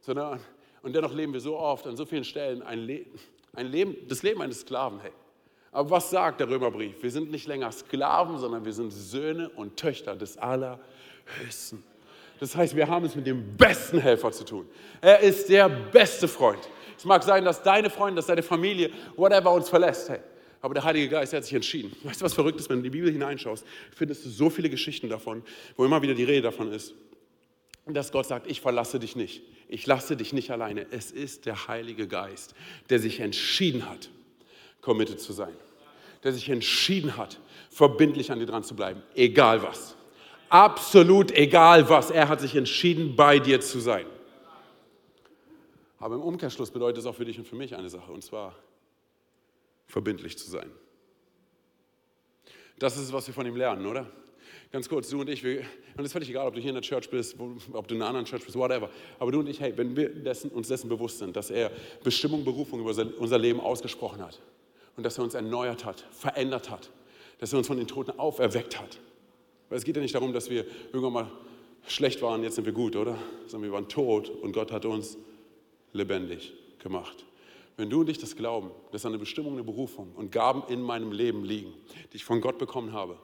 Sondern, 0.00 0.38
und 0.82 0.94
dennoch 0.94 1.12
leben 1.12 1.32
wir 1.32 1.40
so 1.40 1.58
oft 1.58 1.88
an 1.88 1.96
so 1.96 2.06
vielen 2.06 2.22
Stellen 2.22 2.62
ein, 2.62 2.78
Le 2.78 3.04
ein 3.52 3.66
Leben, 3.66 3.96
das 4.06 4.22
Leben 4.22 4.40
eines 4.40 4.60
Sklaven. 4.60 5.00
Hey. 5.00 5.10
Aber 5.72 5.90
was 5.90 6.10
sagt 6.10 6.38
der 6.38 6.48
Römerbrief? 6.48 7.02
Wir 7.02 7.10
sind 7.10 7.32
nicht 7.32 7.48
länger 7.48 7.72
Sklaven, 7.72 8.38
sondern 8.38 8.64
wir 8.64 8.72
sind 8.72 8.92
Söhne 8.92 9.48
und 9.48 9.76
Töchter 9.76 10.14
des 10.14 10.38
Allerhöchsten. 10.38 11.82
Das 12.38 12.54
heißt, 12.54 12.76
wir 12.76 12.86
haben 12.86 13.04
es 13.04 13.16
mit 13.16 13.26
dem 13.26 13.56
besten 13.56 13.98
Helfer 13.98 14.30
zu 14.30 14.44
tun. 14.44 14.68
Er 15.00 15.18
ist 15.18 15.48
der 15.48 15.68
beste 15.68 16.28
Freund. 16.28 16.60
Es 16.96 17.04
mag 17.04 17.24
sein, 17.24 17.44
dass 17.44 17.60
deine 17.60 17.90
Freunde, 17.90 18.20
dass 18.20 18.26
deine 18.26 18.44
Familie, 18.44 18.92
whatever 19.16 19.52
uns 19.52 19.68
verlässt. 19.68 20.10
Hey. 20.10 20.20
Aber 20.60 20.74
der 20.74 20.84
Heilige 20.84 21.08
Geist 21.08 21.32
hat 21.32 21.44
sich 21.44 21.54
entschieden. 21.54 21.94
Weißt 22.02 22.20
du, 22.20 22.24
was 22.24 22.34
verrückt 22.34 22.58
ist, 22.58 22.68
wenn 22.68 22.76
du 22.76 22.86
in 22.86 22.92
die 22.92 22.98
Bibel 22.98 23.12
hineinschaust, 23.12 23.64
findest 23.94 24.24
du 24.24 24.30
so 24.30 24.50
viele 24.50 24.68
Geschichten 24.68 25.08
davon, 25.08 25.42
wo 25.76 25.84
immer 25.84 26.02
wieder 26.02 26.14
die 26.14 26.24
Rede 26.24 26.42
davon 26.42 26.72
ist, 26.72 26.94
dass 27.86 28.12
Gott 28.12 28.26
sagt, 28.26 28.50
ich 28.50 28.60
verlasse 28.60 28.98
dich 28.98 29.16
nicht. 29.16 29.42
Ich 29.68 29.86
lasse 29.86 30.16
dich 30.16 30.32
nicht 30.32 30.50
alleine. 30.50 30.86
Es 30.90 31.10
ist 31.10 31.46
der 31.46 31.68
Heilige 31.68 32.06
Geist, 32.06 32.54
der 32.90 32.98
sich 32.98 33.20
entschieden 33.20 33.88
hat, 33.88 34.10
committed 34.80 35.20
zu 35.20 35.32
sein. 35.32 35.52
Der 36.24 36.32
sich 36.32 36.48
entschieden 36.48 37.16
hat, 37.16 37.38
verbindlich 37.70 38.32
an 38.32 38.40
dir 38.40 38.46
dran 38.46 38.64
zu 38.64 38.74
bleiben, 38.74 39.02
egal 39.14 39.62
was. 39.62 39.94
Absolut 40.48 41.30
egal 41.32 41.88
was. 41.88 42.10
Er 42.10 42.28
hat 42.28 42.40
sich 42.40 42.56
entschieden, 42.56 43.14
bei 43.14 43.38
dir 43.38 43.60
zu 43.60 43.78
sein. 43.80 44.06
Aber 45.98 46.14
im 46.14 46.22
Umkehrschluss 46.22 46.70
bedeutet 46.70 46.98
es 46.98 47.06
auch 47.06 47.14
für 47.14 47.24
dich 47.24 47.38
und 47.38 47.46
für 47.46 47.56
mich 47.56 47.74
eine 47.74 47.88
Sache, 47.88 48.10
und 48.12 48.22
zwar, 48.22 48.54
verbindlich 49.88 50.38
zu 50.38 50.48
sein. 50.48 50.70
Das 52.78 52.96
ist, 52.96 53.12
was 53.12 53.26
wir 53.26 53.34
von 53.34 53.46
ihm 53.46 53.56
lernen, 53.56 53.86
oder? 53.86 54.06
Ganz 54.70 54.88
kurz, 54.88 55.08
du 55.08 55.20
und 55.20 55.28
ich, 55.30 55.42
wir, 55.42 55.60
und 55.60 56.00
es 56.00 56.06
ist 56.06 56.12
völlig 56.12 56.28
egal, 56.28 56.46
ob 56.46 56.54
du 56.54 56.60
hier 56.60 56.68
in 56.68 56.74
der 56.74 56.82
Church 56.82 57.08
bist, 57.08 57.36
ob 57.72 57.88
du 57.88 57.94
in 57.94 58.02
einer 58.02 58.08
anderen 58.08 58.26
Church 58.26 58.44
bist, 58.44 58.56
whatever. 58.56 58.90
Aber 59.18 59.32
du 59.32 59.40
und 59.40 59.48
ich, 59.48 59.60
hey, 59.60 59.72
wenn 59.76 59.96
wir 59.96 60.10
dessen, 60.10 60.50
uns 60.50 60.68
dessen 60.68 60.88
bewusst 60.88 61.18
sind, 61.18 61.34
dass 61.34 61.50
er 61.50 61.72
Bestimmung, 62.04 62.44
Berufung 62.44 62.80
über 62.80 62.94
unser 63.18 63.38
Leben 63.38 63.60
ausgesprochen 63.60 64.22
hat 64.22 64.38
und 64.96 65.04
dass 65.04 65.16
er 65.16 65.24
uns 65.24 65.34
erneuert 65.34 65.84
hat, 65.86 66.04
verändert 66.12 66.70
hat, 66.70 66.90
dass 67.38 67.52
er 67.52 67.58
uns 67.58 67.66
von 67.66 67.78
den 67.78 67.86
Toten 67.86 68.18
auferweckt 68.18 68.78
hat. 68.78 69.00
Weil 69.70 69.78
es 69.78 69.84
geht 69.84 69.96
ja 69.96 70.02
nicht 70.02 70.14
darum, 70.14 70.32
dass 70.32 70.50
wir 70.50 70.66
irgendwann 70.92 71.12
mal 71.12 71.32
schlecht 71.86 72.20
waren, 72.20 72.42
jetzt 72.42 72.56
sind 72.56 72.66
wir 72.66 72.72
gut, 72.72 72.94
oder? 72.94 73.16
Sondern 73.46 73.70
wir 73.70 73.74
waren 73.74 73.88
tot 73.88 74.28
und 74.28 74.52
Gott 74.52 74.70
hat 74.70 74.84
uns 74.84 75.16
lebendig 75.92 76.52
gemacht. 76.78 77.24
Wenn 77.78 77.88
du 77.88 78.00
und 78.00 78.08
ich 78.08 78.18
das 78.18 78.34
glauben, 78.34 78.72
dass 78.90 79.06
eine 79.06 79.18
Bestimmung, 79.18 79.52
eine 79.52 79.62
Berufung 79.62 80.12
und 80.16 80.32
Gaben 80.32 80.64
in 80.68 80.82
meinem 80.82 81.12
Leben 81.12 81.44
liegen, 81.44 81.72
die 82.12 82.16
ich 82.16 82.24
von 82.24 82.40
Gott 82.40 82.58
bekommen 82.58 82.92
habe, 82.92 83.16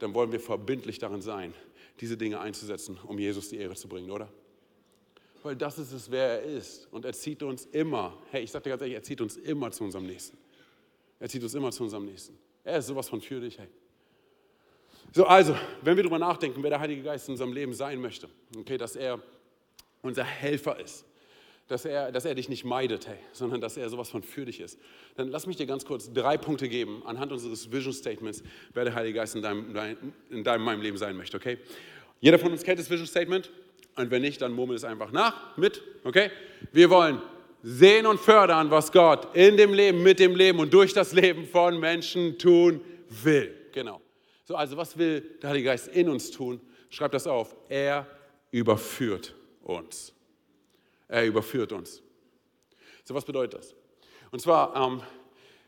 dann 0.00 0.12
wollen 0.14 0.32
wir 0.32 0.40
verbindlich 0.40 0.98
darin 0.98 1.22
sein, 1.22 1.54
diese 2.00 2.16
Dinge 2.16 2.40
einzusetzen, 2.40 2.98
um 3.06 3.20
Jesus 3.20 3.50
die 3.50 3.56
Ehre 3.56 3.76
zu 3.76 3.88
bringen, 3.88 4.10
oder? 4.10 4.28
Weil 5.44 5.54
das 5.54 5.78
ist 5.78 5.92
es, 5.92 6.10
wer 6.10 6.40
er 6.40 6.42
ist. 6.42 6.88
Und 6.90 7.04
er 7.04 7.12
zieht 7.12 7.44
uns 7.44 7.66
immer, 7.66 8.18
hey, 8.32 8.42
ich 8.42 8.50
sage 8.50 8.64
dir 8.64 8.70
ganz 8.70 8.82
ehrlich, 8.82 8.96
er 8.96 9.02
zieht 9.04 9.20
uns 9.20 9.36
immer 9.36 9.70
zu 9.70 9.84
unserem 9.84 10.06
Nächsten. 10.06 10.36
Er 11.20 11.28
zieht 11.28 11.44
uns 11.44 11.54
immer 11.54 11.70
zu 11.70 11.84
unserem 11.84 12.06
Nächsten. 12.06 12.36
Er 12.64 12.78
ist 12.78 12.88
sowas 12.88 13.08
von 13.08 13.20
für 13.20 13.40
dich, 13.40 13.58
hey. 13.58 13.68
So, 15.12 15.24
also, 15.24 15.54
wenn 15.82 15.94
wir 15.96 16.02
darüber 16.02 16.18
nachdenken, 16.18 16.60
wer 16.64 16.70
der 16.70 16.80
Heilige 16.80 17.02
Geist 17.02 17.28
in 17.28 17.34
unserem 17.34 17.52
Leben 17.52 17.72
sein 17.72 18.00
möchte, 18.00 18.28
okay, 18.58 18.76
dass 18.76 18.96
er 18.96 19.22
unser 20.02 20.24
Helfer 20.24 20.80
ist, 20.80 21.04
dass 21.68 21.84
er, 21.84 22.12
dass 22.12 22.24
er 22.24 22.34
dich 22.34 22.48
nicht 22.48 22.64
meidet, 22.64 23.06
hey, 23.06 23.18
sondern 23.32 23.60
dass 23.60 23.76
er 23.76 23.88
sowas 23.88 24.10
von 24.10 24.22
für 24.22 24.44
dich 24.44 24.60
ist, 24.60 24.78
dann 25.16 25.28
lass 25.28 25.46
mich 25.46 25.56
dir 25.56 25.66
ganz 25.66 25.84
kurz 25.84 26.12
drei 26.12 26.36
Punkte 26.36 26.68
geben 26.68 27.02
anhand 27.06 27.32
unseres 27.32 27.72
Vision 27.72 27.92
Statements, 27.92 28.42
wer 28.74 28.84
der 28.84 28.94
Heilige 28.94 29.18
Geist 29.18 29.34
in 29.34 29.42
deinem, 29.42 29.96
in 30.30 30.44
deinem 30.44 30.64
meinem 30.64 30.82
Leben 30.82 30.98
sein 30.98 31.16
möchte, 31.16 31.36
okay? 31.36 31.58
Jeder 32.20 32.38
von 32.38 32.52
uns 32.52 32.62
kennt 32.62 32.78
das 32.78 32.90
Vision 32.90 33.06
Statement 33.06 33.50
und 33.96 34.10
wenn 34.10 34.22
nicht, 34.22 34.42
dann 34.42 34.52
murmel 34.52 34.76
es 34.76 34.84
einfach 34.84 35.10
nach 35.10 35.56
mit, 35.56 35.82
okay? 36.04 36.30
Wir 36.72 36.90
wollen 36.90 37.20
sehen 37.62 38.06
und 38.06 38.20
fördern, 38.20 38.70
was 38.70 38.92
Gott 38.92 39.34
in 39.34 39.56
dem 39.56 39.72
Leben, 39.72 40.02
mit 40.02 40.18
dem 40.18 40.36
Leben 40.36 40.58
und 40.58 40.72
durch 40.72 40.92
das 40.92 41.12
Leben 41.12 41.46
von 41.46 41.80
Menschen 41.80 42.38
tun 42.38 42.82
will. 43.08 43.54
Genau. 43.72 44.02
So, 44.44 44.54
also 44.54 44.76
was 44.76 44.98
will 44.98 45.22
der 45.40 45.50
Heilige 45.50 45.66
Geist 45.66 45.88
in 45.88 46.10
uns 46.10 46.30
tun? 46.30 46.60
Schreib 46.90 47.12
das 47.12 47.26
auf. 47.26 47.56
Er 47.68 48.06
überführt 48.50 49.34
uns. 49.62 50.12
Er 51.08 51.26
überführt 51.26 51.72
uns. 51.72 52.02
So, 53.04 53.14
was 53.14 53.24
bedeutet 53.24 53.60
das? 53.60 53.74
Und 54.30 54.40
zwar 54.40 54.74
ähm, 54.74 55.02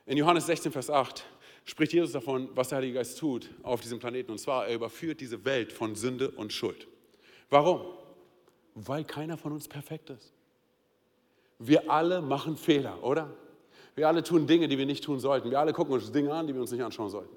in 0.07 0.17
Johannes 0.17 0.47
16, 0.47 0.73
Vers 0.73 0.91
8 0.91 1.25
spricht 1.65 1.93
Jesus 1.93 2.13
davon, 2.13 2.49
was 2.55 2.69
der 2.69 2.79
Heilige 2.79 2.95
Geist 2.95 3.19
tut 3.19 3.51
auf 3.63 3.81
diesem 3.81 3.99
Planeten. 3.99 4.31
Und 4.31 4.39
zwar, 4.39 4.67
er 4.67 4.75
überführt 4.75 5.21
diese 5.21 5.45
Welt 5.45 5.73
von 5.73 5.95
Sünde 5.95 6.31
und 6.31 6.53
Schuld. 6.53 6.87
Warum? 7.51 7.83
Weil 8.75 9.05
keiner 9.05 9.37
von 9.37 9.53
uns 9.53 9.69
perfekt 9.69 10.11
ist. 10.11 10.33
Wir 11.59 11.91
alle 11.91 12.21
machen 12.21 12.57
Fehler, 12.57 13.03
oder? 13.03 13.35
Wir 13.95 14.09
alle 14.09 14.23
tun 14.23 14.47
Dinge, 14.47 14.69
die 14.69 14.77
wir 14.79 14.87
nicht 14.87 15.05
tun 15.05 15.21
sollten. 15.21 15.51
Wir 15.51 15.59
alle 15.59 15.73
gucken 15.73 15.95
uns 15.95 16.13
Dinge 16.13 16.33
an, 16.33 16.47
die 16.47 16.55
wir 16.55 16.61
uns 16.61 16.71
nicht 16.71 16.83
anschauen 16.83 17.11
sollten. 17.11 17.35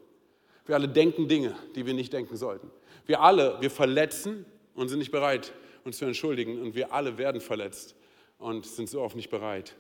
Wir 0.65 0.75
alle 0.75 0.89
denken 0.89 1.27
Dinge, 1.27 1.55
die 1.75 1.85
wir 1.85 1.93
nicht 1.93 2.13
denken 2.13 2.35
sollten. 2.35 2.69
Wir 3.05 3.21
alle, 3.21 3.59
wir 3.62 3.71
verletzen 3.71 4.45
und 4.75 4.89
sind 4.89 4.99
nicht 4.99 5.12
bereit, 5.12 5.53
uns 5.84 5.98
zu 5.98 6.06
entschuldigen. 6.06 6.62
Und 6.62 6.76
wir 6.76 6.94
alle 6.94 7.18
werden 7.18 7.42
verletzt 7.42 7.96
und 8.38 8.65
sind 8.65 8.89
so 8.89 9.02
oft 9.02 9.15
nicht 9.15 9.30
bereit 9.30 9.76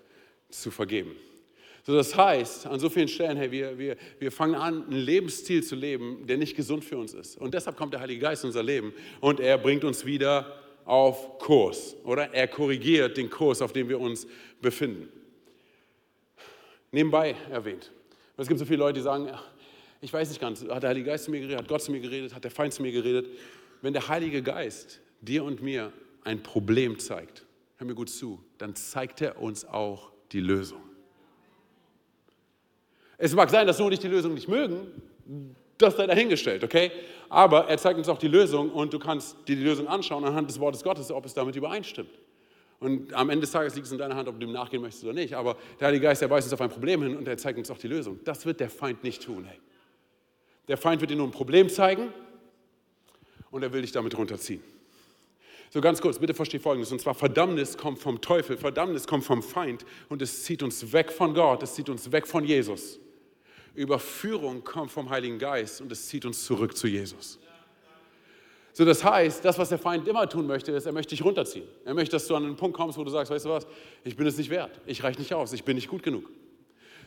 zu 0.49 0.71
vergeben. 0.71 1.15
So, 1.83 1.95
das 1.95 2.15
heißt, 2.15 2.67
an 2.67 2.79
so 2.79 2.89
vielen 2.89 3.07
Stellen, 3.07 3.37
hey, 3.37 3.51
wir, 3.51 3.77
wir, 3.77 3.95
wir 4.19 4.31
fangen 4.31 4.55
an, 4.55 4.83
einen 4.83 4.91
Lebensstil 4.91 5.63
zu 5.63 5.75
leben, 5.75 6.27
der 6.27 6.37
nicht 6.37 6.55
gesund 6.55 6.83
für 6.83 6.97
uns 6.97 7.13
ist. 7.13 7.37
Und 7.37 7.53
deshalb 7.53 7.77
kommt 7.77 7.93
der 7.93 8.01
Heilige 8.01 8.21
Geist 8.21 8.43
in 8.43 8.47
unser 8.49 8.63
Leben 8.63 8.93
und 9.21 9.39
er 9.39 9.57
bringt 9.57 9.83
uns 9.83 10.05
wieder 10.05 10.59
auf 10.85 11.39
Kurs, 11.39 11.95
oder? 12.03 12.33
Er 12.33 12.47
korrigiert 12.47 13.15
den 13.17 13.29
Kurs, 13.29 13.61
auf 13.61 13.73
dem 13.73 13.89
wir 13.89 13.99
uns 13.99 14.27
befinden. 14.61 15.09
Nebenbei 16.91 17.35
erwähnt. 17.49 17.91
Es 18.37 18.47
gibt 18.47 18.59
so 18.59 18.65
viele 18.65 18.79
Leute, 18.79 18.99
die 18.99 19.03
sagen, 19.03 19.29
ich 20.01 20.11
weiß 20.11 20.29
nicht 20.29 20.41
ganz, 20.41 20.65
hat 20.67 20.83
der 20.83 20.89
Heilige 20.89 21.07
Geist 21.07 21.25
zu 21.25 21.31
mir 21.31 21.39
geredet, 21.39 21.59
hat 21.59 21.67
Gott 21.67 21.81
zu 21.81 21.91
mir 21.91 21.99
geredet, 21.99 22.33
hat 22.33 22.43
der 22.43 22.51
Feind 22.51 22.73
zu 22.73 22.81
mir 22.81 22.91
geredet. 22.91 23.27
Wenn 23.81 23.93
der 23.93 24.07
Heilige 24.07 24.41
Geist 24.41 24.99
dir 25.21 25.43
und 25.43 25.61
mir 25.61 25.91
ein 26.23 26.43
Problem 26.43 26.99
zeigt, 26.99 27.45
hör 27.77 27.87
mir 27.87 27.95
gut 27.95 28.09
zu, 28.09 28.43
dann 28.57 28.75
zeigt 28.75 29.21
er 29.21 29.41
uns 29.41 29.65
auch 29.65 30.11
die 30.31 30.39
Lösung. 30.39 30.81
Es 33.17 33.33
mag 33.33 33.49
sein, 33.49 33.67
dass 33.67 33.77
du 33.77 33.85
und 33.85 33.91
ich 33.91 33.99
die 33.99 34.07
Lösung 34.07 34.33
nicht 34.33 34.47
mögen, 34.47 34.87
das 35.77 35.95
sei 35.95 36.07
dahingestellt, 36.07 36.63
okay? 36.63 36.91
Aber 37.29 37.67
er 37.67 37.77
zeigt 37.77 37.97
uns 37.97 38.09
auch 38.09 38.17
die 38.17 38.27
Lösung 38.27 38.71
und 38.71 38.93
du 38.93 38.99
kannst 38.99 39.35
dir 39.47 39.55
die 39.55 39.63
Lösung 39.63 39.87
anschauen 39.87 40.23
anhand 40.23 40.49
des 40.49 40.59
Wortes 40.59 40.83
Gottes, 40.83 41.11
ob 41.11 41.25
es 41.25 41.33
damit 41.33 41.55
übereinstimmt. 41.55 42.09
Und 42.79 43.13
am 43.13 43.29
Ende 43.29 43.41
des 43.41 43.51
Tages 43.51 43.75
liegt 43.75 43.87
es 43.87 43.91
in 43.91 43.97
deiner 43.97 44.15
Hand, 44.15 44.29
ob 44.29 44.35
du 44.35 44.45
dem 44.45 44.53
nachgehen 44.53 44.81
möchtest 44.81 45.03
oder 45.03 45.13
nicht. 45.13 45.33
Aber 45.33 45.57
der 45.79 45.87
Heilige 45.87 46.03
Geist, 46.03 46.21
der 46.21 46.29
weist 46.29 46.47
uns 46.47 46.53
auf 46.53 46.61
ein 46.61 46.69
Problem 46.69 47.03
hin 47.03 47.17
und 47.17 47.27
er 47.27 47.37
zeigt 47.37 47.57
uns 47.57 47.69
auch 47.69 47.77
die 47.77 47.89
Lösung. 47.89 48.19
Das 48.23 48.45
wird 48.45 48.59
der 48.59 48.69
Feind 48.69 49.03
nicht 49.03 49.23
tun, 49.23 49.45
hey. 49.45 49.59
Der 50.69 50.77
Feind 50.77 51.01
wird 51.01 51.11
dir 51.11 51.17
nur 51.17 51.27
ein 51.27 51.31
Problem 51.31 51.67
zeigen 51.67 52.13
und 53.51 53.63
er 53.63 53.73
will 53.73 53.81
dich 53.81 53.91
damit 53.91 54.17
runterziehen. 54.17 54.61
So 55.69 55.81
ganz 55.81 56.01
kurz, 56.01 56.17
bitte 56.17 56.33
versteh 56.33 56.59
Folgendes. 56.59 56.91
Und 56.91 56.99
zwar 56.99 57.13
Verdammnis 57.13 57.77
kommt 57.77 57.99
vom 57.99 58.21
Teufel, 58.21 58.57
Verdammnis 58.57 59.05
kommt 59.05 59.23
vom 59.23 59.43
Feind 59.43 59.85
und 60.09 60.21
es 60.21 60.43
zieht 60.43 60.63
uns 60.63 60.91
weg 60.91 61.11
von 61.11 61.33
Gott, 61.33 61.61
es 61.61 61.75
zieht 61.75 61.89
uns 61.89 62.11
weg 62.11 62.27
von 62.27 62.43
Jesus. 62.43 62.99
Überführung 63.75 64.63
kommt 64.63 64.91
vom 64.91 65.09
Heiligen 65.09 65.37
Geist 65.37 65.81
und 65.81 65.91
es 65.91 66.07
zieht 66.07 66.25
uns 66.25 66.43
zurück 66.43 66.75
zu 66.75 66.87
Jesus. 66.87 67.39
So, 68.73 68.85
das 68.85 69.03
heißt, 69.03 69.43
das, 69.45 69.57
was 69.59 69.69
der 69.69 69.77
Feind 69.77 70.07
immer 70.07 70.27
tun 70.27 70.47
möchte, 70.47 70.71
ist, 70.71 70.85
er 70.85 70.91
möchte 70.91 71.15
dich 71.15 71.23
runterziehen. 71.23 71.67
Er 71.85 71.93
möchte, 71.93 72.15
dass 72.15 72.27
du 72.27 72.35
an 72.35 72.45
einen 72.45 72.55
Punkt 72.55 72.75
kommst, 72.75 72.97
wo 72.97 73.03
du 73.03 73.11
sagst, 73.11 73.31
weißt 73.31 73.45
du 73.45 73.49
was, 73.49 73.67
ich 74.03 74.15
bin 74.15 74.25
es 74.25 74.37
nicht 74.37 74.49
wert, 74.49 74.79
ich 74.85 75.03
reiche 75.03 75.19
nicht 75.19 75.33
aus, 75.33 75.53
ich 75.53 75.63
bin 75.63 75.75
nicht 75.75 75.89
gut 75.89 76.01
genug 76.01 76.29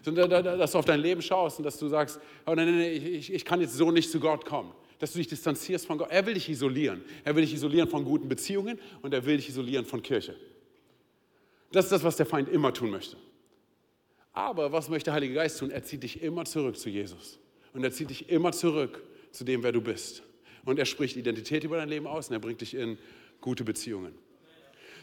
sondern 0.02 0.44
dass 0.58 0.72
du 0.72 0.78
auf 0.78 0.84
dein 0.84 1.00
Leben 1.00 1.22
schaust 1.22 1.58
und 1.58 1.64
dass 1.64 1.78
du 1.78 1.88
sagst, 1.88 2.20
oh 2.46 2.54
nein, 2.54 2.66
nein, 2.66 2.78
nein, 2.78 2.92
ich, 2.92 3.32
ich 3.32 3.44
kann 3.44 3.60
jetzt 3.60 3.74
so 3.74 3.90
nicht 3.90 4.10
zu 4.10 4.20
Gott 4.20 4.44
kommen. 4.44 4.72
Dass 5.02 5.10
du 5.10 5.18
dich 5.18 5.26
distanzierst 5.26 5.84
von 5.84 5.98
Gott. 5.98 6.12
Er 6.12 6.24
will 6.26 6.34
dich 6.34 6.48
isolieren. 6.48 7.02
Er 7.24 7.34
will 7.34 7.42
dich 7.42 7.52
isolieren 7.52 7.88
von 7.88 8.04
guten 8.04 8.28
Beziehungen 8.28 8.78
und 9.02 9.12
er 9.12 9.26
will 9.26 9.36
dich 9.36 9.48
isolieren 9.48 9.84
von 9.84 10.00
Kirche. 10.00 10.36
Das 11.72 11.86
ist 11.86 11.90
das, 11.90 12.04
was 12.04 12.14
der 12.14 12.24
Feind 12.24 12.48
immer 12.48 12.72
tun 12.72 12.90
möchte. 12.90 13.16
Aber 14.32 14.70
was 14.70 14.88
möchte 14.88 15.06
der 15.06 15.14
Heilige 15.14 15.34
Geist 15.34 15.58
tun? 15.58 15.72
Er 15.72 15.82
zieht 15.82 16.04
dich 16.04 16.22
immer 16.22 16.44
zurück 16.44 16.76
zu 16.76 16.88
Jesus. 16.88 17.40
Und 17.72 17.82
er 17.82 17.90
zieht 17.90 18.10
dich 18.10 18.28
immer 18.30 18.52
zurück 18.52 19.02
zu 19.32 19.42
dem, 19.42 19.64
wer 19.64 19.72
du 19.72 19.80
bist. 19.80 20.22
Und 20.64 20.78
er 20.78 20.84
spricht 20.86 21.16
Identität 21.16 21.64
über 21.64 21.78
dein 21.78 21.88
Leben 21.88 22.06
aus 22.06 22.28
und 22.28 22.34
er 22.34 22.38
bringt 22.38 22.60
dich 22.60 22.74
in 22.74 22.96
gute 23.40 23.64
Beziehungen. 23.64 24.14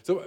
So, 0.02 0.24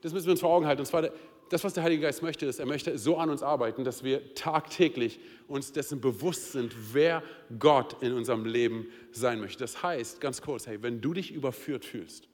das 0.00 0.14
müssen 0.14 0.24
wir 0.24 0.32
uns 0.32 0.40
vor 0.40 0.48
Augen 0.48 0.64
halten. 0.64 0.80
Und 0.80 0.86
zwar, 0.86 1.10
das, 1.52 1.64
was 1.64 1.74
der 1.74 1.82
Heilige 1.82 2.02
Geist 2.02 2.22
möchte, 2.22 2.46
ist, 2.46 2.58
er 2.60 2.66
möchte 2.66 2.96
so 2.96 3.18
an 3.18 3.28
uns 3.28 3.42
arbeiten, 3.42 3.84
dass 3.84 4.02
wir 4.02 4.34
tagtäglich 4.34 5.20
uns 5.48 5.70
dessen 5.70 6.00
bewusst 6.00 6.52
sind, 6.52 6.74
wer 6.94 7.22
Gott 7.58 8.02
in 8.02 8.14
unserem 8.14 8.46
Leben 8.46 8.86
sein 9.12 9.38
möchte. 9.38 9.58
Das 9.58 9.82
heißt, 9.82 10.18
ganz 10.20 10.40
kurz, 10.40 10.66
hey, 10.66 10.82
wenn 10.82 11.02
du 11.02 11.12
dich 11.12 11.30
überführt 11.30 11.84
fühlst, 11.84 12.26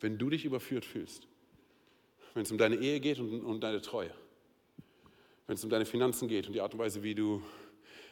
wenn 0.00 0.18
du 0.18 0.28
dich 0.28 0.44
überführt 0.44 0.84
fühlst, 0.84 1.26
wenn 2.34 2.42
es 2.42 2.52
um 2.52 2.58
deine 2.58 2.76
Ehe 2.76 3.00
geht 3.00 3.18
und 3.18 3.42
um 3.42 3.60
deine 3.60 3.80
Treue, 3.80 4.10
wenn 5.46 5.54
es 5.54 5.64
um 5.64 5.70
deine 5.70 5.86
Finanzen 5.86 6.28
geht 6.28 6.46
und 6.46 6.52
die 6.52 6.60
Art 6.60 6.74
und 6.74 6.80
Weise, 6.80 7.02
wie 7.02 7.14
du 7.14 7.42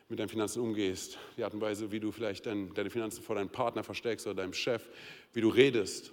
mit 0.09 0.19
deinen 0.19 0.31
Finanzen 0.31 0.63
umgehst, 0.63 1.19
die 1.37 1.45
Art 1.45 1.53
und 1.53 1.61
Weise, 1.61 1.93
wie 1.93 2.01
du 2.01 2.11
vielleicht 2.11 2.47
dein, 2.47 2.73
deine 2.73 2.89
Finanzen 2.89 3.23
vor 3.23 3.37
deinem 3.37 3.51
Partner 3.51 3.85
versteckst 3.85 4.27
oder 4.27 4.37
deinem 4.37 4.55
Chef, 4.55 4.89
wie 5.35 5.43
du 5.43 5.51
redest, 5.51 6.13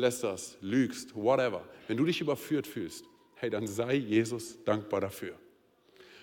lästerst, 0.00 0.58
lügst, 0.60 1.14
whatever. 1.14 1.62
Wenn 1.86 1.96
du 1.96 2.04
dich 2.04 2.20
überführt 2.20 2.66
fühlst, 2.66 3.04
hey, 3.36 3.50
dann 3.50 3.66
sei 3.66 3.94
Jesus 3.94 4.62
dankbar 4.64 5.00
dafür. 5.00 5.34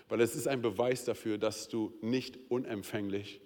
Weil 0.09 0.21
es 0.21 0.35
ist 0.35 0.47
ein 0.47 0.61
Beweis 0.61 1.05
dafür, 1.05 1.37
dass 1.37 1.67
du 1.67 1.93
nicht 2.01 2.37
unempfänglich, 2.49 3.41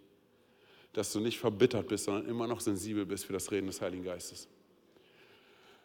dass 0.94 1.12
du 1.14 1.20
nicht 1.20 1.40
verbittert 1.40 1.88
bist, 1.88 2.06
sondern 2.06 2.28
immer 2.28 2.48
noch 2.48 2.60
sensibel 2.60 3.06
bist 3.06 3.26
für 3.26 3.34
das 3.34 3.52
Reden 3.52 3.68
des 3.68 3.82
Heiligen 3.82 4.04
Geistes. 4.04 4.48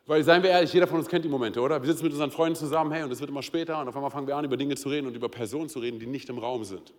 Weil, 0.06 0.22
seien 0.22 0.42
wir 0.42 0.50
ehrlich, 0.50 0.72
jeder 0.72 0.86
von 0.86 0.98
uns 0.98 1.08
kennt 1.08 1.24
die 1.24 1.28
Momente, 1.28 1.60
oder? 1.60 1.82
Wir 1.82 1.88
sitzen 1.88 2.04
mit 2.04 2.12
unseren 2.12 2.30
Freunden 2.30 2.56
zusammen, 2.56 2.92
hey, 2.92 3.02
und 3.02 3.10
es 3.10 3.18
wird 3.18 3.30
immer 3.30 3.42
später, 3.42 3.80
und 3.80 3.88
auf 3.88 3.96
einmal 3.96 4.10
fangen 4.10 4.26
wir 4.26 4.36
an, 4.36 4.44
über 4.44 4.56
Dinge 4.56 4.76
zu 4.76 4.88
reden 4.88 5.06
und 5.06 5.16
über 5.16 5.28
Personen 5.28 5.68
zu 5.68 5.80
reden, 5.80 5.98
die 5.98 6.06
nicht 6.06 6.28
im 6.28 6.38
Raum 6.38 6.64
sind. 6.64 6.92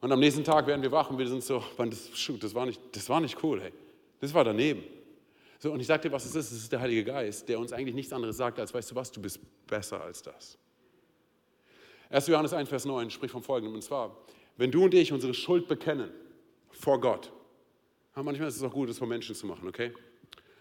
Und 0.00 0.12
am 0.12 0.20
nächsten 0.20 0.44
Tag 0.44 0.66
werden 0.66 0.82
wir 0.82 0.92
wach 0.92 1.10
und 1.10 1.18
wir 1.18 1.28
sind 1.28 1.42
so, 1.42 1.62
das, 1.76 2.10
das, 2.40 2.54
war 2.54 2.66
nicht, 2.66 2.80
das 2.92 3.08
war 3.08 3.20
nicht 3.20 3.42
cool, 3.42 3.60
hey. 3.60 3.72
Das 4.20 4.32
war 4.32 4.44
daneben. 4.44 4.82
So, 5.58 5.72
und 5.72 5.80
ich 5.80 5.86
dir, 5.86 6.12
was 6.12 6.24
es 6.24 6.34
ist. 6.34 6.52
Es 6.52 6.58
ist 6.58 6.72
der 6.72 6.80
Heilige 6.80 7.04
Geist, 7.04 7.48
der 7.48 7.58
uns 7.58 7.72
eigentlich 7.72 7.94
nichts 7.94 8.12
anderes 8.12 8.36
sagt, 8.36 8.58
als, 8.58 8.74
weißt 8.74 8.90
du 8.90 8.94
was, 8.94 9.10
du 9.10 9.20
bist 9.20 9.40
besser 9.66 10.00
als 10.02 10.22
das. 10.22 10.58
1. 12.10 12.26
Johannes 12.28 12.52
1, 12.52 12.68
Vers 12.68 12.84
9 12.84 13.10
spricht 13.10 13.32
vom 13.32 13.42
Folgenden, 13.42 13.74
und 13.74 13.82
zwar, 13.82 14.16
wenn 14.56 14.70
du 14.70 14.84
und 14.84 14.94
ich 14.94 15.12
unsere 15.12 15.34
Schuld 15.34 15.66
bekennen 15.66 16.10
vor 16.70 17.00
Gott, 17.00 17.32
manchmal 18.14 18.48
ist 18.48 18.56
es 18.56 18.62
auch 18.62 18.72
gut, 18.72 18.88
das 18.88 18.98
vor 18.98 19.08
Menschen 19.08 19.34
zu 19.34 19.46
machen, 19.46 19.66
okay? 19.68 19.92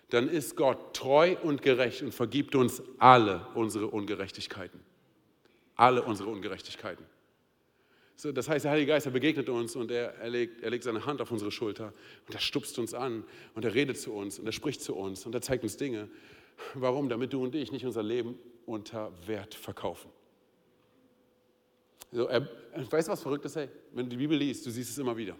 Dann 0.09 0.27
ist 0.29 0.55
Gott 0.55 0.95
treu 0.95 1.35
und 1.41 1.61
gerecht 1.61 2.01
und 2.01 2.13
vergibt 2.13 2.55
uns 2.55 2.81
alle 2.99 3.47
unsere 3.55 3.87
Ungerechtigkeiten. 3.87 4.79
Alle 5.75 6.03
unsere 6.03 6.29
Ungerechtigkeiten. 6.29 7.05
So, 8.17 8.31
das 8.31 8.47
heißt, 8.47 8.63
der 8.63 8.71
Heilige 8.71 8.91
Geist, 8.91 9.05
er 9.05 9.11
begegnet 9.11 9.49
uns 9.49 9.75
und 9.75 9.91
er, 9.91 10.15
er, 10.15 10.29
legt, 10.29 10.61
er 10.61 10.69
legt 10.69 10.85
seine 10.85 11.05
Hand 11.05 11.21
auf 11.21 11.31
unsere 11.31 11.51
Schulter 11.51 11.93
und 12.27 12.33
er 12.33 12.39
stupst 12.39 12.79
uns 12.79 12.93
an 12.93 13.25
und 13.55 13.65
er 13.65 13.73
redet 13.73 13.99
zu 13.99 14.13
uns 14.13 14.39
und 14.39 14.45
er 14.45 14.53
spricht 14.53 14.81
zu 14.81 14.95
uns 14.95 15.25
und 15.25 15.35
er 15.35 15.41
zeigt 15.41 15.63
uns 15.63 15.75
Dinge. 15.75 16.07
Warum? 16.73 17.09
Damit 17.09 17.33
du 17.33 17.43
und 17.43 17.53
ich 17.55 17.73
nicht 17.73 17.85
unser 17.85 18.03
Leben 18.03 18.39
unter 18.65 19.11
Wert 19.27 19.53
verkaufen. 19.53 20.09
So, 22.11 22.27
er, 22.27 22.47
weißt 22.89 23.09
du, 23.09 23.11
was 23.11 23.21
verrückt 23.21 23.43
ist? 23.43 23.57
Hey, 23.57 23.67
wenn 23.91 24.05
du 24.05 24.11
die 24.11 24.17
Bibel 24.17 24.37
liest, 24.37 24.65
du 24.65 24.71
siehst 24.71 24.91
es 24.91 24.97
immer 24.97 25.17
wieder, 25.17 25.35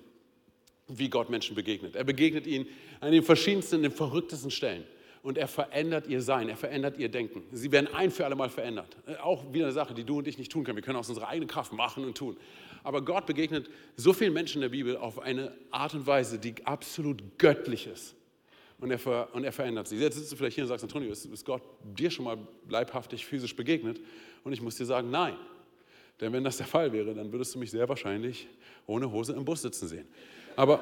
wie 0.88 1.10
Gott 1.10 1.30
Menschen 1.30 1.56
begegnet. 1.56 1.96
Er 1.96 2.04
begegnet 2.04 2.46
ihnen 2.46 2.68
an 3.00 3.14
den 3.14 3.24
verschiedensten, 3.24 3.82
den 3.84 3.92
verrücktesten 3.92 4.52
Stellen. 4.52 4.84
Und 5.26 5.40
er 5.40 5.48
verändert 5.48 6.06
ihr 6.06 6.22
Sein, 6.22 6.50
er 6.50 6.56
verändert 6.56 7.00
ihr 7.00 7.10
Denken. 7.10 7.42
Sie 7.52 7.72
werden 7.72 7.92
ein 7.92 8.12
für 8.12 8.26
alle 8.26 8.36
Mal 8.36 8.52
verändert. 8.52 8.96
Äh, 9.08 9.16
auch 9.16 9.52
wieder 9.52 9.66
eine 9.66 9.74
Sache, 9.74 9.96
die 9.96 10.04
du 10.04 10.20
und 10.20 10.28
ich 10.28 10.38
nicht 10.38 10.52
tun 10.52 10.64
können. 10.64 10.76
Wir 10.76 10.84
können 10.84 11.00
aus 11.00 11.10
unserer 11.10 11.30
eigenen 11.30 11.50
Kraft 11.50 11.74
machen 11.74 12.06
und 12.06 12.16
tun. 12.16 12.38
Aber 12.84 13.04
Gott 13.04 13.26
begegnet 13.26 13.68
so 13.96 14.14
vielen 14.14 14.34
Menschen 14.34 14.58
in 14.58 14.62
der 14.62 14.70
Bibel 14.70 14.96
auf 14.96 15.18
eine 15.18 15.52
Art 15.72 15.96
und 15.96 16.06
Weise, 16.06 16.38
die 16.38 16.54
absolut 16.64 17.24
göttlich 17.40 17.88
ist. 17.88 18.14
Und 18.78 18.92
er, 18.92 19.00
ver, 19.00 19.30
und 19.34 19.44
er 19.44 19.52
verändert 19.52 19.88
sie. 19.88 19.98
Jetzt 19.98 20.16
sitzt 20.16 20.32
du 20.32 20.36
vielleicht 20.36 20.54
hier 20.54 20.66
und 20.66 20.68
sagst, 20.68 20.84
Antonio, 20.84 21.12
ist, 21.12 21.26
ist 21.26 21.44
Gott 21.44 21.64
dir 21.84 22.12
schon 22.12 22.26
mal 22.26 22.38
leibhaftig, 22.70 23.26
physisch 23.26 23.56
begegnet? 23.56 24.00
Und 24.44 24.54
ich 24.54 24.62
muss 24.62 24.76
dir 24.76 24.86
sagen, 24.86 25.10
nein. 25.10 25.34
Denn 26.22 26.34
wenn 26.34 26.44
das 26.44 26.58
der 26.58 26.68
Fall 26.68 26.94
wäre, 26.94 27.16
dann 27.16 27.32
würdest 27.32 27.56
du 27.56 27.58
mich 27.58 27.72
sehr 27.72 27.90
wahrscheinlich 27.90 28.48
ohne 28.86 29.12
Hose 29.12 29.34
im 29.34 29.44
Bus 29.44 29.64
sitzen 29.64 29.88
sehen. 29.88 30.08
Aber, 30.56 30.82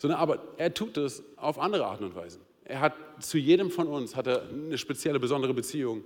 sondern, 0.00 0.18
aber 0.18 0.42
er 0.56 0.72
tut 0.72 0.96
es 0.96 1.22
auf 1.36 1.58
andere 1.58 1.84
Arten 1.84 2.04
und 2.04 2.14
Weisen. 2.14 2.40
Er 2.64 2.80
hat 2.80 2.94
zu 3.20 3.36
jedem 3.36 3.70
von 3.70 3.86
uns 3.86 4.16
hat 4.16 4.26
er 4.26 4.48
eine 4.48 4.78
spezielle, 4.78 5.20
besondere 5.20 5.52
Beziehung 5.52 6.04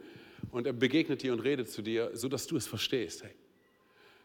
und 0.51 0.67
er 0.67 0.73
begegnet 0.73 1.23
dir 1.23 1.33
und 1.33 1.41
redet 1.41 1.71
zu 1.71 1.81
dir, 1.81 2.11
sodass 2.13 2.47
du 2.49 2.57
es 2.57 2.67
verstehst. 2.67 3.23
Hey. 3.23 3.31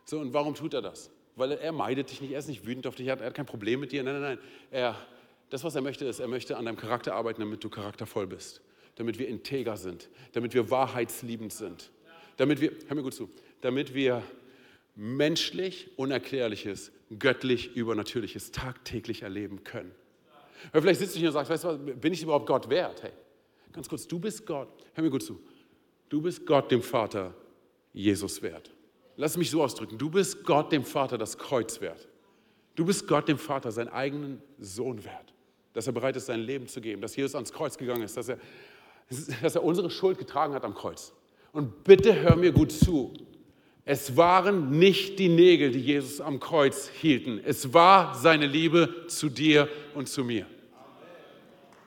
So, 0.05 0.20
und 0.20 0.34
warum 0.34 0.55
tut 0.55 0.74
er 0.74 0.82
das? 0.82 1.11
Weil 1.36 1.51
er, 1.51 1.72
meidet 1.72 2.09
dich 2.09 2.20
nicht, 2.20 2.32
er 2.32 2.39
ist 2.39 2.47
nicht 2.47 2.65
wütend 2.65 2.88
auf 2.88 2.95
dich, 2.95 3.07
er 3.07 3.13
hat, 3.13 3.22
er 3.22 3.28
hat 3.28 3.36
kein 3.36 3.45
Problem 3.45 3.80
mit 3.80 3.91
dir. 3.91 4.01
Nein, 4.01 4.13
nein, 4.15 4.24
nein. 4.24 4.39
Er, 4.72 4.95
das, 5.51 5.63
was 5.63 5.76
er 5.76 5.82
möchte, 5.82 6.05
ist, 6.05 6.20
er 6.20 6.28
möchte 6.28 6.57
an 6.57 6.65
deinem 6.65 6.78
Charakter 6.78 7.13
arbeiten, 7.13 7.39
damit 7.39 7.63
du 7.63 7.70
charaktervoll 7.70 8.26
bist, 8.26 8.61
damit 8.95 9.20
wir 9.20 9.28
integer 9.28 9.78
sind, 9.78 10.09
damit 10.34 10.55
wir 10.55 10.72
wahrheitsliebend 10.72 11.53
sind, 11.53 11.91
damit 12.38 12.59
wir, 12.59 12.72
hör 12.88 12.95
mir 12.95 13.03
gut 13.03 13.13
zu, 13.13 13.30
damit 13.61 13.93
wir 13.93 14.24
menschlich 14.95 15.91
Unerklärliches, 15.95 16.91
göttlich 17.18 17.76
Übernatürliches 17.76 18.51
tagtäglich 18.51 19.24
erleben 19.24 19.64
können. 19.64 19.91
Weil 20.72 20.82
vielleicht 20.82 20.99
sitzt 20.99 21.16
du 21.16 21.20
hier 21.20 21.30
und 21.30 21.34
sagst, 21.34 21.49
weißt 21.49 21.64
du 21.64 21.68
was, 21.70 21.99
bin 21.99 22.14
ich 22.14 22.22
überhaupt 22.22 22.45
Gott 22.45 22.70
wert? 22.70 23.01
Hey, 23.01 23.12
ganz 23.72 23.88
kurz, 23.88 24.07
du 24.07 24.20
bist 24.20 24.45
Gott, 24.45 24.68
hör 24.93 25.03
mir 25.03 25.10
gut 25.10 25.24
zu, 25.24 25.39
du 26.10 26.22
bist 26.22 26.45
Gott, 26.45 26.70
dem 26.72 26.82
Vater, 26.82 27.34
Jesus 27.93 28.41
wert. 28.41 28.72
Lass 29.16 29.38
mich 29.38 29.49
so 29.49 29.64
ausdrücken, 29.64 29.97
du 29.97 30.10
bist 30.10 30.43
Gott, 30.43 30.72
dem 30.72 30.84
Vater, 30.84 31.18
das 31.18 31.38
Kreuz 31.38 31.82
wert. 31.82 32.07
Du 32.76 32.86
bist 32.86 33.07
Gott, 33.07 33.28
dem 33.28 33.38
Vater, 33.38 33.72
seinen 33.72 33.89
eigenen 33.89 34.41
Sohn 34.57 35.03
wert. 35.03 35.34
Dass 35.74 35.88
er 35.88 35.93
bereit 35.93 36.16
ist, 36.16 36.28
sein 36.28 36.39
Leben 36.39 36.68
zu 36.68 36.80
geben, 36.80 37.01
dass 37.01 37.16
Jesus 37.16 37.36
ans 37.36 37.51
Kreuz 37.51 37.78
gegangen 37.78 38.03
ist, 38.03 38.16
dass 38.16 38.30
er, 38.30 38.38
dass 39.41 39.55
er 39.55 39.64
unsere 39.64 39.89
Schuld 39.89 40.18
getragen 40.18 40.53
hat 40.53 40.64
am 40.64 40.74
Kreuz. 40.74 41.14
Und 41.51 41.84
bitte 41.84 42.16
hör 42.22 42.36
mir 42.36 42.51
gut 42.51 42.72
zu. 42.72 43.14
Es 43.92 44.16
waren 44.16 44.70
nicht 44.78 45.18
die 45.18 45.30
Nägel, 45.30 45.72
die 45.72 45.82
Jesus 45.82 46.22
am 46.22 46.40
Kreuz 46.40 46.92
hielten. 47.02 47.42
Es 47.44 47.74
war 47.74 48.14
seine 48.14 48.46
Liebe 48.46 49.08
zu 49.08 49.30
dir 49.30 49.68
und 49.96 50.08
zu 50.08 50.24
mir. 50.24 50.46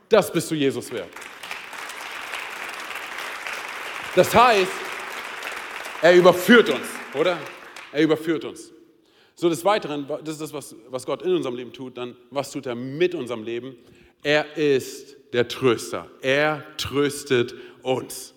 Das 0.08 0.32
bist 0.32 0.50
du 0.50 0.56
Jesus 0.56 0.90
wert. 0.90 1.10
Das 4.16 4.34
heißt, 4.34 4.72
er 6.02 6.16
überführt 6.16 6.70
uns, 6.70 6.88
oder? 7.14 7.38
Er 7.92 8.02
überführt 8.02 8.44
uns. 8.46 8.72
So 9.36 9.48
des 9.48 9.64
Weiteren, 9.64 10.04
das 10.08 10.30
ist 10.30 10.40
das, 10.40 10.52
was, 10.52 10.74
was 10.88 11.06
Gott 11.06 11.22
in 11.22 11.32
unserem 11.32 11.54
Leben 11.54 11.72
tut, 11.72 11.96
dann 11.96 12.16
was 12.30 12.50
tut 12.50 12.66
er 12.66 12.74
mit 12.74 13.14
unserem 13.14 13.44
Leben? 13.44 13.76
Er 14.24 14.56
ist 14.56 15.18
der 15.32 15.46
Tröster. 15.46 16.10
Er 16.20 16.64
tröstet 16.78 17.54
uns. 17.82 18.34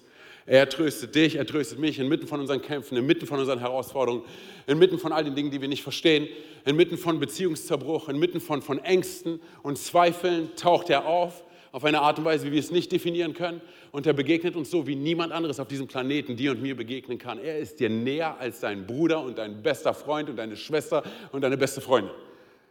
Er 0.47 0.69
tröstet 0.69 1.15
dich, 1.15 1.35
er 1.35 1.45
tröstet 1.45 1.79
mich 1.79 1.97
inmitten 1.97 2.27
von 2.27 2.39
unseren 2.39 2.61
Kämpfen, 2.61 2.97
inmitten 2.97 3.25
von 3.25 3.39
unseren 3.39 3.59
Herausforderungen, 3.59 4.23
inmitten 4.67 4.99
von 4.99 5.11
all 5.11 5.23
den 5.23 5.33
Dingen, 5.33 5.49
die 5.49 5.59
wir 5.59 5.67
nicht 5.67 5.81
verstehen, 5.81 6.27
inmitten 6.65 6.99
von 6.99 7.19
Beziehungszerbruch, 7.19 8.09
inmitten 8.09 8.39
von, 8.39 8.61
von 8.61 8.77
Ängsten 8.77 9.39
und 9.63 9.79
Zweifeln 9.79 10.55
taucht 10.55 10.91
er 10.91 11.07
auf, 11.07 11.43
auf 11.71 11.83
eine 11.83 11.99
Art 12.01 12.19
und 12.19 12.25
Weise, 12.25 12.45
wie 12.45 12.51
wir 12.51 12.59
es 12.59 12.69
nicht 12.69 12.91
definieren 12.91 13.33
können. 13.33 13.59
Und 13.91 14.05
er 14.05 14.13
begegnet 14.13 14.55
uns 14.55 14.69
so, 14.69 14.85
wie 14.85 14.95
niemand 14.95 15.31
anderes 15.31 15.59
auf 15.59 15.67
diesem 15.67 15.87
Planeten 15.87 16.35
dir 16.35 16.51
und 16.51 16.61
mir 16.61 16.75
begegnen 16.75 17.17
kann. 17.17 17.39
Er 17.39 17.57
ist 17.57 17.79
dir 17.79 17.89
näher 17.89 18.37
als 18.39 18.59
dein 18.59 18.85
Bruder 18.85 19.21
und 19.21 19.39
dein 19.39 19.63
bester 19.63 19.95
Freund 19.95 20.29
und 20.29 20.35
deine 20.35 20.55
Schwester 20.55 21.03
und 21.31 21.41
deine 21.41 21.57
beste 21.57 21.81
Freundin. 21.81 22.11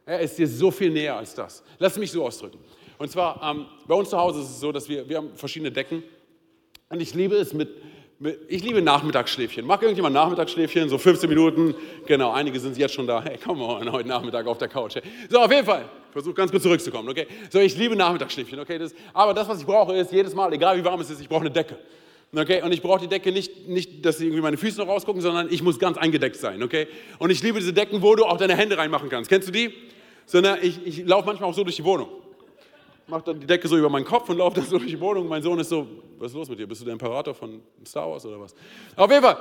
Er 0.07 0.21
ist 0.21 0.39
dir 0.39 0.47
so 0.47 0.71
viel 0.71 0.91
näher 0.91 1.17
als 1.17 1.35
das. 1.35 1.65
Lass 1.79 1.99
mich 1.99 2.13
so 2.13 2.25
ausdrücken. 2.25 2.59
Und 2.99 3.11
zwar, 3.11 3.43
ähm, 3.43 3.67
bei 3.89 3.95
uns 3.95 4.11
zu 4.11 4.17
Hause 4.17 4.41
ist 4.41 4.51
es 4.51 4.61
so, 4.61 4.71
dass 4.71 4.89
wir, 4.89 5.09
wir 5.09 5.17
haben 5.17 5.35
verschiedene 5.35 5.73
Decken 5.73 6.05
und 6.95 7.01
ich 7.01 7.13
liebe 7.13 7.35
es 7.35 7.53
mit, 7.53 7.71
mit 8.21 8.39
ich 8.47 8.63
liebe 8.63 8.81
Nachmittagsschläfchen. 8.81 9.67
Mag 9.67 9.83
irgendjemand 9.83 10.15
Nachmittagsschläfchen? 10.15 10.89
So 10.89 10.97
15 10.97 11.29
Minuten? 11.29 11.75
Genau, 12.07 12.31
einige 12.31 12.61
sind 12.61 12.79
jetzt 12.79 12.95
schon 12.95 13.09
da. 13.09 13.21
Hey, 13.21 13.37
komm 13.45 13.59
mal 13.59 13.91
heute 13.91 14.09
Nachmittag 14.09 14.47
auf 14.47 14.59
der 14.59 14.69
Couch. 14.69 14.95
So, 15.29 15.41
auf 15.41 15.51
jeden 15.51 15.67
Fall. 15.67 15.87
Versuch 16.13 16.33
ganz 16.33 16.53
kurz 16.53 16.63
zurückzukommen, 16.63 17.09
okay? 17.09 17.27
So, 17.51 17.59
ich 17.59 17.77
liebe 17.77 17.97
Nachmittagsschläfchen, 17.97 18.61
okay? 18.61 18.79
Das, 18.79 18.95
aber 19.13 19.35
das, 19.35 19.49
was 19.49 19.59
ich 19.59 19.67
brauche, 19.67 19.93
ist 19.97 20.13
jedes 20.13 20.37
Mal, 20.37 20.53
egal 20.53 20.79
wie 20.79 20.85
warm 20.85 21.01
es 21.01 21.11
ist, 21.11 21.21
ich 21.21 21.29
brauche 21.29 21.41
eine 21.41 21.51
Decke. 21.51 21.77
Okay, 22.33 22.63
und 22.63 22.73
ich 22.73 22.81
brauche 22.81 23.01
die 23.01 23.09
Decke 23.09 23.33
nicht, 23.33 23.69
nicht, 23.69 24.07
dass 24.07 24.21
irgendwie 24.21 24.41
meine 24.41 24.57
Füße 24.57 24.79
noch 24.79 24.87
rausgucken, 24.87 25.21
sondern 25.21 25.53
ich 25.53 25.65
muss 25.65 25.81
ganz 25.81 25.99
eingedeckt 25.99 26.37
sein, 26.37 26.63
okay? 26.63 26.87
Und 27.19 27.31
ich 27.31 27.43
liebe 27.43 27.59
diese 27.59 27.73
Decken, 27.73 28.03
wo 28.03 28.15
du 28.15 28.25
auch 28.25 28.37
deine 28.37 28.57
Hände 28.57 28.79
reinmachen 28.79 29.09
kannst. 29.09 29.29
Kennst 29.29 29.49
du 29.49 29.53
die? 29.53 29.75
Sondern 30.27 30.59
ich, 30.63 30.79
ich 30.87 31.05
laufe 31.05 31.27
manchmal 31.27 31.51
auch 31.51 31.55
so 31.55 31.65
durch 31.65 31.77
die 31.77 31.85
Wohnung 31.85 32.09
mache 33.07 33.23
dann 33.25 33.41
die 33.41 33.47
Decke 33.47 33.69
so 33.69 33.77
über 33.77 33.89
meinen 33.89 34.05
Kopf 34.05 34.29
und 34.29 34.39
laufe 34.39 34.57
dann 34.57 34.67
so 34.67 34.79
durch 34.79 34.91
die 34.91 35.01
Wohnung. 35.01 35.29
Mein 35.29 35.43
Sohn 35.43 35.59
ist 35.59 35.69
so, 35.69 35.87
was 36.19 36.31
ist 36.31 36.37
los 36.37 36.49
mit 36.49 36.59
dir? 36.59 36.67
Bist 36.67 36.81
du 36.81 36.85
der 36.85 36.93
Imperator 36.93 37.35
von 37.35 37.61
Star 37.85 38.11
Wars 38.11 38.25
oder 38.25 38.41
was? 38.41 38.55
Auf 38.97 39.11
jeden 39.11 39.23
Fall. 39.23 39.37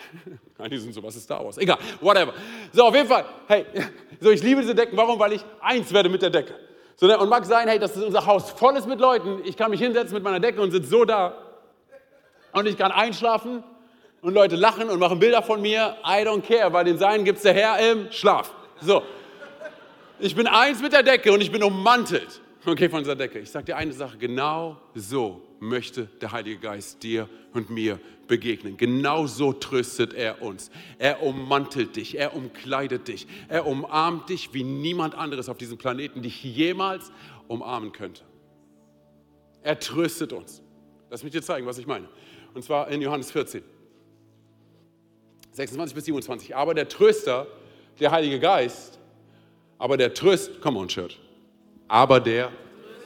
Nein, 0.58 0.70
die 0.70 0.78
sind 0.78 0.92
so, 0.94 1.02
was 1.02 1.16
ist 1.16 1.24
Star 1.24 1.44
Wars? 1.44 1.58
Egal, 1.58 1.78
whatever. 2.00 2.34
So, 2.72 2.84
auf 2.84 2.94
jeden 2.94 3.08
Fall. 3.08 3.24
Hey, 3.46 3.64
so 4.20 4.30
ich 4.30 4.42
liebe 4.42 4.60
diese 4.60 4.74
Decken. 4.74 4.96
Warum? 4.96 5.18
Weil 5.18 5.32
ich 5.32 5.44
eins 5.60 5.92
werde 5.92 6.08
mit 6.08 6.22
der 6.22 6.30
Decke. 6.30 6.54
So, 6.96 7.06
ne, 7.06 7.16
und 7.18 7.28
mag 7.28 7.44
sein, 7.44 7.68
hey, 7.68 7.78
dass 7.78 7.96
unser 7.96 8.26
Haus 8.26 8.50
voll 8.50 8.76
ist 8.76 8.88
mit 8.88 9.00
Leuten. 9.00 9.40
Ich 9.44 9.56
kann 9.56 9.70
mich 9.70 9.80
hinsetzen 9.80 10.14
mit 10.14 10.24
meiner 10.24 10.40
Decke 10.40 10.60
und 10.60 10.70
sitze 10.70 10.88
so 10.88 11.04
da. 11.04 11.34
Und 12.52 12.66
ich 12.66 12.76
kann 12.76 12.90
einschlafen 12.90 13.62
und 14.20 14.34
Leute 14.34 14.56
lachen 14.56 14.90
und 14.90 14.98
machen 14.98 15.18
Bilder 15.18 15.42
von 15.42 15.62
mir. 15.62 15.96
I 16.04 16.24
don't 16.26 16.42
care, 16.42 16.72
weil 16.72 16.84
den 16.84 16.98
Seinen 16.98 17.24
gibt 17.24 17.36
es 17.36 17.42
der 17.44 17.54
Herr 17.54 17.78
im 17.90 18.10
Schlaf. 18.10 18.52
So. 18.80 19.02
Ich 20.18 20.34
bin 20.34 20.48
eins 20.48 20.82
mit 20.82 20.92
der 20.92 21.04
Decke 21.04 21.32
und 21.32 21.40
ich 21.40 21.52
bin 21.52 21.62
ummantelt. 21.62 22.40
Okay, 22.66 22.88
von 22.88 23.00
dieser 23.00 23.14
Decke. 23.14 23.38
Ich 23.38 23.50
sage 23.50 23.66
dir 23.66 23.76
eine 23.76 23.92
Sache, 23.92 24.18
genau 24.18 24.78
so 24.94 25.42
möchte 25.60 26.06
der 26.20 26.32
Heilige 26.32 26.58
Geist 26.58 27.02
dir 27.02 27.28
und 27.52 27.70
mir 27.70 28.00
begegnen. 28.26 28.76
Genau 28.76 29.26
so 29.26 29.52
tröstet 29.52 30.12
er 30.12 30.42
uns. 30.42 30.70
Er 30.98 31.22
ummantelt 31.22 31.94
dich, 31.94 32.18
er 32.18 32.34
umkleidet 32.34 33.06
dich, 33.06 33.28
er 33.48 33.66
umarmt 33.66 34.28
dich, 34.28 34.52
wie 34.54 34.64
niemand 34.64 35.14
anderes 35.14 35.48
auf 35.48 35.56
diesem 35.56 35.78
Planeten 35.78 36.20
dich 36.20 36.42
jemals 36.42 37.12
umarmen 37.46 37.92
könnte. 37.92 38.22
Er 39.62 39.78
tröstet 39.78 40.32
uns. 40.32 40.60
Lass 41.10 41.22
mich 41.22 41.32
dir 41.32 41.42
zeigen, 41.42 41.66
was 41.66 41.78
ich 41.78 41.86
meine. 41.86 42.08
Und 42.54 42.64
zwar 42.64 42.88
in 42.88 43.00
Johannes 43.00 43.30
14, 43.30 43.62
26 45.52 45.94
bis 45.94 46.04
27. 46.06 46.56
Aber 46.56 46.74
der 46.74 46.88
Tröster, 46.88 47.46
der 48.00 48.10
Heilige 48.10 48.40
Geist, 48.40 48.98
aber 49.78 49.96
der 49.96 50.12
Tröst, 50.12 50.60
come 50.60 50.78
on, 50.78 50.88
Church 50.88 51.18
aber 51.88 52.20
der 52.20 52.52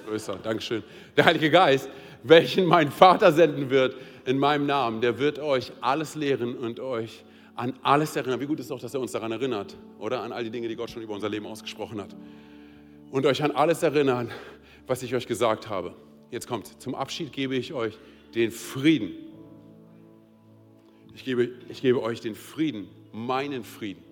größer, 0.05 0.39
Dankeschön, 0.43 0.83
der 1.17 1.25
Heilige 1.25 1.51
Geist, 1.51 1.89
welchen 2.23 2.67
mein 2.67 2.91
Vater 2.91 3.33
senden 3.33 3.71
wird 3.71 3.97
in 4.27 4.39
meinem 4.39 4.67
Namen, 4.67 5.01
der 5.01 5.19
wird 5.19 5.39
euch 5.39 5.73
alles 5.81 6.15
lehren 6.15 6.57
und 6.57 6.81
euch 6.81 7.25
an 7.55 7.75
alles 7.83 8.15
erinnern. 8.17 8.41
Wie 8.41 8.47
gut 8.47 8.61
ist 8.61 8.71
auch, 8.71 8.81
dass 8.81 8.95
er 8.95 9.01
uns 9.01 9.13
daran 9.13 9.33
erinnert, 9.33 9.77
oder? 9.99 10.23
An 10.23 10.33
all 10.33 10.45
die 10.45 10.51
Dinge, 10.51 10.69
die 10.69 10.77
Gott 10.77 10.91
schon 10.91 11.03
über 11.03 11.15
unser 11.15 11.29
Leben 11.29 11.47
ausgesprochen 11.47 12.01
hat. 12.01 12.15
Und 13.11 13.27
euch 13.27 13.43
an 13.43 13.51
alles 13.51 13.83
erinnern, 13.83 14.31
was 14.87 15.03
ich 15.03 15.15
euch 15.15 15.27
gesagt 15.27 15.69
habe. 15.69 15.95
Jetzt 16.31 16.47
kommt, 16.47 16.81
zum 16.81 16.95
Abschied 16.95 17.33
gebe 17.33 17.55
ich 17.57 17.73
euch 17.73 17.99
den 18.35 18.51
Frieden. 18.51 19.13
Ich 21.15 21.25
gebe, 21.25 21.51
ich 21.69 21.83
gebe 21.83 22.03
euch 22.03 22.21
den 22.21 22.35
Frieden, 22.35 22.89
meinen 23.13 23.65
Frieden. 23.65 24.03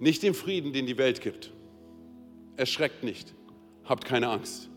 Nicht 0.00 0.22
den 0.22 0.32
Frieden, 0.32 0.72
den 0.72 0.86
die 0.86 0.96
Welt 0.96 1.20
gibt 1.20 1.52
erschreckt 2.58 3.04
nicht, 3.04 3.34
habt 3.84 4.04
keine 4.04 4.28
Angst. 4.28 4.68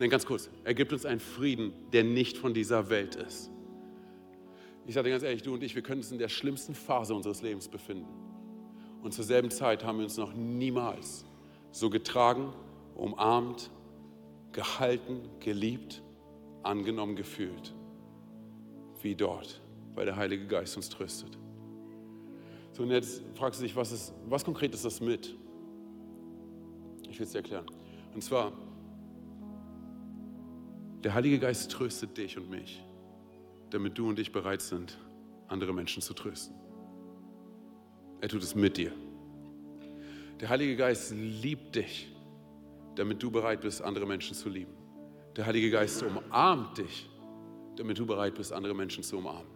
Denn 0.00 0.10
ganz 0.10 0.26
kurz, 0.26 0.50
er 0.64 0.74
gibt 0.74 0.92
uns 0.92 1.06
einen 1.06 1.20
Frieden, 1.20 1.72
der 1.92 2.02
nicht 2.02 2.36
von 2.36 2.54
dieser 2.54 2.88
Welt 2.90 3.14
ist. 3.14 3.50
Ich 4.86 4.94
sage 4.94 5.04
dir 5.04 5.10
ganz 5.12 5.22
ehrlich, 5.22 5.42
du 5.42 5.54
und 5.54 5.62
ich, 5.62 5.76
wir 5.76 5.82
können 5.82 6.00
uns 6.00 6.10
in 6.10 6.18
der 6.18 6.28
schlimmsten 6.28 6.74
Phase 6.74 7.14
unseres 7.14 7.42
Lebens 7.42 7.68
befinden. 7.68 8.08
Und 9.02 9.12
zur 9.12 9.24
selben 9.24 9.50
Zeit 9.50 9.84
haben 9.84 9.98
wir 9.98 10.04
uns 10.04 10.16
noch 10.16 10.32
niemals 10.34 11.24
so 11.70 11.88
getragen, 11.88 12.52
umarmt, 12.94 13.70
gehalten, 14.52 15.28
geliebt, 15.40 16.02
angenommen 16.62 17.14
gefühlt, 17.14 17.74
wie 19.02 19.14
dort, 19.14 19.60
weil 19.94 20.06
der 20.06 20.16
Heilige 20.16 20.46
Geist 20.46 20.76
uns 20.76 20.88
tröstet. 20.88 21.38
So, 22.72 22.82
und 22.82 22.90
jetzt 22.90 23.22
fragst 23.34 23.60
du 23.60 23.64
dich, 23.64 23.76
was, 23.76 23.92
ist, 23.92 24.14
was 24.26 24.44
konkret 24.44 24.74
ist 24.74 24.84
das 24.84 25.00
mit? 25.00 25.36
Ich 27.12 27.18
will 27.18 27.26
es 27.26 27.32
dir 27.32 27.38
erklären. 27.38 27.66
Und 28.14 28.24
zwar, 28.24 28.52
der 31.04 31.12
Heilige 31.12 31.38
Geist 31.38 31.70
tröstet 31.70 32.16
dich 32.16 32.38
und 32.38 32.48
mich, 32.48 32.82
damit 33.68 33.98
du 33.98 34.08
und 34.08 34.18
ich 34.18 34.32
bereit 34.32 34.62
sind, 34.62 34.98
andere 35.46 35.74
Menschen 35.74 36.00
zu 36.00 36.14
trösten. 36.14 36.56
Er 38.22 38.30
tut 38.30 38.42
es 38.42 38.54
mit 38.54 38.78
dir. 38.78 38.92
Der 40.40 40.48
Heilige 40.48 40.74
Geist 40.74 41.12
liebt 41.14 41.76
dich, 41.76 42.10
damit 42.94 43.22
du 43.22 43.30
bereit 43.30 43.60
bist, 43.60 43.82
andere 43.82 44.06
Menschen 44.06 44.34
zu 44.34 44.48
lieben. 44.48 44.72
Der 45.36 45.44
Heilige 45.44 45.70
Geist 45.70 46.02
umarmt 46.02 46.78
dich, 46.78 47.10
damit 47.76 47.98
du 47.98 48.06
bereit 48.06 48.36
bist, 48.36 48.54
andere 48.54 48.74
Menschen 48.74 49.02
zu 49.02 49.18
umarmen. 49.18 49.50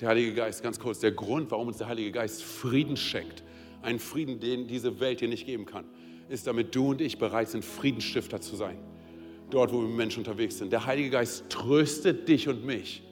Der 0.00 0.08
Heilige 0.08 0.34
Geist, 0.34 0.60
ganz 0.60 0.80
kurz, 0.80 0.98
der 0.98 1.12
Grund, 1.12 1.52
warum 1.52 1.68
uns 1.68 1.78
der 1.78 1.86
Heilige 1.86 2.10
Geist 2.10 2.42
Frieden 2.42 2.96
schenkt, 2.96 3.44
einen 3.82 4.00
Frieden, 4.00 4.40
den 4.40 4.66
diese 4.66 4.98
Welt 4.98 5.20
dir 5.20 5.28
nicht 5.28 5.46
geben 5.46 5.66
kann, 5.66 5.84
ist, 6.28 6.46
damit 6.46 6.74
du 6.74 6.90
und 6.90 7.00
ich 7.00 7.18
bereit 7.18 7.48
sind, 7.48 7.64
Friedensstifter 7.64 8.40
zu 8.40 8.56
sein. 8.56 8.78
Dort, 9.50 9.72
wo 9.72 9.80
wir 9.80 9.88
Menschen 9.88 10.20
unterwegs 10.20 10.58
sind. 10.58 10.72
Der 10.72 10.86
Heilige 10.86 11.10
Geist 11.10 11.48
tröstet 11.48 12.28
dich 12.28 12.48
und 12.48 12.64
mich, 12.64 13.02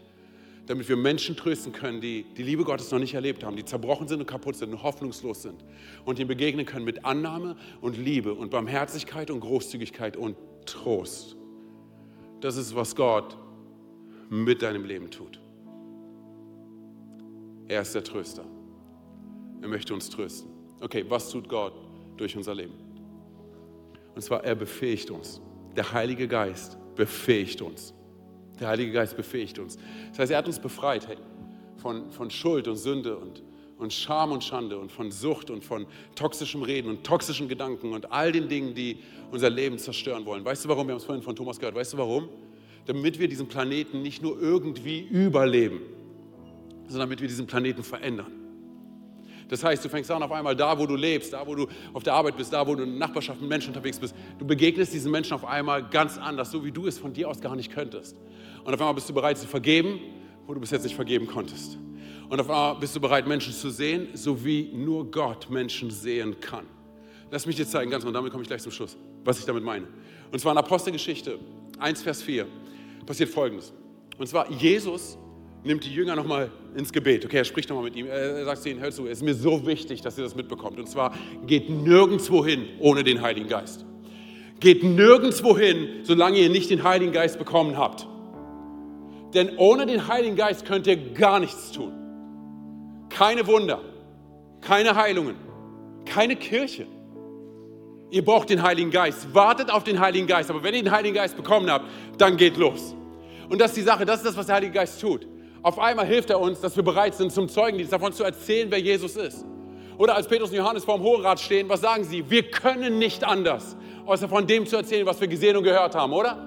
damit 0.66 0.88
wir 0.88 0.96
Menschen 0.96 1.36
trösten 1.36 1.72
können, 1.72 2.00
die 2.00 2.24
die 2.36 2.42
Liebe 2.42 2.64
Gottes 2.64 2.90
noch 2.90 2.98
nicht 2.98 3.14
erlebt 3.14 3.44
haben, 3.44 3.56
die 3.56 3.64
zerbrochen 3.64 4.08
sind 4.08 4.20
und 4.20 4.26
kaputt 4.26 4.56
sind 4.56 4.72
und 4.72 4.82
hoffnungslos 4.82 5.42
sind. 5.42 5.64
Und 6.04 6.18
ihnen 6.18 6.28
begegnen 6.28 6.66
können 6.66 6.84
mit 6.84 7.04
Annahme 7.04 7.56
und 7.80 7.96
Liebe 7.96 8.34
und 8.34 8.50
Barmherzigkeit 8.50 9.30
und 9.30 9.40
Großzügigkeit 9.40 10.16
und 10.16 10.36
Trost. 10.66 11.36
Das 12.40 12.56
ist, 12.56 12.74
was 12.74 12.96
Gott 12.96 13.36
mit 14.28 14.62
deinem 14.62 14.84
Leben 14.84 15.10
tut. 15.10 15.38
Er 17.68 17.82
ist 17.82 17.94
der 17.94 18.04
Tröster. 18.04 18.44
Er 19.62 19.68
möchte 19.68 19.94
uns 19.94 20.10
trösten. 20.10 20.50
Okay, 20.80 21.04
was 21.08 21.30
tut 21.30 21.48
Gott 21.48 21.72
durch 22.16 22.36
unser 22.36 22.54
Leben? 22.54 22.83
Und 24.14 24.22
zwar, 24.22 24.44
er 24.44 24.54
befähigt 24.54 25.10
uns. 25.10 25.40
Der 25.76 25.92
Heilige 25.92 26.28
Geist 26.28 26.78
befähigt 26.94 27.60
uns. 27.62 27.94
Der 28.60 28.68
Heilige 28.68 28.92
Geist 28.92 29.16
befähigt 29.16 29.58
uns. 29.58 29.76
Das 30.10 30.20
heißt, 30.20 30.32
er 30.32 30.38
hat 30.38 30.46
uns 30.46 30.60
befreit 30.60 31.08
hey, 31.08 31.16
von, 31.76 32.10
von 32.10 32.30
Schuld 32.30 32.68
und 32.68 32.76
Sünde 32.76 33.16
und, 33.16 33.42
und 33.78 33.92
Scham 33.92 34.30
und 34.30 34.44
Schande 34.44 34.78
und 34.78 34.92
von 34.92 35.10
Sucht 35.10 35.50
und 35.50 35.64
von 35.64 35.86
toxischem 36.14 36.62
Reden 36.62 36.88
und 36.88 37.04
toxischen 37.04 37.48
Gedanken 37.48 37.92
und 37.92 38.12
all 38.12 38.30
den 38.30 38.48
Dingen, 38.48 38.74
die 38.74 38.98
unser 39.32 39.50
Leben 39.50 39.78
zerstören 39.78 40.24
wollen. 40.24 40.44
Weißt 40.44 40.64
du 40.64 40.68
warum? 40.68 40.86
Wir 40.86 40.92
haben 40.92 41.00
es 41.00 41.04
vorhin 41.04 41.22
von 41.22 41.34
Thomas 41.34 41.58
gehört. 41.58 41.74
Weißt 41.74 41.94
du 41.94 41.98
warum? 41.98 42.28
Damit 42.86 43.18
wir 43.18 43.26
diesen 43.26 43.48
Planeten 43.48 44.02
nicht 44.02 44.22
nur 44.22 44.40
irgendwie 44.40 45.00
überleben, 45.00 45.80
sondern 46.86 47.08
damit 47.08 47.20
wir 47.20 47.28
diesen 47.28 47.46
Planeten 47.46 47.82
verändern. 47.82 48.43
Das 49.48 49.62
heißt, 49.62 49.84
du 49.84 49.88
fängst 49.88 50.10
an 50.10 50.22
auf 50.22 50.32
einmal 50.32 50.56
da, 50.56 50.78
wo 50.78 50.86
du 50.86 50.96
lebst, 50.96 51.32
da, 51.32 51.46
wo 51.46 51.54
du 51.54 51.66
auf 51.92 52.02
der 52.02 52.14
Arbeit 52.14 52.36
bist, 52.36 52.52
da, 52.52 52.66
wo 52.66 52.74
du 52.74 52.82
in 52.82 52.90
der 52.90 52.98
Nachbarschaft 52.98 53.40
mit 53.40 53.48
Menschen 53.48 53.68
unterwegs 53.68 53.98
bist. 53.98 54.14
Du 54.38 54.46
begegnest 54.46 54.92
diesen 54.92 55.10
Menschen 55.10 55.34
auf 55.34 55.44
einmal 55.44 55.82
ganz 55.88 56.18
anders, 56.18 56.50
so 56.50 56.64
wie 56.64 56.72
du 56.72 56.86
es 56.86 56.98
von 56.98 57.12
dir 57.12 57.28
aus 57.28 57.40
gar 57.40 57.54
nicht 57.56 57.72
könntest. 57.72 58.16
Und 58.64 58.72
auf 58.72 58.80
einmal 58.80 58.94
bist 58.94 59.08
du 59.08 59.14
bereit 59.14 59.38
zu 59.38 59.46
vergeben, 59.46 60.00
wo 60.46 60.54
du 60.54 60.60
bis 60.60 60.70
jetzt 60.70 60.84
nicht 60.84 60.96
vergeben 60.96 61.26
konntest. 61.26 61.78
Und 62.28 62.40
auf 62.40 62.48
einmal 62.48 62.76
bist 62.76 62.96
du 62.96 63.00
bereit, 63.00 63.26
Menschen 63.26 63.52
zu 63.52 63.70
sehen, 63.70 64.08
so 64.14 64.44
wie 64.44 64.70
nur 64.72 65.10
Gott 65.10 65.50
Menschen 65.50 65.90
sehen 65.90 66.40
kann. 66.40 66.66
Lass 67.30 67.46
mich 67.46 67.56
dir 67.56 67.66
zeigen, 67.66 67.90
ganz 67.90 68.04
und 68.04 68.12
damit 68.12 68.30
komme 68.30 68.42
ich 68.42 68.48
gleich 68.48 68.62
zum 68.62 68.72
Schluss, 68.72 68.96
was 69.24 69.38
ich 69.38 69.44
damit 69.44 69.62
meine. 69.62 69.86
Und 70.32 70.38
zwar 70.38 70.52
in 70.52 70.58
Apostelgeschichte 70.58 71.38
1, 71.78 72.02
Vers 72.02 72.22
4 72.22 72.46
passiert 73.04 73.28
Folgendes. 73.28 73.72
Und 74.18 74.26
zwar, 74.26 74.50
Jesus 74.50 75.18
nimmt 75.64 75.84
die 75.84 75.92
Jünger 75.92 76.14
nochmal 76.14 76.50
ins 76.76 76.92
Gebet. 76.92 77.24
Okay, 77.24 77.38
er 77.38 77.44
spricht 77.44 77.68
nochmal 77.68 77.84
mit 77.84 77.96
ihm. 77.96 78.06
Er 78.06 78.44
sagt 78.44 78.62
zu 78.62 78.70
ihnen, 78.70 78.80
hör 78.80 78.90
zu, 78.90 79.06
es 79.06 79.18
ist 79.18 79.24
mir 79.24 79.34
so 79.34 79.66
wichtig, 79.66 80.02
dass 80.02 80.18
ihr 80.18 80.24
das 80.24 80.36
mitbekommt. 80.36 80.78
Und 80.78 80.88
zwar, 80.88 81.14
geht 81.46 81.70
nirgendwo 81.70 82.44
hin 82.44 82.68
ohne 82.78 83.02
den 83.02 83.22
Heiligen 83.22 83.48
Geist. 83.48 83.84
Geht 84.60 84.84
nirgendwo 84.84 85.58
hin, 85.58 85.88
solange 86.04 86.38
ihr 86.38 86.50
nicht 86.50 86.70
den 86.70 86.84
Heiligen 86.84 87.12
Geist 87.12 87.38
bekommen 87.38 87.76
habt. 87.76 88.06
Denn 89.32 89.56
ohne 89.56 89.86
den 89.86 90.06
Heiligen 90.06 90.36
Geist 90.36 90.64
könnt 90.64 90.86
ihr 90.86 90.96
gar 90.96 91.40
nichts 91.40 91.72
tun. 91.72 91.92
Keine 93.08 93.46
Wunder, 93.46 93.80
keine 94.60 94.94
Heilungen, 94.94 95.36
keine 96.04 96.36
Kirche. 96.36 96.86
Ihr 98.10 98.24
braucht 98.24 98.48
den 98.50 98.62
Heiligen 98.62 98.90
Geist. 98.90 99.34
Wartet 99.34 99.72
auf 99.72 99.82
den 99.82 99.98
Heiligen 99.98 100.28
Geist. 100.28 100.50
Aber 100.50 100.62
wenn 100.62 100.74
ihr 100.74 100.82
den 100.84 100.92
Heiligen 100.92 101.14
Geist 101.14 101.36
bekommen 101.36 101.68
habt, 101.68 101.86
dann 102.16 102.36
geht 102.36 102.56
los. 102.56 102.94
Und 103.48 103.60
das 103.60 103.72
ist 103.72 103.78
die 103.78 103.82
Sache, 103.82 104.04
das 104.04 104.18
ist 104.18 104.26
das, 104.26 104.36
was 104.36 104.46
der 104.46 104.54
Heilige 104.54 104.72
Geist 104.72 105.00
tut. 105.00 105.26
Auf 105.64 105.78
einmal 105.78 106.06
hilft 106.06 106.28
er 106.28 106.38
uns, 106.38 106.60
dass 106.60 106.76
wir 106.76 106.82
bereit 106.82 107.14
sind, 107.14 107.32
zum 107.32 107.48
Zeugendienst 107.48 107.90
davon 107.90 108.12
zu 108.12 108.22
erzählen, 108.22 108.70
wer 108.70 108.78
Jesus 108.80 109.16
ist. 109.16 109.46
Oder 109.96 110.14
als 110.14 110.28
Petrus 110.28 110.50
und 110.50 110.56
Johannes 110.56 110.84
vor 110.84 110.98
dem 110.98 111.04
Hohenrat 111.04 111.40
stehen, 111.40 111.70
was 111.70 111.80
sagen 111.80 112.04
sie? 112.04 112.28
Wir 112.28 112.50
können 112.50 112.98
nicht 112.98 113.24
anders, 113.24 113.74
außer 114.04 114.28
von 114.28 114.46
dem 114.46 114.66
zu 114.66 114.76
erzählen, 114.76 115.06
was 115.06 115.22
wir 115.22 115.26
gesehen 115.26 115.56
und 115.56 115.62
gehört 115.62 115.94
haben, 115.94 116.12
oder? 116.12 116.46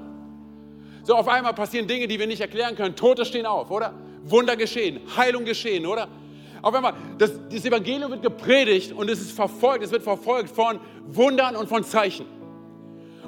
So 1.02 1.16
auf 1.16 1.28
einmal 1.28 1.56
passieren 1.56 1.88
Dinge, 1.88 2.08
die 2.08 2.20
wir 2.20 2.28
nicht 2.28 2.42
erklären 2.42 2.76
können. 2.76 2.96
Tote 2.96 3.26
stehen 3.26 3.48
auf, 3.48 3.72
oder? 3.72 3.96
Wunder 4.24 4.56
geschehen, 4.56 5.00
Heilung 5.18 5.46
geschehen, 5.46 5.88
oder? 5.88 6.10
Auf 6.62 6.76
einmal, 6.76 6.94
das, 7.18 7.32
das 7.52 7.66
Evangelium 7.66 8.12
wird 8.12 8.22
gepredigt 8.22 8.92
und 8.92 9.10
es 9.10 9.20
ist 9.20 9.32
verfolgt, 9.32 9.84
es 9.84 9.90
wird 9.90 10.04
verfolgt 10.04 10.52
von 10.52 10.80
Wundern 11.08 11.56
und 11.56 11.68
von 11.68 11.84
Zeichen. 11.84 12.28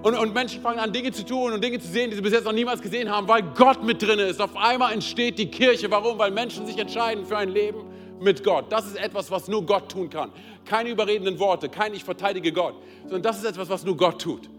Und, 0.02 0.18
und, 0.18 0.34
Menschen 0.34 0.62
fangen 0.62 0.80
an, 0.80 0.94
Dinge 0.94 1.12
zu 1.12 1.26
tun 1.26 1.52
und 1.52 1.62
Dinge 1.62 1.78
zu 1.80 1.88
sehen, 1.88 2.10
die 2.10 2.16
sie 2.16 2.22
bis 2.22 2.32
jetzt 2.32 2.46
noch 2.46 2.54
niemals 2.54 2.82
gesehen 2.82 3.10
haben, 3.10 3.28
weil 3.28 3.44
Gott 3.44 3.84
mit 3.84 4.02
drin 4.02 4.20
ist. 4.20 4.42
Auf 4.42 4.56
einmal 4.56 4.94
entsteht 4.94 5.38
die 5.38 5.52
Kirche. 5.52 5.92
Warum? 5.92 6.18
Weil 6.18 6.32
Menschen 6.32 6.66
sich 6.66 6.78
entscheiden 6.78 7.26
für 7.26 7.38
ein 7.38 7.50
Leben 7.50 7.84
mit 8.22 8.44
Gott. 8.44 8.72
Das 8.72 8.86
ist 8.86 8.98
etwas, 8.98 9.30
was 9.30 9.50
nur 9.50 9.66
Gott 9.66 9.92
tun 9.92 10.10
kann. 10.10 10.32
Keine 10.64 10.90
überredenden 10.90 11.38
Worte, 11.38 11.68
kein 11.68 11.94
Ich 11.94 12.04
verteidige 12.04 12.54
Gott, 12.54 12.76
sondern 13.04 13.24
das 13.24 13.40
ist 13.40 13.46
etwas, 13.46 13.70
was 13.70 13.84
nur 13.84 13.98
Gott 13.98 14.22
tut. 14.22 14.50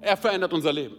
Er 0.00 0.16
verändert 0.16 0.52
unser 0.52 0.72
Leben. 0.72 0.96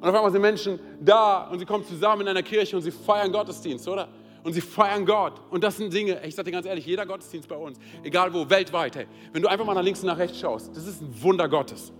Und 0.00 0.08
auf 0.08 0.14
einmal 0.14 0.32
sind 0.32 0.42
Menschen 0.42 0.80
da 1.00 1.48
und 1.48 1.60
sie 1.60 1.64
kommen 1.64 1.84
zusammen 1.84 2.22
in 2.22 2.28
einer 2.28 2.42
Kirche 2.42 2.74
und 2.74 2.82
sie 2.82 2.90
feiern 2.90 3.30
Gottesdienst, 3.30 3.86
oder? 3.86 4.08
Und 4.42 4.52
sie 4.52 4.60
feiern 4.60 5.06
Gott. 5.06 5.34
Und 5.50 5.62
das 5.62 5.76
sind 5.76 5.94
Dinge, 5.94 6.20
ich 6.26 6.34
sage 6.34 6.46
dir 6.46 6.56
ganz 6.56 6.66
ehrlich, 6.66 6.86
jeder 6.86 7.06
Gottesdienst 7.06 7.48
bei 7.48 7.54
uns, 7.54 7.78
egal 8.02 8.34
wo, 8.34 8.50
weltweit, 8.50 8.96
hey, 8.96 9.06
wenn 9.32 9.42
du 9.42 9.48
einfach 9.48 9.64
mal 9.64 9.74
nach 9.74 9.82
links 9.84 10.00
und 10.00 10.08
nach 10.08 10.18
rechts 10.18 10.40
schaust, 10.40 10.76
das 10.76 10.88
ist 10.88 11.00
ein 11.00 11.22
Wunder 11.22 11.48
Gottes 11.48 11.92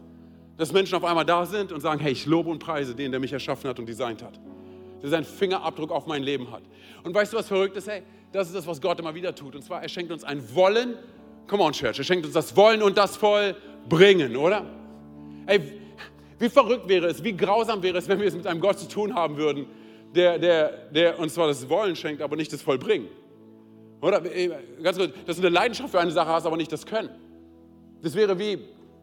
dass 0.56 0.72
Menschen 0.72 0.94
auf 0.94 1.04
einmal 1.04 1.24
da 1.24 1.46
sind 1.46 1.72
und 1.72 1.80
sagen, 1.80 2.00
hey, 2.00 2.12
ich 2.12 2.26
lobe 2.26 2.50
und 2.50 2.58
preise 2.58 2.94
den, 2.94 3.10
der 3.10 3.20
mich 3.20 3.32
erschaffen 3.32 3.68
hat 3.68 3.78
und 3.78 3.86
designt 3.86 4.22
hat. 4.22 4.38
Der 5.02 5.10
seinen 5.10 5.24
Fingerabdruck 5.24 5.90
auf 5.90 6.06
mein 6.06 6.22
Leben 6.22 6.50
hat. 6.52 6.62
Und 7.02 7.14
weißt 7.14 7.32
du, 7.32 7.38
was 7.38 7.48
verrückt 7.48 7.76
ist? 7.76 7.88
Hey, 7.88 8.02
das 8.30 8.48
ist 8.48 8.56
das, 8.56 8.66
was 8.66 8.80
Gott 8.80 9.00
immer 9.00 9.14
wieder 9.14 9.34
tut. 9.34 9.54
Und 9.54 9.62
zwar, 9.62 9.82
er 9.82 9.88
schenkt 9.88 10.12
uns 10.12 10.24
ein 10.24 10.42
Wollen. 10.54 10.94
Come 11.48 11.62
on, 11.62 11.72
Church. 11.72 11.98
Er 11.98 12.04
schenkt 12.04 12.24
uns 12.24 12.34
das 12.34 12.56
Wollen 12.56 12.82
und 12.82 12.96
das 12.96 13.16
Vollbringen, 13.16 14.36
oder? 14.36 14.64
Hey, 15.46 15.60
wie 16.38 16.48
verrückt 16.48 16.88
wäre 16.88 17.06
es, 17.06 17.22
wie 17.22 17.36
grausam 17.36 17.82
wäre 17.82 17.98
es, 17.98 18.08
wenn 18.08 18.18
wir 18.18 18.26
es 18.26 18.34
mit 18.34 18.46
einem 18.46 18.60
Gott 18.60 18.78
zu 18.78 18.88
tun 18.88 19.14
haben 19.14 19.36
würden, 19.36 19.66
der, 20.14 20.38
der, 20.38 20.70
der 20.90 21.18
uns 21.18 21.34
zwar 21.34 21.46
das 21.46 21.68
Wollen 21.68 21.96
schenkt, 21.96 22.22
aber 22.22 22.36
nicht 22.36 22.52
das 22.52 22.62
Vollbringen. 22.62 23.08
Oder? 24.00 24.20
Ganz 24.82 24.98
kurz, 24.98 25.12
dass 25.26 25.36
du 25.36 25.42
eine 25.42 25.54
Leidenschaft 25.54 25.90
für 25.90 26.00
eine 26.00 26.10
Sache 26.10 26.28
hast, 26.28 26.44
aber 26.44 26.56
nicht 26.56 26.72
das 26.72 26.84
Können. 26.84 27.10
Das 28.02 28.14
wäre 28.16 28.36
wie, 28.38 28.58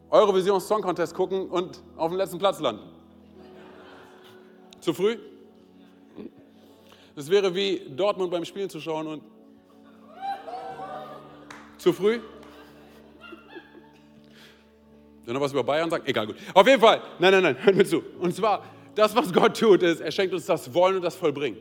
Eurovision 0.09 0.59
Song 0.59 0.81
Contest 0.81 1.13
gucken 1.13 1.49
und 1.49 1.81
auf 1.95 2.09
dem 2.09 2.17
letzten 2.17 2.39
Platz 2.39 2.59
landen. 2.59 2.83
Zu 4.79 4.93
früh? 4.93 5.17
Das 7.15 7.29
wäre 7.29 7.53
wie 7.53 7.81
Dortmund 7.95 8.31
beim 8.31 8.45
Spielen 8.45 8.69
zu 8.69 8.79
schauen 8.79 9.07
und 9.07 9.23
zu 11.77 11.93
früh? 11.93 12.19
Soll 15.25 15.33
noch 15.33 15.41
was 15.41 15.51
über 15.51 15.63
Bayern 15.63 15.89
sagen? 15.89 16.03
Egal, 16.07 16.27
gut. 16.27 16.37
Auf 16.53 16.65
jeden 16.65 16.81
Fall, 16.81 17.01
nein, 17.19 17.31
nein, 17.31 17.43
nein, 17.43 17.57
hört 17.59 17.75
mir 17.75 17.85
zu. 17.85 18.01
Und 18.19 18.35
zwar, 18.35 18.63
das, 18.95 19.15
was 19.15 19.31
Gott 19.31 19.59
tut, 19.59 19.83
ist, 19.83 20.01
er 20.01 20.11
schenkt 20.11 20.33
uns 20.33 20.45
das 20.45 20.73
Wollen 20.73 20.95
und 20.95 21.01
das 21.03 21.15
Vollbringen. 21.15 21.59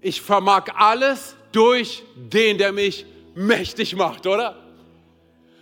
Ich 0.00 0.20
vermag 0.20 0.66
alles 0.74 1.36
durch 1.52 2.02
den, 2.14 2.58
der 2.58 2.72
mich 2.72 3.04
mächtig 3.34 3.94
macht, 3.96 4.26
oder? 4.26 4.56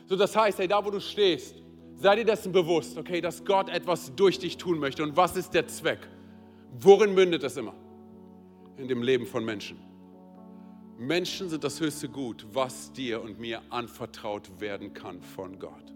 So, 0.08 0.16
das 0.16 0.36
heißt, 0.36 0.58
hey, 0.58 0.68
da 0.68 0.84
wo 0.84 0.90
du 0.90 1.00
stehst, 1.00 1.61
Sei 2.02 2.16
dir 2.16 2.24
dessen 2.24 2.50
bewusst, 2.50 2.98
okay, 2.98 3.20
dass 3.20 3.44
Gott 3.44 3.68
etwas 3.68 4.12
durch 4.16 4.36
dich 4.40 4.56
tun 4.56 4.80
möchte. 4.80 5.04
Und 5.04 5.16
was 5.16 5.36
ist 5.36 5.54
der 5.54 5.68
Zweck? 5.68 6.00
Worin 6.80 7.14
mündet 7.14 7.44
es 7.44 7.56
immer? 7.56 7.74
In 8.76 8.88
dem 8.88 9.04
Leben 9.04 9.24
von 9.24 9.44
Menschen. 9.44 9.78
Menschen 10.98 11.48
sind 11.48 11.62
das 11.62 11.78
höchste 11.78 12.08
Gut, 12.08 12.44
was 12.52 12.92
dir 12.92 13.22
und 13.22 13.38
mir 13.38 13.62
anvertraut 13.70 14.50
werden 14.58 14.92
kann 14.92 15.22
von 15.22 15.60
Gott. 15.60 15.94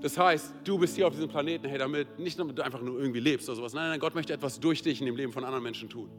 Das 0.00 0.18
heißt, 0.18 0.52
du 0.64 0.76
bist 0.76 0.96
hier 0.96 1.06
auf 1.06 1.12
diesem 1.12 1.28
Planeten, 1.28 1.68
hey, 1.68 1.78
damit, 1.78 2.18
nicht 2.18 2.36
damit 2.36 2.58
du 2.58 2.64
einfach 2.64 2.82
nur 2.82 2.98
irgendwie 2.98 3.20
lebst 3.20 3.48
oder 3.48 3.54
sowas. 3.54 3.74
Nein, 3.74 3.90
nein, 3.90 4.00
Gott 4.00 4.16
möchte 4.16 4.32
etwas 4.32 4.58
durch 4.58 4.82
dich 4.82 4.98
in 4.98 5.06
dem 5.06 5.14
Leben 5.14 5.32
von 5.32 5.44
anderen 5.44 5.62
Menschen 5.62 5.88
tun. 5.88 6.10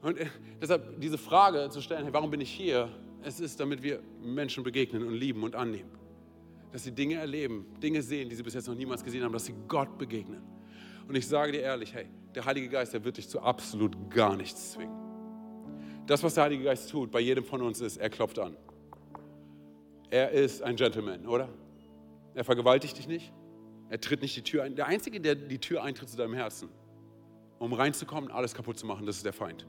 Und 0.00 0.16
äh, 0.16 0.28
deshalb 0.62 0.98
diese 0.98 1.18
Frage 1.18 1.68
zu 1.68 1.82
stellen, 1.82 2.04
hey, 2.04 2.12
warum 2.14 2.30
bin 2.30 2.40
ich 2.40 2.50
hier? 2.50 2.88
Es 3.22 3.38
ist, 3.38 3.60
damit 3.60 3.82
wir 3.82 4.00
Menschen 4.22 4.64
begegnen 4.64 5.06
und 5.06 5.12
lieben 5.12 5.42
und 5.42 5.54
annehmen 5.54 5.99
dass 6.72 6.84
sie 6.84 6.92
Dinge 6.92 7.16
erleben, 7.16 7.66
Dinge 7.82 8.02
sehen, 8.02 8.28
die 8.28 8.36
sie 8.36 8.42
bis 8.42 8.54
jetzt 8.54 8.68
noch 8.68 8.74
niemals 8.74 9.02
gesehen 9.04 9.24
haben, 9.24 9.32
dass 9.32 9.46
sie 9.46 9.54
Gott 9.68 9.98
begegnen. 9.98 10.42
Und 11.08 11.16
ich 11.16 11.26
sage 11.26 11.52
dir 11.52 11.60
ehrlich, 11.60 11.92
hey, 11.92 12.06
der 12.34 12.44
Heilige 12.44 12.68
Geist, 12.68 12.94
der 12.94 13.04
wird 13.04 13.16
dich 13.16 13.28
zu 13.28 13.40
absolut 13.40 14.10
gar 14.10 14.36
nichts 14.36 14.72
zwingen. 14.72 14.94
Das, 16.06 16.22
was 16.22 16.34
der 16.34 16.44
Heilige 16.44 16.64
Geist 16.64 16.90
tut, 16.90 17.10
bei 17.10 17.20
jedem 17.20 17.44
von 17.44 17.62
uns 17.62 17.80
ist, 17.80 17.96
er 17.96 18.10
klopft 18.10 18.38
an. 18.38 18.56
Er 20.10 20.30
ist 20.30 20.62
ein 20.62 20.76
Gentleman, 20.76 21.26
oder? 21.26 21.48
Er 22.34 22.44
vergewaltigt 22.44 22.98
dich 22.98 23.08
nicht. 23.08 23.32
Er 23.88 24.00
tritt 24.00 24.22
nicht 24.22 24.36
die 24.36 24.42
Tür 24.42 24.62
ein. 24.62 24.76
Der 24.76 24.86
Einzige, 24.86 25.20
der 25.20 25.34
die 25.34 25.58
Tür 25.58 25.82
eintritt 25.82 26.08
zu 26.08 26.16
deinem 26.16 26.34
Herzen, 26.34 26.68
um 27.58 27.72
reinzukommen, 27.72 28.30
alles 28.30 28.54
kaputt 28.54 28.78
zu 28.78 28.86
machen, 28.86 29.06
das 29.06 29.16
ist 29.16 29.24
der 29.26 29.32
Feind. 29.32 29.66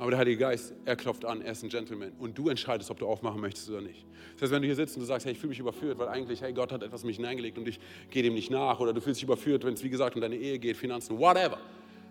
Aber 0.00 0.12
der 0.12 0.18
Heilige 0.18 0.38
Geist, 0.38 0.72
er 0.86 0.96
klopft 0.96 1.26
an, 1.26 1.42
er 1.42 1.52
ist 1.52 1.62
ein 1.62 1.68
Gentleman. 1.68 2.12
Und 2.18 2.38
du 2.38 2.48
entscheidest, 2.48 2.90
ob 2.90 2.98
du 2.98 3.06
aufmachen 3.06 3.38
möchtest 3.38 3.68
oder 3.68 3.82
nicht. 3.82 4.06
Das 4.32 4.44
heißt, 4.44 4.52
wenn 4.52 4.62
du 4.62 4.66
hier 4.66 4.74
sitzt 4.74 4.96
und 4.96 5.02
du 5.02 5.06
sagst, 5.06 5.26
hey, 5.26 5.32
ich 5.34 5.38
fühle 5.38 5.50
mich 5.50 5.58
überführt, 5.58 5.98
weil 5.98 6.08
eigentlich, 6.08 6.40
hey, 6.40 6.54
Gott 6.54 6.72
hat 6.72 6.82
etwas 6.82 7.02
in 7.02 7.08
mich 7.08 7.16
hineingelegt 7.16 7.58
und 7.58 7.68
ich 7.68 7.78
gehe 8.08 8.22
dem 8.22 8.32
nicht 8.32 8.50
nach. 8.50 8.80
Oder 8.80 8.94
du 8.94 9.02
fühlst 9.02 9.20
dich 9.20 9.24
überführt, 9.24 9.62
wenn 9.62 9.74
es, 9.74 9.84
wie 9.84 9.90
gesagt, 9.90 10.14
um 10.14 10.22
deine 10.22 10.36
Ehe 10.36 10.58
geht, 10.58 10.78
Finanzen, 10.78 11.18
whatever. 11.18 11.58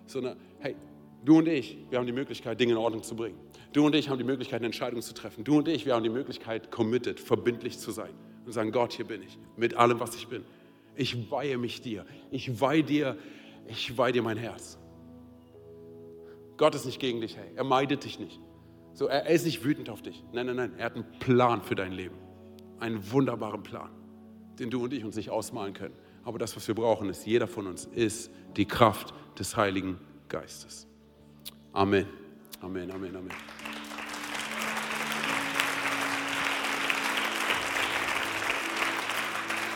Sondern, 0.05 0.37
hey, 0.59 0.75
du 1.25 1.39
und 1.39 1.47
ich, 1.47 1.79
wir 1.89 1.97
haben 1.97 2.05
die 2.05 2.13
Möglichkeit, 2.13 2.59
Dinge 2.59 2.73
in 2.73 2.77
Ordnung 2.77 3.01
zu 3.01 3.15
bringen. 3.15 3.39
Du 3.73 3.83
und 3.83 3.95
ich 3.95 4.07
haben 4.07 4.19
die 4.19 4.23
Möglichkeit, 4.23 4.59
eine 4.59 4.67
Entscheidung 4.67 5.01
zu 5.01 5.15
treffen. 5.15 5.43
Du 5.43 5.57
und 5.57 5.67
ich, 5.67 5.87
wir 5.87 5.95
haben 5.95 6.03
die 6.03 6.11
Möglichkeit, 6.11 6.69
committed, 6.69 7.19
verbindlich 7.19 7.79
zu 7.79 7.89
sein. 7.89 8.11
Und 8.45 8.51
sagen, 8.51 8.71
Gott, 8.71 8.93
hier 8.93 9.05
bin 9.05 9.23
ich, 9.23 9.39
mit 9.57 9.73
allem, 9.73 9.99
was 9.99 10.13
ich 10.13 10.27
bin. 10.27 10.43
Ich 10.95 11.31
weihe 11.31 11.57
mich 11.57 11.81
dir. 11.81 12.05
Ich 12.29 12.61
weihe 12.61 12.83
dir, 12.83 13.17
ich 13.67 13.97
weihe 13.97 14.13
dir 14.13 14.21
mein 14.21 14.37
Herz. 14.37 14.78
Gott 16.59 16.75
ist 16.75 16.85
nicht 16.85 16.99
gegen 16.99 17.21
dich, 17.21 17.37
hey. 17.37 17.53
Er 17.55 17.63
meidet 17.63 18.03
dich 18.03 18.19
nicht. 18.19 18.37
So, 18.93 19.07
er, 19.07 19.25
er 19.25 19.33
ist 19.33 19.45
nicht 19.45 19.63
wütend 19.63 19.89
auf 19.89 20.01
dich. 20.01 20.25
Nein, 20.33 20.45
nein, 20.45 20.57
nein. 20.57 20.73
Er 20.77 20.87
hat 20.87 20.95
einen 20.95 21.09
Plan 21.19 21.63
für 21.63 21.73
dein 21.73 21.93
Leben. 21.93 22.15
Einen 22.81 23.11
wunderbaren 23.11 23.63
Plan, 23.63 23.89
den 24.59 24.69
du 24.69 24.83
und 24.83 24.91
ich 24.93 25.05
uns 25.05 25.15
nicht 25.15 25.29
ausmalen 25.29 25.73
können. 25.73 25.95
Aber 26.25 26.37
das, 26.37 26.57
was 26.57 26.67
wir 26.67 26.75
brauchen, 26.75 27.09
ist, 27.09 27.25
jeder 27.25 27.47
von 27.47 27.65
uns 27.65 27.85
ist 27.85 28.29
die 28.57 28.65
Kraft 28.65 29.13
des 29.39 29.55
Heiligen 29.55 29.99
Geistes. 30.27 30.85
Amen. 31.71 32.05
Amen, 32.59 32.91
Amen, 32.91 33.15
Amen. 33.15 33.31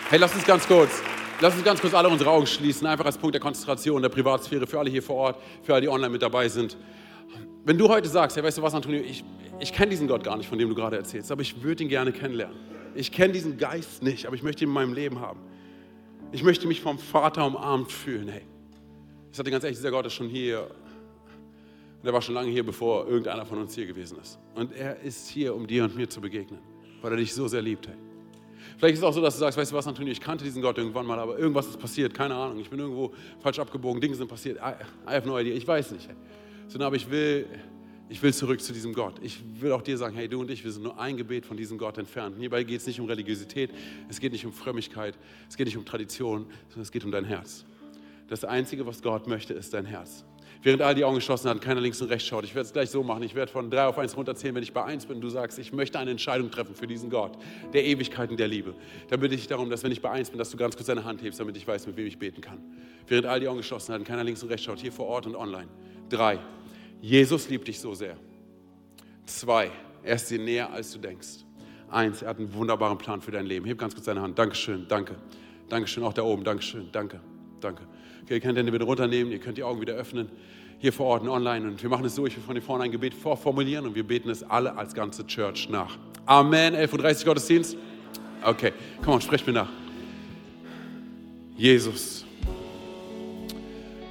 Hey, 0.10 0.20
lass 0.20 0.36
uns 0.36 0.46
ganz 0.46 0.68
kurz 0.68 1.02
Lass 1.42 1.56
uns 1.56 1.64
ganz 1.64 1.82
kurz 1.82 1.94
alle 1.94 2.08
unsere 2.08 2.30
Augen 2.30 2.46
schließen, 2.46 2.88
einfach 2.88 3.06
als 3.06 3.18
Punkt 3.18 3.34
der 3.34 3.42
Konzentration, 3.42 4.02
der 4.02 4.10
Privatsphäre 4.10 4.66
für 4.66 4.80
alle 4.80 4.90
hier 4.90 5.04
vor 5.04 5.16
Ort, 5.16 5.40
für 5.62 5.74
alle, 5.74 5.82
die 5.82 5.90
online 5.90 6.10
mit 6.10 6.22
dabei 6.22 6.48
sind. 6.48 6.78
Wenn 7.66 7.78
du 7.78 7.90
heute 7.90 8.08
sagst, 8.08 8.38
hey, 8.38 8.44
weißt 8.44 8.60
du 8.60 8.62
was, 8.62 8.74
Antonio, 8.74 9.02
ich, 9.02 9.24
ich 9.60 9.74
kenne 9.74 9.90
diesen 9.90 10.08
Gott 10.08 10.24
gar 10.24 10.38
nicht, 10.38 10.48
von 10.48 10.58
dem 10.58 10.70
du 10.70 10.76
gerade 10.76 10.98
erzählst, 10.98 11.32
aber 11.32 11.42
ich 11.42 11.62
würde 11.62 11.84
ihn 11.84 11.90
gerne 11.90 12.12
kennenlernen. 12.12 12.58
Ich 12.96 13.12
kenne 13.12 13.34
diesen 13.34 13.58
Geist 13.58 14.04
nicht, 14.04 14.26
aber 14.26 14.36
ich 14.36 14.44
möchte 14.44 14.64
ihn 14.64 14.70
in 14.70 14.74
meinem 14.74 14.94
Leben 14.94 15.20
haben. 15.20 15.40
Ich 16.32 16.44
möchte 16.44 16.68
mich 16.68 16.82
vom 16.82 17.00
Vater 17.00 17.46
umarmt 17.46 17.92
fühlen. 17.92 18.28
Hey, 18.28 18.44
ich 19.32 19.38
sage 19.38 19.46
dir 19.46 19.52
ganz 19.52 19.64
ehrlich, 19.64 19.78
dieser 19.78 19.92
Gott 19.92 20.06
ist 20.06 20.14
schon 20.14 20.30
hier. 20.30 20.70
Und 22.02 22.08
er 22.08 22.14
war 22.14 22.22
schon 22.22 22.36
lange 22.36 22.52
hier, 22.52 22.66
bevor 22.66 23.08
irgendeiner 23.08 23.46
von 23.46 23.60
uns 23.60 23.74
hier 23.76 23.86
gewesen 23.86 24.18
ist. 24.22 24.40
Und 24.56 24.74
er 24.74 25.00
ist 25.02 25.30
hier, 25.30 25.56
um 25.56 25.68
dir 25.68 25.86
und 25.86 25.96
mir 25.96 26.10
zu 26.10 26.22
begegnen, 26.22 26.60
weil 27.02 27.12
er 27.12 27.18
dich 27.18 27.34
so 27.34 27.48
sehr 27.48 27.62
liebt. 27.62 27.88
Hey. 27.88 27.96
Vielleicht 28.78 28.94
ist 28.94 29.00
es 29.00 29.04
auch 29.04 29.14
so, 29.14 29.22
dass 29.22 29.36
du 29.36 29.40
sagst, 29.40 29.58
weißt 29.58 29.72
du 29.72 29.76
was, 29.76 29.88
Antonio, 29.88 30.12
ich 30.12 30.22
kannte 30.22 30.44
diesen 30.44 30.62
Gott 30.62 30.78
irgendwann 30.78 31.06
mal, 31.06 31.20
aber 31.20 31.38
irgendwas 31.38 31.68
ist 31.68 31.80
passiert, 31.80 32.14
keine 32.14 32.36
Ahnung. 32.36 32.60
Ich 32.60 32.70
bin 32.70 32.80
irgendwo 32.80 33.14
falsch 33.40 33.60
abgebogen, 33.60 34.02
Dinge 34.02 34.16
sind 34.16 34.28
passiert. 34.28 34.58
I, 34.58 35.14
have 35.14 35.28
no 35.28 35.38
idea, 35.40 35.56
ich 35.56 35.68
weiß 35.68 35.92
nicht. 35.92 36.10
Sondern 36.68 36.88
aber 36.88 36.96
ich 36.96 37.10
will, 37.10 37.46
ich 38.10 38.22
will 38.22 38.34
zurück 38.34 38.62
zu 38.62 38.74
diesem 38.74 38.94
Gott. 38.94 39.16
Ich 39.22 39.42
will 39.60 39.72
auch 39.72 39.82
dir 39.82 39.98
sagen, 39.98 40.16
hey, 40.16 40.28
du 40.28 40.40
und 40.40 40.52
ich, 40.52 40.64
wir 40.64 40.72
sind 40.72 40.84
nur 40.84 41.00
ein 41.00 41.18
Gebet 41.18 41.46
von 41.46 41.58
diesem 41.58 41.78
Gott 41.78 41.98
entfernt. 41.98 42.36
Hierbei 42.40 42.64
geht 42.64 42.82
es 42.82 42.88
nicht 42.88 43.00
um 43.00 43.08
Religiosität, 43.08 43.72
es 44.10 44.20
geht 44.20 44.32
nicht 44.32 44.46
um 44.46 44.54
Frömmigkeit, 44.54 45.18
es 45.50 45.58
geht 45.58 45.68
nicht 45.68 45.78
um 45.78 45.86
Tradition, 45.86 46.46
sondern 46.70 46.82
es 46.82 46.92
geht 46.92 47.06
um 47.06 47.12
dein 47.12 47.26
Herz. 47.26 47.66
Das 48.28 48.44
Einzige, 48.44 48.86
was 48.86 49.02
Gott 49.02 49.28
möchte, 49.28 49.54
ist 49.54 49.74
dein 49.74 49.86
Herz. 49.86 50.26
Während 50.64 50.82
all 50.82 50.96
die 50.96 51.04
Augen 51.04 51.16
geschlossen 51.16 51.50
hatten, 51.50 51.60
keiner 51.60 51.82
links 51.82 52.02
und 52.02 52.08
rechts 52.08 52.26
schaut. 52.26 52.46
Ich 52.46 52.56
werde 52.56 52.66
es 52.66 52.72
gleich 52.72 52.90
so 52.90 53.04
machen. 53.04 53.22
Ich 53.24 53.36
werde 53.36 53.52
von 53.52 53.70
drei 53.70 53.86
auf 53.86 53.98
eins 53.98 54.16
runterzählen, 54.16 54.56
wenn 54.56 54.64
ich 54.64 54.72
bei 54.72 54.84
eins 54.84 55.06
bin. 55.06 55.20
Du 55.20 55.28
sagst, 55.28 55.60
ich 55.60 55.74
möchte 55.74 56.00
eine 56.00 56.12
Entscheidung 56.12 56.50
treffen 56.50 56.74
für 56.74 56.88
diesen 56.88 57.10
Gott, 57.10 57.38
der 57.74 57.84
Ewigkeit 57.84 58.32
und 58.32 58.40
der 58.40 58.48
Liebe. 58.48 58.74
Dann 59.10 59.20
bitte 59.20 59.36
ich 59.36 59.46
darum, 59.48 59.70
dass 59.70 59.84
wenn 59.84 59.92
ich 59.92 60.02
bei 60.02 60.10
eins 60.10 60.30
bin, 60.30 60.40
dass 60.40 60.52
du 60.52 60.58
ganz 60.58 60.78
kurz 60.78 60.88
deine 60.88 61.04
Hand 61.04 61.22
hebst, 61.22 61.38
damit 61.42 61.58
ich 61.58 61.68
weiß, 61.68 61.86
mit 61.88 61.98
wem 61.98 62.08
ich 62.08 62.18
beten 62.18 62.40
kann. 62.40 62.60
Während 63.08 63.28
all 63.28 63.42
die 63.42 63.50
Augen 63.50 63.58
geschlossen 63.58 63.94
hatten, 63.94 64.06
keiner 64.06 64.24
links 64.24 64.42
und 64.42 64.50
rechts 64.50 64.66
schaut, 64.66 64.80
hier 64.80 64.94
vor 64.94 65.08
Ort 65.08 65.26
und 65.26 65.36
online. 65.36 65.68
Drei, 66.08 66.40
Jesus 67.02 67.50
liebt 67.50 67.68
dich 67.68 67.82
so 67.82 67.94
sehr. 67.94 68.16
Zwei, 69.26 69.70
er 70.02 70.16
ist 70.16 70.32
dir 70.32 70.40
näher, 70.40 70.72
als 70.72 70.94
du 70.94 71.00
denkst. 71.00 71.44
Eins, 71.90 72.22
er 72.22 72.30
hat 72.30 72.40
einen 72.40 72.54
wunderbaren 72.54 72.98
Plan 72.98 73.22
für 73.22 73.32
dein 73.32 73.46
Leben. 73.46 73.66
Heb 73.66 73.78
ganz 73.78 73.94
kurz 73.94 74.06
deine 74.06 74.22
Hand. 74.22 74.40
Dankeschön, 74.40 74.86
danke. 74.88 75.16
Dankeschön, 75.68 76.04
auch 76.04 76.14
da 76.14 76.24
oben. 76.24 76.46
Dankeschön, 76.46 76.88
danke, 76.94 77.20
danke. 77.60 77.84
Okay, 78.24 78.36
ihr 78.36 78.40
könnt 78.40 78.56
die 78.56 78.60
Hände 78.60 78.72
wieder 78.72 78.86
runternehmen, 78.86 79.34
ihr 79.34 79.40
könnt 79.40 79.58
die 79.58 79.64
Augen 79.64 79.82
wieder 79.82 79.96
öffnen, 79.96 80.30
hier 80.84 80.92
vor 80.92 81.06
Ort 81.06 81.22
und 81.22 81.30
online. 81.30 81.66
Und 81.66 81.82
wir 81.82 81.90
machen 81.90 82.04
es 82.04 82.14
so, 82.14 82.28
ich 82.28 82.36
will 82.36 82.44
von 82.44 82.56
hier 82.56 82.62
vorne 82.62 82.84
ein 82.84 82.92
Gebet 82.92 83.14
vorformulieren 83.14 83.86
und 83.86 83.96
wir 83.96 84.04
beten 84.04 84.30
es 84.30 84.44
alle 84.44 84.76
als 84.76 84.94
ganze 84.94 85.26
Church 85.26 85.70
nach. 85.70 85.98
Amen, 86.26 86.76
11.30 86.76 87.20
Uhr 87.20 87.26
Gottesdienst. 87.28 87.78
Okay, 88.44 88.74
komm 89.02 89.14
on, 89.14 89.22
sprecht 89.22 89.48
mir 89.48 89.54
nach. 89.54 89.70
Jesus, 91.56 92.26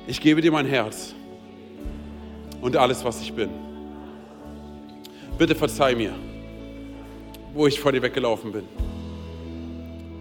ich 0.07 0.19
gebe 0.19 0.41
dir 0.41 0.51
mein 0.51 0.65
Herz 0.65 1.15
und 2.63 2.75
alles, 2.75 3.05
was 3.05 3.21
ich 3.21 3.35
bin. 3.35 3.51
Bitte 5.37 5.55
verzeih 5.55 5.95
mir, 5.95 6.15
wo 7.53 7.67
ich 7.67 7.79
vor 7.79 7.93
dir 7.93 8.01
weggelaufen 8.01 8.51
bin. 8.51 8.65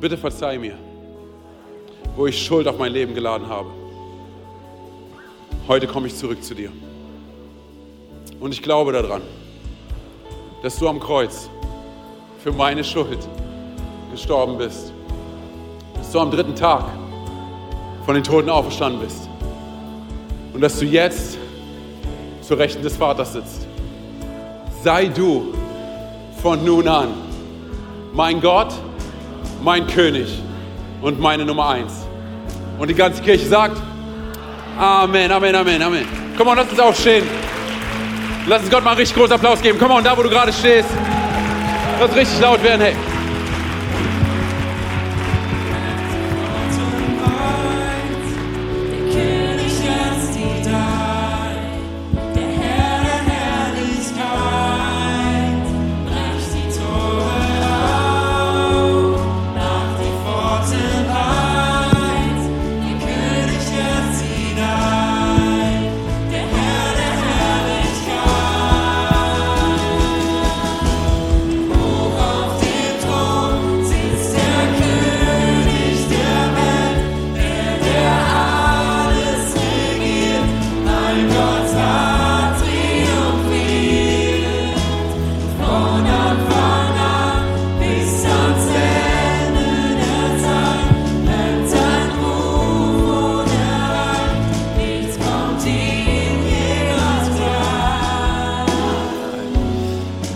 Bitte 0.01 0.17
verzeih 0.17 0.57
mir, 0.57 0.77
wo 2.17 2.27
ich 2.27 2.37
Schuld 2.45 2.67
auf 2.67 2.77
mein 2.77 2.91
Leben 2.91 3.15
geladen 3.15 3.47
habe. 3.47 3.80
Heute 5.71 5.87
komme 5.87 6.07
ich 6.07 6.17
zurück 6.17 6.43
zu 6.43 6.53
dir. 6.53 6.69
Und 8.41 8.51
ich 8.51 8.61
glaube 8.61 8.91
daran, 8.91 9.21
dass 10.61 10.77
du 10.77 10.89
am 10.89 10.99
Kreuz 10.99 11.49
für 12.43 12.51
meine 12.51 12.83
Schuld 12.83 13.19
gestorben 14.11 14.57
bist. 14.57 14.91
Dass 15.93 16.11
du 16.11 16.19
am 16.19 16.29
dritten 16.29 16.55
Tag 16.55 16.83
von 18.05 18.15
den 18.15 18.23
Toten 18.25 18.49
auferstanden 18.49 18.99
bist. 18.99 19.29
Und 20.53 20.59
dass 20.59 20.77
du 20.77 20.83
jetzt 20.83 21.37
zur 22.41 22.57
Rechten 22.57 22.83
des 22.83 22.97
Vaters 22.97 23.31
sitzt. 23.31 23.65
Sei 24.83 25.05
du 25.05 25.53
von 26.41 26.65
nun 26.65 26.85
an 26.89 27.13
mein 28.11 28.41
Gott, 28.41 28.73
mein 29.63 29.87
König 29.87 30.37
und 31.01 31.17
meine 31.17 31.45
Nummer 31.45 31.69
eins. 31.69 31.93
Und 32.77 32.89
die 32.89 32.93
ganze 32.93 33.21
Kirche 33.21 33.47
sagt, 33.47 33.81
Amen, 34.77 35.31
Amen, 35.31 35.55
Amen, 35.55 35.81
Amen. 35.81 36.05
Komm 36.37 36.47
on, 36.47 36.57
lass 36.57 36.69
uns 36.69 36.79
aufstehen. 36.79 37.27
Lass 38.47 38.61
uns 38.61 38.71
Gott 38.71 38.83
mal 38.83 38.91
einen 38.91 38.99
richtig 38.99 39.17
großen 39.17 39.33
Applaus 39.33 39.61
geben. 39.61 39.77
Komm 39.79 39.91
on, 39.91 40.03
da 40.03 40.17
wo 40.17 40.23
du 40.23 40.29
gerade 40.29 40.51
stehst. 40.51 40.89
Lass 41.99 42.15
richtig 42.15 42.39
laut 42.39 42.63
werden, 42.63 42.81
hey. 42.81 43.10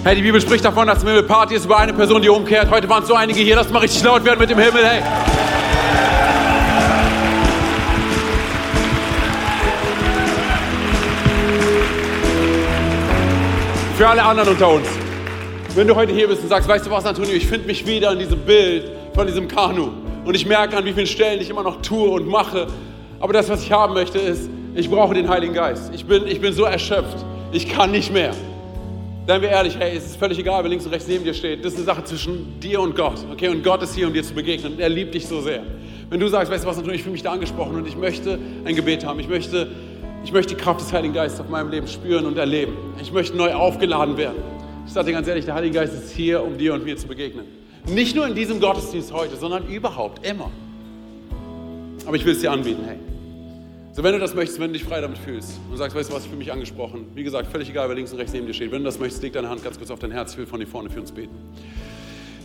Hey, 0.05 0.15
die 0.15 0.21
Bibel 0.21 0.39
spricht 0.39 0.63
davon, 0.63 0.85
dass 0.85 1.01
im 1.01 1.07
Himmel 1.07 1.23
Party 1.23 1.55
ist 1.55 1.65
über 1.65 1.79
eine 1.79 1.91
Person, 1.91 2.21
die 2.21 2.29
umkehrt. 2.29 2.69
Heute 2.69 2.87
waren 2.87 3.01
es 3.01 3.07
so 3.07 3.15
einige 3.15 3.39
hier. 3.39 3.55
Lass 3.55 3.71
mal 3.71 3.79
richtig 3.79 4.03
laut 4.03 4.23
werden 4.23 4.39
mit 4.39 4.51
dem 4.51 4.59
Himmel, 4.59 4.85
hey. 4.85 5.01
Für 13.97 14.07
alle 14.07 14.21
anderen 14.21 14.49
unter 14.49 14.69
uns. 14.69 14.87
Wenn 15.73 15.87
du 15.87 15.95
heute 15.95 16.13
hier 16.13 16.27
bist 16.27 16.43
und 16.43 16.49
sagst, 16.49 16.69
weißt 16.69 16.85
du 16.85 16.91
was, 16.91 17.03
Antonio, 17.07 17.33
ich 17.33 17.47
finde 17.47 17.65
mich 17.65 17.87
wieder 17.87 18.11
in 18.11 18.19
diesem 18.19 18.41
Bild 18.41 18.91
von 19.15 19.25
diesem 19.25 19.47
Kanu. 19.47 19.89
Und 20.23 20.35
ich 20.35 20.45
merke, 20.45 20.77
an 20.77 20.85
wie 20.85 20.93
vielen 20.93 21.07
Stellen 21.07 21.41
ich 21.41 21.49
immer 21.49 21.63
noch 21.63 21.81
tue 21.81 22.11
und 22.11 22.27
mache. 22.27 22.67
Aber 23.19 23.33
das, 23.33 23.49
was 23.49 23.63
ich 23.63 23.71
haben 23.71 23.95
möchte, 23.95 24.19
ist, 24.19 24.51
ich 24.75 24.87
brauche 24.87 25.15
den 25.15 25.27
Heiligen 25.27 25.55
Geist. 25.55 25.91
Ich 25.95 26.05
bin, 26.05 26.27
ich 26.27 26.39
bin 26.39 26.53
so 26.53 26.65
erschöpft. 26.65 27.25
Ich 27.51 27.67
kann 27.67 27.89
nicht 27.89 28.13
mehr. 28.13 28.35
Seien 29.27 29.41
wir 29.41 29.49
ehrlich, 29.49 29.75
hey, 29.79 29.97
es 29.97 30.05
ist 30.05 30.17
völlig 30.17 30.37
egal, 30.37 30.63
wer 30.63 30.69
links 30.69 30.85
und 30.85 30.91
rechts 30.91 31.07
neben 31.07 31.23
dir 31.23 31.33
steht. 31.33 31.65
Das 31.65 31.73
ist 31.73 31.79
eine 31.79 31.85
Sache 31.85 32.03
zwischen 32.03 32.59
dir 32.59 32.79
und 32.79 32.95
Gott. 32.95 33.25
Okay, 33.31 33.49
und 33.49 33.63
Gott 33.63 33.81
ist 33.81 33.95
hier, 33.95 34.05
um 34.05 34.13
dir 34.13 34.23
zu 34.23 34.35
begegnen. 34.35 34.73
Und 34.73 34.79
er 34.79 34.89
liebt 34.89 35.15
dich 35.15 35.25
so 35.27 35.41
sehr. 35.41 35.63
Wenn 36.11 36.19
du 36.19 36.27
sagst, 36.27 36.51
weißt 36.51 36.63
du 36.63 36.67
was, 36.67 36.77
natürlich, 36.77 36.97
ich 36.97 37.03
fühle 37.03 37.13
mich 37.13 37.23
da 37.23 37.31
angesprochen 37.31 37.75
und 37.75 37.87
ich 37.87 37.97
möchte 37.97 38.37
ein 38.65 38.75
Gebet 38.75 39.03
haben. 39.03 39.19
Ich 39.19 39.27
möchte, 39.27 39.67
Ich 40.25 40.31
möchte 40.31 40.55
die 40.55 40.61
Kraft 40.61 40.81
des 40.81 40.91
Heiligen 40.91 41.13
Geistes 41.13 41.39
auf 41.39 41.49
meinem 41.49 41.69
Leben 41.69 41.87
spüren 41.87 42.25
und 42.25 42.37
erleben. 42.37 42.75
Ich 42.99 43.11
möchte 43.11 43.37
neu 43.37 43.53
aufgeladen 43.53 44.17
werden. 44.17 44.37
Ich 44.87 44.93
sage 44.93 45.07
dir 45.07 45.13
ganz 45.13 45.27
ehrlich, 45.27 45.45
der 45.45 45.53
Heilige 45.53 45.75
Geist 45.75 45.93
ist 45.93 46.11
hier, 46.11 46.43
um 46.43 46.57
dir 46.57 46.73
und 46.73 46.83
mir 46.83 46.97
zu 46.97 47.07
begegnen. 47.07 47.45
Nicht 47.87 48.15
nur 48.15 48.27
in 48.27 48.33
diesem 48.33 48.59
Gottesdienst 48.59 49.13
heute, 49.13 49.35
sondern 49.35 49.67
überhaupt, 49.67 50.25
immer. 50.25 50.49
Aber 52.07 52.15
ich 52.15 52.25
will 52.25 52.33
es 52.33 52.41
dir 52.41 52.51
anbieten, 52.51 52.83
hey. 52.87 52.97
So, 53.95 54.03
wenn 54.03 54.11
du 54.11 54.19
das 54.19 54.35
möchtest, 54.35 54.59
wenn 54.59 54.73
du 54.73 54.77
dich 54.77 54.83
frei 54.83 54.99
damit 54.99 55.17
fühlst 55.17 55.57
und 55.71 55.77
sagst, 55.77 55.95
weißt 55.95 56.09
du 56.09 56.15
was, 56.15 56.25
für 56.25 56.35
mich 56.35 56.51
angesprochen. 56.51 57.07
Wie 57.15 57.23
gesagt, 57.23 57.49
völlig 57.49 57.69
egal, 57.69 57.87
wer 57.87 57.95
links 57.95 58.11
und 58.11 58.17
rechts 58.17 58.33
neben 58.33 58.45
dir 58.45 58.53
steht. 58.53 58.69
Wenn 58.69 58.79
du 58.79 58.83
das 58.83 58.99
möchtest, 58.99 59.23
leg 59.23 59.31
deine 59.31 59.47
Hand 59.47 59.63
ganz 59.63 59.77
kurz 59.77 59.89
auf 59.89 59.99
dein 59.99 60.11
Herz. 60.11 60.33
Ich 60.33 60.37
will 60.37 60.45
von 60.45 60.59
dir 60.59 60.67
vorne 60.67 60.89
für 60.89 60.99
uns 60.99 61.13
beten. 61.13 61.33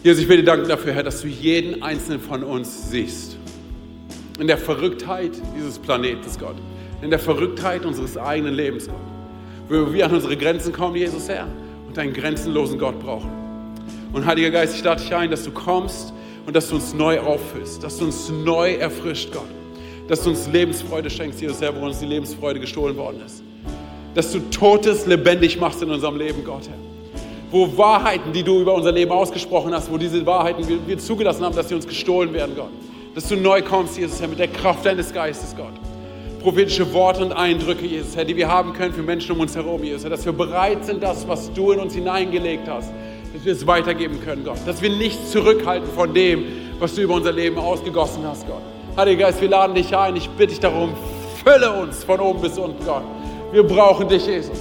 Jesus, 0.04 0.22
ich 0.22 0.28
will 0.28 0.36
dir 0.36 0.44
danken 0.44 0.68
dafür, 0.68 0.92
Herr, 0.92 1.02
dass 1.02 1.22
du 1.22 1.26
jeden 1.26 1.82
einzelnen 1.82 2.20
von 2.20 2.44
uns 2.44 2.88
siehst. 2.92 3.36
In 4.38 4.46
der 4.46 4.58
Verrücktheit 4.58 5.32
dieses 5.56 5.76
Planetes, 5.76 6.38
Gott. 6.38 6.54
In 7.02 7.10
der 7.10 7.18
Verrücktheit 7.18 7.84
unseres 7.84 8.16
eigenen 8.16 8.54
Lebens, 8.54 8.86
Gott. 8.86 8.94
Wo 9.68 9.92
wir 9.92 10.06
an 10.06 10.14
unsere 10.14 10.36
Grenzen 10.36 10.72
kommen, 10.72 10.94
Jesus, 10.94 11.28
Herr, 11.28 11.48
und 11.88 11.98
einen 11.98 12.12
grenzenlosen 12.12 12.78
Gott 12.78 13.00
brauchen. 13.00 13.28
Und 14.12 14.24
Heiliger 14.24 14.52
Geist, 14.52 14.76
ich 14.76 14.84
lade 14.84 15.02
dich 15.02 15.12
ein, 15.12 15.32
dass 15.32 15.42
du 15.42 15.50
kommst 15.50 16.12
und 16.46 16.54
dass 16.54 16.68
du 16.68 16.76
uns 16.76 16.94
neu 16.94 17.18
auffüllst, 17.18 17.82
dass 17.82 17.98
du 17.98 18.04
uns 18.04 18.28
neu 18.28 18.74
erfrischt, 18.74 19.32
Gott. 19.32 19.48
Dass 20.10 20.22
du 20.22 20.30
uns 20.30 20.46
Lebensfreude 20.48 21.08
schenkst, 21.08 21.40
Jesus 21.40 21.62
Herr, 21.62 21.74
wo 21.74 21.86
uns 21.86 22.00
die 22.00 22.06
Lebensfreude 22.06 22.60
gestohlen 22.60 22.96
worden 22.96 23.22
ist. 23.24 23.42
Dass 24.14 24.30
du 24.32 24.40
Totes 24.50 25.06
lebendig 25.06 25.58
machst 25.58 25.80
in 25.82 25.90
unserem 25.90 26.18
Leben, 26.18 26.44
Gott, 26.44 26.68
Herr. 26.68 26.76
Wo 27.50 27.78
Wahrheiten, 27.78 28.32
die 28.32 28.42
du 28.42 28.60
über 28.60 28.74
unser 28.74 28.92
Leben 28.92 29.10
ausgesprochen 29.10 29.72
hast, 29.72 29.90
wo 29.90 29.96
diese 29.96 30.24
Wahrheiten 30.26 30.68
wir, 30.68 30.78
wir 30.86 30.98
zugelassen 30.98 31.44
haben, 31.44 31.56
dass 31.56 31.68
sie 31.68 31.74
uns 31.74 31.86
gestohlen 31.86 32.32
werden, 32.34 32.54
Gott. 32.54 32.70
Dass 33.14 33.26
du 33.26 33.36
neu 33.36 33.62
kommst, 33.62 33.96
Jesus 33.96 34.20
Herr, 34.20 34.28
mit 34.28 34.38
der 34.38 34.48
Kraft 34.48 34.84
deines 34.84 35.12
Geistes, 35.12 35.56
Gott 35.56 35.72
prophetische 36.40 36.92
Worte 36.92 37.24
und 37.24 37.32
Eindrücke, 37.32 37.86
Jesus, 37.86 38.16
Herr, 38.16 38.24
die 38.24 38.36
wir 38.36 38.48
haben 38.48 38.72
können 38.72 38.94
für 38.94 39.02
Menschen 39.02 39.32
um 39.32 39.40
uns 39.40 39.54
herum, 39.54 39.84
Jesus, 39.84 40.02
Herr, 40.02 40.10
dass 40.10 40.24
wir 40.24 40.32
bereit 40.32 40.84
sind, 40.84 41.02
das, 41.02 41.28
was 41.28 41.52
du 41.52 41.72
in 41.72 41.80
uns 41.80 41.94
hineingelegt 41.94 42.66
hast, 42.68 42.90
dass 43.34 43.44
wir 43.44 43.52
es 43.52 43.66
weitergeben 43.66 44.20
können, 44.24 44.44
Gott. 44.44 44.58
Dass 44.66 44.82
wir 44.82 44.90
nichts 44.90 45.30
zurückhalten 45.30 45.88
von 45.94 46.12
dem, 46.14 46.44
was 46.78 46.94
du 46.94 47.02
über 47.02 47.14
unser 47.14 47.32
Leben 47.32 47.58
ausgegossen 47.58 48.24
hast, 48.24 48.46
Gott. 48.46 48.62
Heiliger 48.96 49.26
Geist, 49.26 49.40
wir 49.40 49.48
laden 49.48 49.74
dich 49.74 49.96
ein. 49.96 50.16
Ich 50.16 50.28
bitte 50.30 50.48
dich 50.48 50.60
darum, 50.60 50.94
fülle 51.44 51.70
uns 51.72 52.02
von 52.02 52.18
oben 52.20 52.40
bis 52.40 52.58
unten, 52.58 52.84
Gott. 52.84 53.04
Wir 53.52 53.62
brauchen 53.62 54.08
dich, 54.08 54.26
Jesus. 54.26 54.58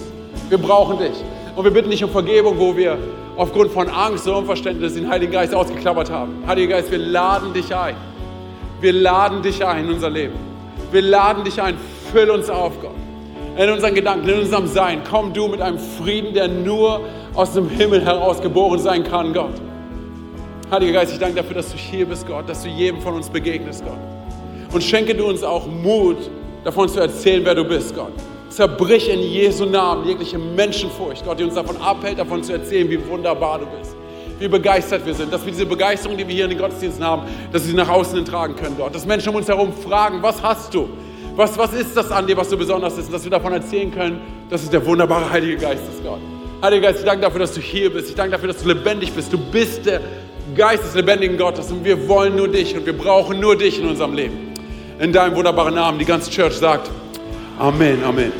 Wir 0.49 0.57
brauchen 0.57 0.99
dich. 0.99 1.15
Und 1.55 1.63
wir 1.63 1.71
bitten 1.71 1.89
dich 1.89 2.03
um 2.03 2.11
Vergebung, 2.11 2.57
wo 2.57 2.75
wir 2.77 2.97
aufgrund 3.35 3.71
von 3.71 3.89
Angst 3.89 4.27
und 4.27 4.35
Unverständnis 4.35 4.93
den 4.93 5.09
Heiligen 5.09 5.31
Geist 5.31 5.53
ausgeklammert 5.53 6.11
haben. 6.11 6.43
Heiliger 6.47 6.75
Geist, 6.75 6.91
wir 6.91 6.99
laden 6.99 7.53
dich 7.53 7.75
ein. 7.75 7.95
Wir 8.81 8.93
laden 8.93 9.41
dich 9.41 9.65
ein 9.65 9.85
in 9.85 9.93
unser 9.93 10.09
Leben. 10.09 10.35
Wir 10.91 11.01
laden 11.01 11.43
dich 11.43 11.61
ein. 11.61 11.75
Füll 12.11 12.29
uns 12.29 12.49
auf, 12.49 12.79
Gott. 12.81 12.91
In 13.57 13.69
unseren 13.69 13.93
Gedanken, 13.93 14.29
in 14.29 14.39
unserem 14.39 14.67
Sein. 14.67 15.01
Komm 15.09 15.33
du 15.33 15.47
mit 15.47 15.61
einem 15.61 15.79
Frieden, 15.79 16.33
der 16.33 16.47
nur 16.47 17.01
aus 17.33 17.53
dem 17.53 17.67
Himmel 17.67 18.05
heraus 18.05 18.41
geboren 18.41 18.79
sein 18.79 19.03
kann, 19.03 19.33
Gott. 19.33 19.55
Heiliger 20.71 20.99
Geist, 20.99 21.13
ich 21.13 21.19
danke 21.19 21.37
dafür, 21.37 21.55
dass 21.55 21.71
du 21.71 21.77
hier 21.77 22.05
bist, 22.05 22.27
Gott, 22.27 22.47
dass 22.47 22.61
du 22.61 22.69
jedem 22.69 23.01
von 23.01 23.15
uns 23.15 23.27
begegnest, 23.27 23.83
Gott. 23.83 23.97
Und 24.71 24.83
schenke 24.83 25.15
du 25.15 25.25
uns 25.25 25.41
auch 25.41 25.65
Mut, 25.65 26.29
davon 26.63 26.87
zu 26.87 26.99
erzählen, 26.99 27.43
wer 27.43 27.55
du 27.55 27.63
bist, 27.63 27.95
Gott. 27.95 28.11
Zerbrich 28.49 29.09
in 29.09 29.19
Jesu 29.19 29.65
Namen 29.65 30.05
jegliche 30.05 30.37
Menschenfurcht, 30.37 31.25
Gott, 31.25 31.39
die 31.39 31.43
uns 31.43 31.55
davon 31.55 31.75
abhält, 31.77 32.19
davon 32.19 32.43
zu 32.43 32.53
erzählen, 32.53 32.87
wie 32.87 33.03
wunderbar 33.07 33.57
du 33.57 33.65
bist. 33.65 33.95
Wie 34.37 34.47
begeistert 34.47 35.03
wir 35.07 35.15
sind, 35.15 35.33
dass 35.33 35.43
wir 35.43 35.51
diese 35.51 35.65
Begeisterung, 35.65 36.15
die 36.15 36.27
wir 36.27 36.35
hier 36.35 36.43
in 36.43 36.51
den 36.51 36.59
Gottesdiensten 36.59 37.03
haben, 37.03 37.23
dass 37.51 37.63
wir 37.63 37.71
sie 37.71 37.75
nach 37.75 37.89
außen 37.89 38.23
tragen 38.23 38.55
können, 38.55 38.77
Gott. 38.77 38.93
Dass 38.93 39.07
Menschen 39.07 39.29
um 39.29 39.37
uns 39.37 39.47
herum 39.47 39.73
fragen, 39.73 40.21
was 40.21 40.39
hast 40.43 40.71
du? 40.75 40.87
Was, 41.35 41.57
was 41.57 41.73
ist 41.73 41.97
das 41.97 42.11
an 42.11 42.27
dir, 42.27 42.37
was 42.37 42.47
so 42.47 42.57
besonders 42.57 42.95
ist? 42.95 43.07
Und 43.07 43.13
dass 43.13 43.23
wir 43.23 43.31
davon 43.31 43.53
erzählen 43.53 43.91
können, 43.91 44.21
das 44.51 44.61
ist 44.61 44.71
der 44.71 44.85
wunderbare 44.85 45.31
Heilige 45.31 45.57
Geist 45.57 45.81
des 45.87 46.03
Gott. 46.03 46.19
Heiliger 46.61 46.89
Geist, 46.89 46.99
ich 46.99 47.05
danke 47.05 47.21
dafür, 47.21 47.39
dass 47.39 47.53
du 47.53 47.59
hier 47.59 47.91
bist. 47.91 48.09
Ich 48.09 48.15
danke 48.15 48.33
dafür, 48.33 48.49
dass 48.49 48.61
du 48.61 48.67
lebendig 48.67 49.11
bist. 49.13 49.33
Du 49.33 49.37
bist 49.37 49.85
der 49.85 50.01
Geist 50.55 50.83
des 50.83 50.95
lebendigen 50.95 51.37
Gottes 51.37 51.71
und 51.71 51.83
wir 51.83 52.07
wollen 52.07 52.35
nur 52.35 52.47
dich 52.47 52.75
und 52.75 52.85
wir 52.85 52.97
brauchen 52.97 53.39
nur 53.39 53.57
dich 53.57 53.79
in 53.79 53.87
unserem 53.87 54.13
Leben. 54.13 54.53
In 54.99 55.13
deinem 55.13 55.35
wunderbaren 55.35 55.75
Namen. 55.75 55.99
Die 55.99 56.05
ganze 56.05 56.29
Church 56.29 56.55
sagt 56.55 56.89
Amen, 57.57 58.03
Amen. 58.03 58.31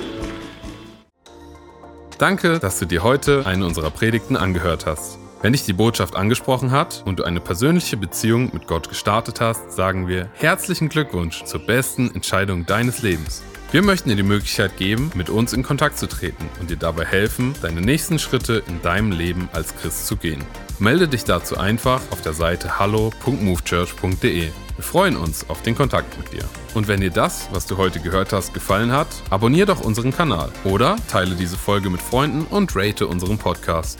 Danke, 2.18 2.60
dass 2.60 2.80
du 2.80 2.86
dir 2.86 3.03
heute 3.03 3.45
eine 3.45 3.66
unserer 3.66 3.89
Predigten 3.91 4.36
angehört 4.36 4.86
hast. 4.86 5.18
Wenn 5.41 5.53
dich 5.53 5.64
die 5.64 5.74
Botschaft 5.74 6.18
angesprochen 6.18 6.72
hat 6.72 7.01
und 7.05 7.20
du 7.20 7.24
eine 7.24 7.39
persönliche 7.39 7.95
Beziehung 7.95 8.49
mit 8.51 8.68
Gott 8.68 8.89
gestartet 8.89 9.39
hast, 9.39 9.72
sagen 9.72 10.10
wir 10.10 10.30
herzlichen 10.34 10.89
Glückwunsch 10.89 11.45
zur 11.45 11.66
besten 11.66 12.14
Entscheidung 12.14 12.66
deines 12.66 13.01
Lebens. 13.01 13.41
Wir 13.72 13.84
möchten 13.84 14.09
dir 14.09 14.15
die 14.15 14.24
Möglichkeit 14.24 14.78
geben, 14.78 15.11
mit 15.13 15.30
uns 15.30 15.53
in 15.53 15.61
Kontakt 15.61 15.99
zu 15.99 16.07
treten 16.07 16.49
und 16.59 16.72
dir 16.72 16.76
dabei 16.76 17.05
helfen, 17.05 17.53
deine 17.61 17.82
nächsten 17.82 18.17
Schritte 18.17 18.63
in 18.67 18.82
deinem 18.82 19.11
Leben 19.11 19.47
als 19.53 19.76
Christ 19.76 20.07
zu 20.07 20.15
gehen. 20.15 20.43
Melde 20.80 21.07
dich 21.07 21.24
dazu 21.24 21.55
einfach 21.55 22.01
auf 22.09 22.22
der 22.22 22.34
Seite 22.34 22.80
hallo.movechurch.de. 22.80 24.49
Wir 24.49 24.84
freuen 24.84 25.15
uns 25.15 25.47
auf 25.51 25.61
den 25.61 25.76
Kontakt 25.76 26.17
mit 26.17 26.34
dir. 26.34 26.45
Und 26.74 26.88
wenn 26.88 27.01
dir 27.01 27.11
das, 27.11 27.47
was 27.51 27.67
du 27.67 27.78
heute 27.78 27.99
gehört 27.99 28.34
hast, 28.34 28.55
gefallen 28.55 28.91
hat, 28.91 29.09
abonniere 29.30 29.67
doch 29.67 29.82
unseren 29.82 30.11
Kanal 30.11 30.51
oder 30.63 30.95
teile 31.07 31.36
diese 31.36 31.57
Folge 31.57 31.91
mit 31.91 32.01
Freunden 32.01 32.45
und 32.49 32.76
rate 32.76 33.05
unseren 33.05 33.38
Podcast. 33.38 33.99